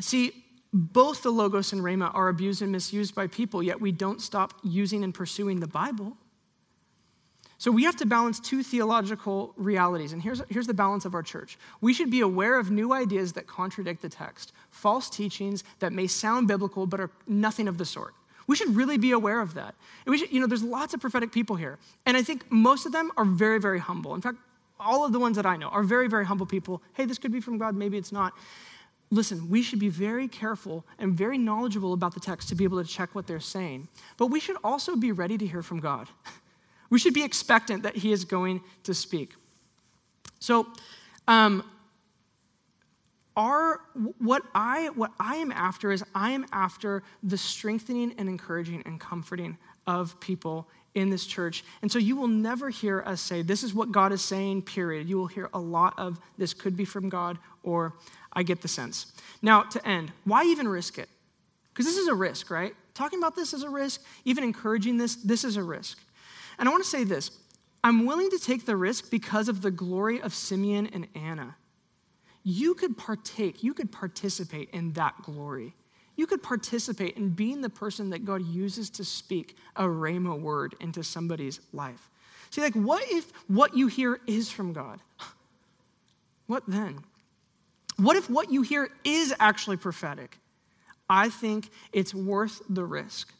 See, 0.00 0.44
both 0.72 1.22
the 1.22 1.30
Logos 1.30 1.72
and 1.72 1.82
Rhema 1.82 2.12
are 2.12 2.28
abused 2.28 2.62
and 2.62 2.72
misused 2.72 3.14
by 3.14 3.28
people, 3.28 3.62
yet 3.62 3.80
we 3.80 3.92
don't 3.92 4.20
stop 4.20 4.54
using 4.64 5.04
and 5.04 5.14
pursuing 5.14 5.60
the 5.60 5.68
Bible. 5.68 6.16
So 7.58 7.70
we 7.70 7.84
have 7.84 7.94
to 7.96 8.06
balance 8.06 8.40
two 8.40 8.64
theological 8.64 9.54
realities. 9.56 10.12
And 10.12 10.20
here's, 10.20 10.42
here's 10.48 10.66
the 10.66 10.74
balance 10.74 11.04
of 11.04 11.14
our 11.14 11.22
church. 11.22 11.58
We 11.80 11.94
should 11.94 12.10
be 12.10 12.22
aware 12.22 12.58
of 12.58 12.72
new 12.72 12.92
ideas 12.92 13.34
that 13.34 13.46
contradict 13.46 14.02
the 14.02 14.08
text, 14.08 14.52
false 14.70 15.08
teachings 15.08 15.62
that 15.78 15.92
may 15.92 16.08
sound 16.08 16.48
biblical 16.48 16.88
but 16.88 17.00
are 17.00 17.10
nothing 17.28 17.68
of 17.68 17.78
the 17.78 17.84
sort. 17.84 18.14
We 18.46 18.56
should 18.56 18.76
really 18.76 18.98
be 18.98 19.12
aware 19.12 19.40
of 19.40 19.54
that. 19.54 19.74
And 20.04 20.12
we 20.12 20.18
should, 20.18 20.32
you 20.32 20.40
know, 20.40 20.46
there's 20.46 20.62
lots 20.62 20.94
of 20.94 21.00
prophetic 21.00 21.32
people 21.32 21.56
here. 21.56 21.78
And 22.04 22.16
I 22.16 22.22
think 22.22 22.50
most 22.50 22.86
of 22.86 22.92
them 22.92 23.10
are 23.16 23.24
very, 23.24 23.58
very 23.58 23.80
humble. 23.80 24.14
In 24.14 24.20
fact, 24.20 24.38
all 24.78 25.04
of 25.04 25.12
the 25.12 25.18
ones 25.18 25.36
that 25.36 25.46
I 25.46 25.56
know 25.56 25.68
are 25.68 25.82
very, 25.82 26.08
very 26.08 26.26
humble 26.26 26.46
people. 26.46 26.82
Hey, 26.92 27.06
this 27.06 27.18
could 27.18 27.32
be 27.32 27.40
from 27.40 27.58
God, 27.58 27.74
maybe 27.74 27.96
it's 27.96 28.12
not. 28.12 28.34
Listen, 29.10 29.48
we 29.48 29.62
should 29.62 29.78
be 29.78 29.88
very 29.88 30.28
careful 30.28 30.84
and 30.98 31.16
very 31.16 31.38
knowledgeable 31.38 31.92
about 31.92 32.14
the 32.14 32.20
text 32.20 32.48
to 32.48 32.54
be 32.54 32.64
able 32.64 32.82
to 32.82 32.88
check 32.88 33.14
what 33.14 33.26
they're 33.26 33.40
saying. 33.40 33.88
But 34.16 34.26
we 34.26 34.40
should 34.40 34.56
also 34.64 34.96
be 34.96 35.12
ready 35.12 35.38
to 35.38 35.46
hear 35.46 35.62
from 35.62 35.80
God. 35.80 36.08
We 36.88 37.00
should 37.00 37.14
be 37.14 37.24
expectant 37.24 37.82
that 37.82 37.96
He 37.96 38.12
is 38.12 38.24
going 38.24 38.60
to 38.84 38.94
speak. 38.94 39.34
So, 40.38 40.68
um, 41.26 41.64
our 43.36 43.80
what 44.18 44.42
i 44.54 44.88
what 44.94 45.12
i 45.20 45.36
am 45.36 45.52
after 45.52 45.92
is 45.92 46.02
i 46.14 46.30
am 46.30 46.46
after 46.52 47.02
the 47.22 47.36
strengthening 47.36 48.14
and 48.18 48.28
encouraging 48.28 48.82
and 48.86 48.98
comforting 48.98 49.58
of 49.86 50.18
people 50.20 50.68
in 50.96 51.10
this 51.10 51.26
church. 51.26 51.62
And 51.82 51.92
so 51.92 51.98
you 51.98 52.16
will 52.16 52.26
never 52.26 52.70
hear 52.70 53.02
us 53.02 53.20
say 53.20 53.42
this 53.42 53.62
is 53.62 53.74
what 53.74 53.92
god 53.92 54.12
is 54.12 54.22
saying 54.22 54.62
period. 54.62 55.08
You 55.08 55.18
will 55.18 55.26
hear 55.26 55.48
a 55.52 55.58
lot 55.58 55.94
of 55.98 56.18
this 56.38 56.54
could 56.54 56.76
be 56.76 56.84
from 56.84 57.08
god 57.08 57.38
or 57.62 57.94
i 58.32 58.42
get 58.42 58.62
the 58.62 58.68
sense. 58.68 59.12
Now 59.42 59.62
to 59.62 59.86
end 59.86 60.10
why 60.24 60.44
even 60.44 60.66
risk 60.66 60.98
it? 60.98 61.08
Because 61.72 61.86
this 61.86 61.98
is 61.98 62.08
a 62.08 62.14
risk 62.14 62.50
right? 62.50 62.74
Talking 62.94 63.18
about 63.18 63.36
this 63.36 63.52
is 63.52 63.62
a 63.62 63.68
risk 63.68 64.02
even 64.24 64.42
encouraging 64.42 64.96
this 64.96 65.16
this 65.16 65.44
is 65.44 65.56
a 65.56 65.62
risk. 65.62 65.98
And 66.58 66.68
i 66.68 66.72
want 66.72 66.82
to 66.82 66.90
say 66.90 67.04
this 67.04 67.30
i'm 67.84 68.06
willing 68.06 68.30
to 68.30 68.38
take 68.38 68.64
the 68.64 68.76
risk 68.76 69.10
because 69.10 69.48
of 69.48 69.60
the 69.60 69.70
glory 69.70 70.20
of 70.22 70.34
simeon 70.34 70.86
and 70.86 71.06
anna 71.14 71.56
you 72.48 72.74
could 72.74 72.96
partake, 72.96 73.64
you 73.64 73.74
could 73.74 73.90
participate 73.90 74.70
in 74.70 74.92
that 74.92 75.20
glory. 75.24 75.74
You 76.14 76.28
could 76.28 76.44
participate 76.44 77.16
in 77.16 77.30
being 77.30 77.60
the 77.60 77.68
person 77.68 78.10
that 78.10 78.24
God 78.24 78.46
uses 78.46 78.88
to 78.90 79.04
speak 79.04 79.56
a 79.74 79.82
rhema 79.82 80.40
word 80.40 80.76
into 80.78 81.02
somebody's 81.02 81.58
life. 81.72 82.08
See, 82.50 82.60
like, 82.60 82.74
what 82.74 83.02
if 83.08 83.32
what 83.48 83.76
you 83.76 83.88
hear 83.88 84.20
is 84.28 84.48
from 84.48 84.72
God? 84.72 85.00
What 86.46 86.62
then? 86.68 87.00
What 87.96 88.16
if 88.16 88.30
what 88.30 88.52
you 88.52 88.62
hear 88.62 88.88
is 89.02 89.34
actually 89.40 89.78
prophetic? 89.78 90.38
I 91.10 91.28
think 91.28 91.70
it's 91.92 92.14
worth 92.14 92.62
the 92.70 92.84
risk. 92.84 93.32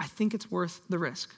I 0.00 0.06
think 0.06 0.32
it's 0.32 0.50
worth 0.50 0.80
the 0.88 0.98
risk. 0.98 1.34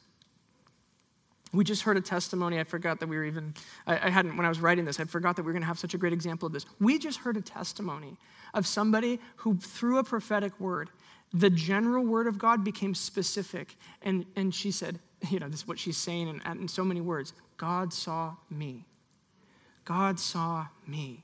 We 1.54 1.62
just 1.64 1.82
heard 1.82 1.96
a 1.96 2.00
testimony. 2.00 2.58
I 2.58 2.64
forgot 2.64 2.98
that 3.00 3.08
we 3.08 3.16
were 3.16 3.24
even, 3.24 3.54
I, 3.86 4.08
I 4.08 4.10
hadn't, 4.10 4.36
when 4.36 4.44
I 4.44 4.48
was 4.48 4.60
writing 4.60 4.84
this, 4.84 4.98
I 4.98 5.04
forgot 5.04 5.36
that 5.36 5.42
we 5.42 5.46
were 5.46 5.52
going 5.52 5.62
to 5.62 5.68
have 5.68 5.78
such 5.78 5.94
a 5.94 5.98
great 5.98 6.12
example 6.12 6.46
of 6.46 6.52
this. 6.52 6.66
We 6.80 6.98
just 6.98 7.20
heard 7.20 7.36
a 7.36 7.40
testimony 7.40 8.16
of 8.52 8.66
somebody 8.66 9.20
who, 9.36 9.56
through 9.56 9.98
a 9.98 10.04
prophetic 10.04 10.58
word, 10.58 10.90
the 11.32 11.50
general 11.50 12.04
word 12.04 12.26
of 12.26 12.38
God 12.38 12.64
became 12.64 12.94
specific. 12.94 13.76
And, 14.02 14.26
and 14.36 14.54
she 14.54 14.70
said, 14.70 14.98
you 15.30 15.38
know, 15.38 15.48
this 15.48 15.60
is 15.60 15.68
what 15.68 15.78
she's 15.78 15.96
saying 15.96 16.28
in, 16.28 16.60
in 16.60 16.68
so 16.68 16.84
many 16.84 17.00
words 17.00 17.32
God 17.56 17.92
saw 17.92 18.34
me. 18.50 18.84
God 19.84 20.18
saw 20.18 20.66
me. 20.86 21.22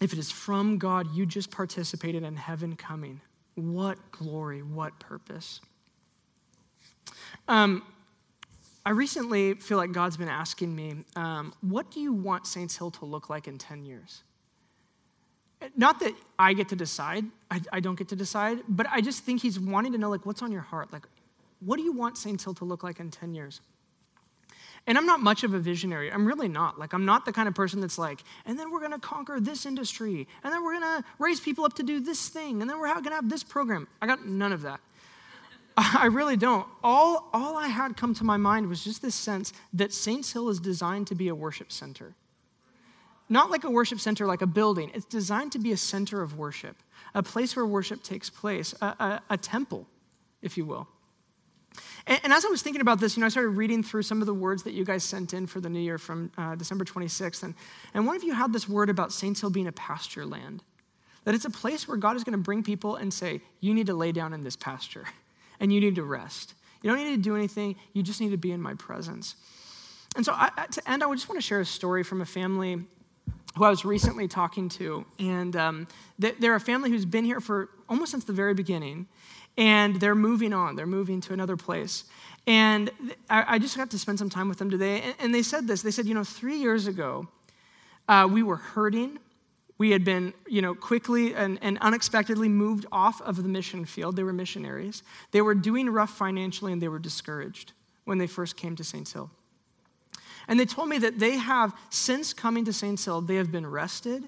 If 0.00 0.12
it 0.12 0.18
is 0.18 0.30
from 0.30 0.78
God, 0.78 1.12
you 1.14 1.26
just 1.26 1.50
participated 1.50 2.22
in 2.22 2.36
heaven 2.36 2.76
coming. 2.76 3.20
What 3.56 3.98
glory, 4.12 4.62
what 4.62 4.98
purpose. 5.00 5.60
Um, 7.48 7.82
I 8.84 8.90
recently 8.90 9.54
feel 9.54 9.78
like 9.78 9.92
God's 9.92 10.16
been 10.16 10.28
asking 10.28 10.74
me, 10.74 11.04
um, 11.16 11.52
what 11.60 11.90
do 11.90 12.00
you 12.00 12.12
want 12.12 12.46
Saints 12.46 12.76
Hill 12.76 12.90
to 12.92 13.04
look 13.04 13.28
like 13.28 13.48
in 13.48 13.58
10 13.58 13.84
years? 13.84 14.22
Not 15.76 16.00
that 16.00 16.14
I 16.38 16.52
get 16.52 16.68
to 16.68 16.76
decide, 16.76 17.24
I, 17.50 17.60
I, 17.72 17.80
don't 17.80 17.96
get 17.98 18.08
to 18.08 18.16
decide, 18.16 18.60
but 18.68 18.86
I 18.90 19.00
just 19.00 19.24
think 19.24 19.42
He's 19.42 19.58
wanting 19.58 19.92
to 19.92 19.98
know, 19.98 20.08
like, 20.08 20.24
what's 20.24 20.40
on 20.40 20.52
your 20.52 20.62
heart? 20.62 20.92
Like, 20.92 21.06
what 21.60 21.76
do 21.76 21.82
you 21.82 21.92
want 21.92 22.16
Saints 22.16 22.44
Hill 22.44 22.54
to 22.54 22.64
look 22.64 22.84
like 22.84 23.00
in 23.00 23.10
10 23.10 23.34
years? 23.34 23.60
And 24.86 24.96
I'm 24.96 25.04
not 25.04 25.20
much 25.20 25.42
of 25.42 25.52
a 25.52 25.58
visionary. 25.58 26.10
I'm 26.12 26.24
really 26.26 26.48
not. 26.48 26.78
Like, 26.78 26.92
I'm 26.92 27.04
not 27.04 27.24
the 27.24 27.32
kind 27.32 27.48
of 27.48 27.54
person 27.54 27.80
that's 27.80 27.98
like, 27.98 28.22
and 28.46 28.58
then 28.58 28.70
we're 28.70 28.78
going 28.78 28.92
to 28.92 28.98
conquer 28.98 29.40
this 29.40 29.66
industry, 29.66 30.28
and 30.44 30.52
then 30.52 30.62
we're 30.64 30.80
going 30.80 31.02
to 31.02 31.04
raise 31.18 31.40
people 31.40 31.64
up 31.64 31.74
to 31.74 31.82
do 31.82 31.98
this 32.00 32.28
thing, 32.28 32.62
and 32.62 32.70
then 32.70 32.78
we're 32.78 32.88
going 32.88 33.04
to 33.04 33.10
have 33.10 33.28
this 33.28 33.42
program. 33.42 33.88
I 34.00 34.06
got 34.06 34.24
none 34.24 34.52
of 34.52 34.62
that. 34.62 34.80
I 35.80 36.06
really 36.06 36.36
don't. 36.36 36.66
All, 36.82 37.30
all 37.32 37.56
I 37.56 37.68
had 37.68 37.96
come 37.96 38.12
to 38.14 38.24
my 38.24 38.36
mind 38.36 38.68
was 38.68 38.82
just 38.82 39.00
this 39.00 39.14
sense 39.14 39.52
that 39.72 39.92
Saints 39.92 40.32
Hill 40.32 40.48
is 40.48 40.58
designed 40.58 41.06
to 41.06 41.14
be 41.14 41.28
a 41.28 41.34
worship 41.34 41.70
center. 41.70 42.14
Not 43.28 43.50
like 43.50 43.62
a 43.62 43.70
worship 43.70 44.00
center, 44.00 44.26
like 44.26 44.42
a 44.42 44.46
building. 44.46 44.90
It's 44.92 45.04
designed 45.04 45.52
to 45.52 45.60
be 45.60 45.70
a 45.70 45.76
center 45.76 46.20
of 46.20 46.36
worship, 46.36 46.76
a 47.14 47.22
place 47.22 47.54
where 47.54 47.64
worship 47.64 48.02
takes 48.02 48.28
place, 48.28 48.74
a, 48.80 48.86
a, 48.86 49.22
a 49.30 49.36
temple, 49.36 49.86
if 50.42 50.56
you 50.56 50.64
will. 50.64 50.88
And, 52.08 52.20
and, 52.24 52.32
as 52.32 52.44
I 52.44 52.48
was 52.48 52.60
thinking 52.62 52.80
about 52.80 52.98
this, 52.98 53.16
you 53.16 53.20
know, 53.20 53.26
I 53.26 53.28
started 53.28 53.50
reading 53.50 53.84
through 53.84 54.02
some 54.02 54.20
of 54.20 54.26
the 54.26 54.34
words 54.34 54.64
that 54.64 54.72
you 54.72 54.84
guys 54.84 55.04
sent 55.04 55.32
in 55.32 55.46
for 55.46 55.60
the 55.60 55.68
new 55.68 55.78
year 55.78 55.98
from 55.98 56.32
uh, 56.36 56.56
December 56.56 56.84
26th. 56.84 57.44
And, 57.44 57.54
and 57.94 58.04
one 58.04 58.16
of 58.16 58.24
you 58.24 58.32
had 58.32 58.52
this 58.52 58.68
word 58.68 58.90
about 58.90 59.12
Saints 59.12 59.42
Hill 59.42 59.50
being 59.50 59.68
a 59.68 59.72
pasture 59.72 60.26
land, 60.26 60.64
that 61.24 61.36
it's 61.36 61.44
a 61.44 61.50
place 61.50 61.86
where 61.86 61.98
God 61.98 62.16
is 62.16 62.24
going 62.24 62.32
to 62.32 62.42
bring 62.42 62.64
people 62.64 62.96
and 62.96 63.14
say, 63.14 63.42
You 63.60 63.74
need 63.74 63.86
to 63.86 63.94
lay 63.94 64.10
down 64.10 64.32
in 64.32 64.42
this 64.42 64.56
pasture 64.56 65.04
and 65.60 65.72
you 65.72 65.80
need 65.80 65.96
to 65.96 66.02
rest. 66.02 66.54
You 66.82 66.90
don't 66.90 66.98
need 66.98 67.16
to 67.16 67.22
do 67.22 67.36
anything, 67.36 67.76
you 67.92 68.02
just 68.02 68.20
need 68.20 68.30
to 68.30 68.36
be 68.36 68.52
in 68.52 68.60
my 68.60 68.74
presence. 68.74 69.34
And 70.16 70.24
so, 70.24 70.32
I, 70.34 70.50
to 70.70 70.90
end, 70.90 71.02
I 71.02 71.12
just 71.12 71.28
want 71.28 71.40
to 71.40 71.46
share 71.46 71.60
a 71.60 71.66
story 71.66 72.02
from 72.02 72.20
a 72.20 72.26
family 72.26 72.84
who 73.56 73.64
I 73.64 73.70
was 73.70 73.84
recently 73.84 74.28
talking 74.28 74.68
to. 74.70 75.04
And 75.18 75.54
um, 75.56 75.88
they're 76.18 76.54
a 76.54 76.60
family 76.60 76.90
who's 76.90 77.04
been 77.04 77.24
here 77.24 77.40
for 77.40 77.68
almost 77.88 78.12
since 78.12 78.24
the 78.24 78.32
very 78.32 78.54
beginning, 78.54 79.06
and 79.56 80.00
they're 80.00 80.14
moving 80.14 80.52
on. 80.52 80.76
They're 80.76 80.86
moving 80.86 81.20
to 81.22 81.32
another 81.32 81.56
place. 81.56 82.04
And 82.46 82.90
I, 83.28 83.58
just 83.58 83.76
got 83.76 83.90
to 83.90 83.98
spend 83.98 84.18
some 84.18 84.30
time 84.30 84.48
with 84.48 84.58
them 84.58 84.70
today, 84.70 85.02
and, 85.02 85.14
and, 85.20 85.34
they 85.34 85.42
said 85.42 85.66
this. 85.66 85.82
They 85.82 85.90
said, 85.90 86.06
you 86.06 86.14
know, 86.14 86.24
three 86.24 86.56
years 86.56 86.86
ago, 86.86 87.28
uh, 88.08 88.26
we 88.30 88.42
were 88.42 88.56
hurting 88.56 89.18
we 89.78 89.92
had 89.92 90.04
been, 90.04 90.34
you 90.48 90.60
know, 90.60 90.74
quickly 90.74 91.34
and, 91.34 91.58
and 91.62 91.78
unexpectedly 91.78 92.48
moved 92.48 92.84
off 92.90 93.22
of 93.22 93.42
the 93.42 93.48
mission 93.48 93.84
field. 93.84 94.16
They 94.16 94.24
were 94.24 94.32
missionaries. 94.32 95.04
They 95.30 95.40
were 95.40 95.54
doing 95.54 95.88
rough 95.88 96.10
financially 96.10 96.72
and 96.72 96.82
they 96.82 96.88
were 96.88 96.98
discouraged 96.98 97.72
when 98.04 98.18
they 98.18 98.26
first 98.26 98.56
came 98.56 98.74
to 98.76 98.84
Saints 98.84 99.12
Hill. 99.12 99.30
And 100.48 100.58
they 100.58 100.64
told 100.64 100.88
me 100.88 100.98
that 100.98 101.18
they 101.18 101.36
have, 101.36 101.74
since 101.90 102.32
coming 102.32 102.64
to 102.64 102.72
Saints 102.72 103.04
Hill, 103.04 103.20
they 103.20 103.36
have 103.36 103.52
been 103.52 103.66
rested, 103.66 104.24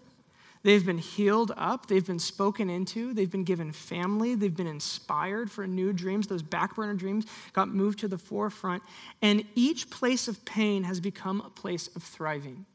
they've 0.62 0.84
been 0.84 0.98
healed 0.98 1.50
up, 1.56 1.86
they've 1.86 2.06
been 2.06 2.18
spoken 2.18 2.68
into, 2.68 3.14
they've 3.14 3.30
been 3.30 3.44
given 3.44 3.72
family, 3.72 4.34
they've 4.34 4.56
been 4.56 4.66
inspired 4.66 5.50
for 5.50 5.66
new 5.66 5.92
dreams. 5.94 6.26
Those 6.26 6.42
backburner 6.42 6.96
dreams 6.96 7.24
got 7.54 7.68
moved 7.68 8.00
to 8.00 8.08
the 8.08 8.18
forefront. 8.18 8.82
And 9.22 9.44
each 9.54 9.88
place 9.88 10.28
of 10.28 10.44
pain 10.44 10.84
has 10.84 11.00
become 11.00 11.40
a 11.40 11.50
place 11.50 11.88
of 11.96 12.02
thriving 12.02 12.66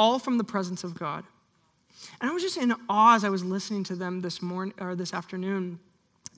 all 0.00 0.18
from 0.18 0.38
the 0.38 0.44
presence 0.44 0.82
of 0.82 0.94
God. 0.94 1.24
And 2.22 2.30
I 2.30 2.32
was 2.32 2.42
just 2.42 2.56
in 2.56 2.74
awe 2.88 3.14
as 3.14 3.22
I 3.22 3.28
was 3.28 3.44
listening 3.44 3.84
to 3.84 3.94
them 3.94 4.22
this 4.22 4.40
morning 4.40 4.72
or 4.80 4.96
this 4.96 5.12
afternoon 5.12 5.78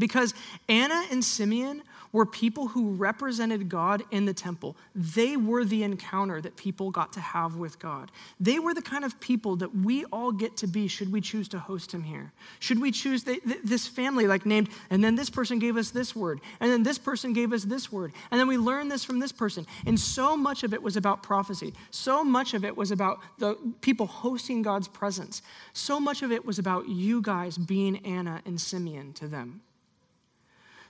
because 0.03 0.35
Anna 0.69 1.07
and 1.13 1.25
Simeon 1.25 1.81
were 2.11 2.27
people 2.27 2.67
who 2.67 2.93
represented 2.95 3.69
God 3.69 4.03
in 4.11 4.27
the 4.27 4.35
temple. 4.35 4.77
They 4.97 5.37
were 5.37 5.65
the 5.65 5.85
encounter 5.85 6.41
that 6.41 6.57
people 6.57 6.91
got 6.91 7.13
to 7.13 7.21
have 7.21 7.55
with 7.55 7.79
God. 7.79 8.11
They 8.41 8.59
were 8.59 8.75
the 8.75 8.83
kind 8.83 9.05
of 9.05 9.21
people 9.21 9.55
that 9.57 9.73
we 9.77 10.05
all 10.07 10.33
get 10.33 10.57
to 10.57 10.67
be 10.67 10.89
should 10.89 11.13
we 11.13 11.21
choose 11.21 11.47
to 11.51 11.61
host 11.61 11.93
him 11.95 12.03
here. 12.03 12.33
Should 12.59 12.81
we 12.81 12.91
choose 12.91 13.23
the, 13.23 13.41
this 13.63 13.87
family, 13.87 14.27
like 14.27 14.45
named, 14.45 14.71
and 14.91 15.05
then 15.05 15.15
this 15.15 15.31
person 15.31 15.61
gave 15.61 15.77
us 15.77 15.91
this 15.91 16.17
word, 16.17 16.41
and 16.59 16.69
then 16.69 16.83
this 16.83 16.99
person 16.99 17.33
gave 17.33 17.53
us 17.53 17.63
this 17.63 17.93
word, 17.93 18.13
and 18.33 18.41
then 18.41 18.49
we 18.49 18.59
learned 18.59 18.91
this 18.91 19.05
from 19.05 19.21
this 19.21 19.31
person. 19.31 19.69
And 19.87 20.01
so 20.01 20.37
much 20.37 20.65
of 20.65 20.75
it 20.75 20.83
was 20.83 20.97
about 20.97 21.23
prophecy. 21.23 21.75
So 21.93 22.25
much 22.25 22.55
of 22.55 22.65
it 22.65 22.77
was 22.77 22.91
about 22.91 23.21
the 23.39 23.57
people 23.83 24.07
hosting 24.07 24.63
God's 24.63 24.89
presence. 24.89 25.43
So 25.75 26.01
much 26.01 26.23
of 26.23 26.33
it 26.33 26.45
was 26.45 26.59
about 26.59 26.89
you 26.89 27.23
guys 27.23 27.57
being 27.57 28.05
Anna 28.05 28.43
and 28.45 28.61
Simeon 28.61 29.13
to 29.15 29.29
them. 29.29 29.63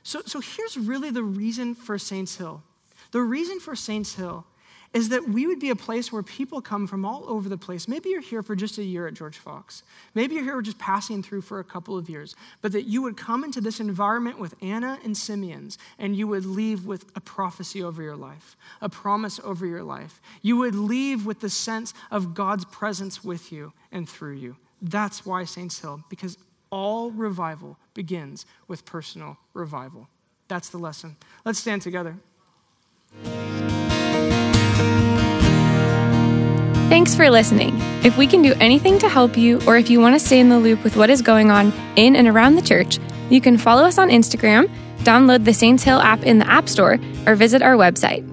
So, 0.03 0.23
so 0.27 0.41
here's 0.41 0.77
really 0.77 1.11
the 1.11 1.23
reason 1.23 1.75
for 1.75 1.99
Saints 1.99 2.37
Hill. 2.37 2.63
The 3.13 3.21
reason 3.21 3.61
for 3.61 3.77
Saints 3.77 4.15
Hill 4.15 4.47
is 4.93 5.09
that 5.09 5.27
we 5.27 5.47
would 5.47 5.59
be 5.59 5.71
a 5.71 5.77
place 5.77 6.13
where 6.13 6.23
people 6.23 6.61
come 6.61 6.87
from 6.87 7.05
all 7.05 7.25
over 7.27 7.49
the 7.49 7.57
place. 7.57 7.89
Maybe 7.89 8.11
you're 8.11 8.21
here 8.21 8.43
for 8.43 8.55
just 8.55 8.77
a 8.77 8.83
year 8.83 9.07
at 9.07 9.15
George 9.15 9.39
Fox. 9.39 9.83
Maybe 10.15 10.35
you're 10.35 10.45
here 10.45 10.61
just 10.61 10.79
passing 10.79 11.23
through 11.23 11.43
for 11.43 11.61
a 11.61 11.65
couple 11.65 11.97
of 11.97 12.11
years. 12.11 12.37
But 12.61 12.73
that 12.73 12.83
you 12.83 13.01
would 13.03 13.17
come 13.17 13.43
into 13.43 13.61
this 13.61 13.81
environment 13.81 14.39
with 14.39 14.55
Anna 14.61 14.99
and 15.03 15.17
Simeon's 15.17 15.79
and 15.99 16.15
you 16.15 16.27
would 16.27 16.45
leave 16.45 16.85
with 16.85 17.11
a 17.17 17.21
prophecy 17.21 17.83
over 17.83 18.03
your 18.03 18.17
life, 18.17 18.57
a 18.83 18.89
promise 18.89 19.41
over 19.43 19.67
your 19.67 19.83
life. 19.83 20.21
You 20.43 20.59
would 20.59 20.75
leave 20.75 21.25
with 21.25 21.41
the 21.41 21.51
sense 21.51 21.95
of 22.11 22.35
God's 22.35 22.67
presence 22.67 23.25
with 23.25 23.51
you 23.51 23.73
and 23.91 24.07
through 24.07 24.35
you. 24.35 24.57
That's 24.83 25.25
why 25.25 25.45
Saints 25.45 25.79
Hill, 25.79 26.03
because 26.11 26.37
all 26.73 27.11
revival 27.11 27.79
begins 27.95 28.45
with 28.67 28.85
personal 28.85 29.37
revival. 29.55 30.09
That's 30.49 30.71
the 30.71 30.79
lesson. 30.79 31.17
Let's 31.45 31.61
stand 31.61 31.83
together. 31.83 32.17
Thanks 36.89 37.15
for 37.15 37.31
listening. 37.31 37.75
If 38.05 38.19
we 38.19 38.27
can 38.27 38.43
do 38.43 38.55
anything 38.55 38.99
to 38.99 39.09
help 39.09 39.37
you, 39.37 39.61
or 39.67 39.77
if 39.77 39.89
you 39.89 40.01
want 40.01 40.15
to 40.15 40.21
stay 40.21 40.41
in 40.41 40.49
the 40.49 40.59
loop 40.59 40.83
with 40.83 40.97
what 40.97 41.11
is 41.11 41.23
going 41.23 41.51
on 41.51 41.73
in 41.97 42.17
and 42.17 42.27
around 42.27 42.57
the 42.57 42.63
church, 42.63 42.99
you 43.31 43.41
can 43.41 43.57
follow 43.57 43.85
us 43.85 43.99
on 43.99 44.09
Instagram, 44.09 44.69
download 44.99 45.45
the 45.45 45.55
Saints 45.55 45.85
Hill 45.85 46.01
app 46.01 46.23
in 46.23 46.39
the 46.39 46.49
App 46.51 46.69
Store, 46.69 46.99
or 47.27 47.35
visit 47.35 47.63
our 47.63 47.77
website. 47.77 48.32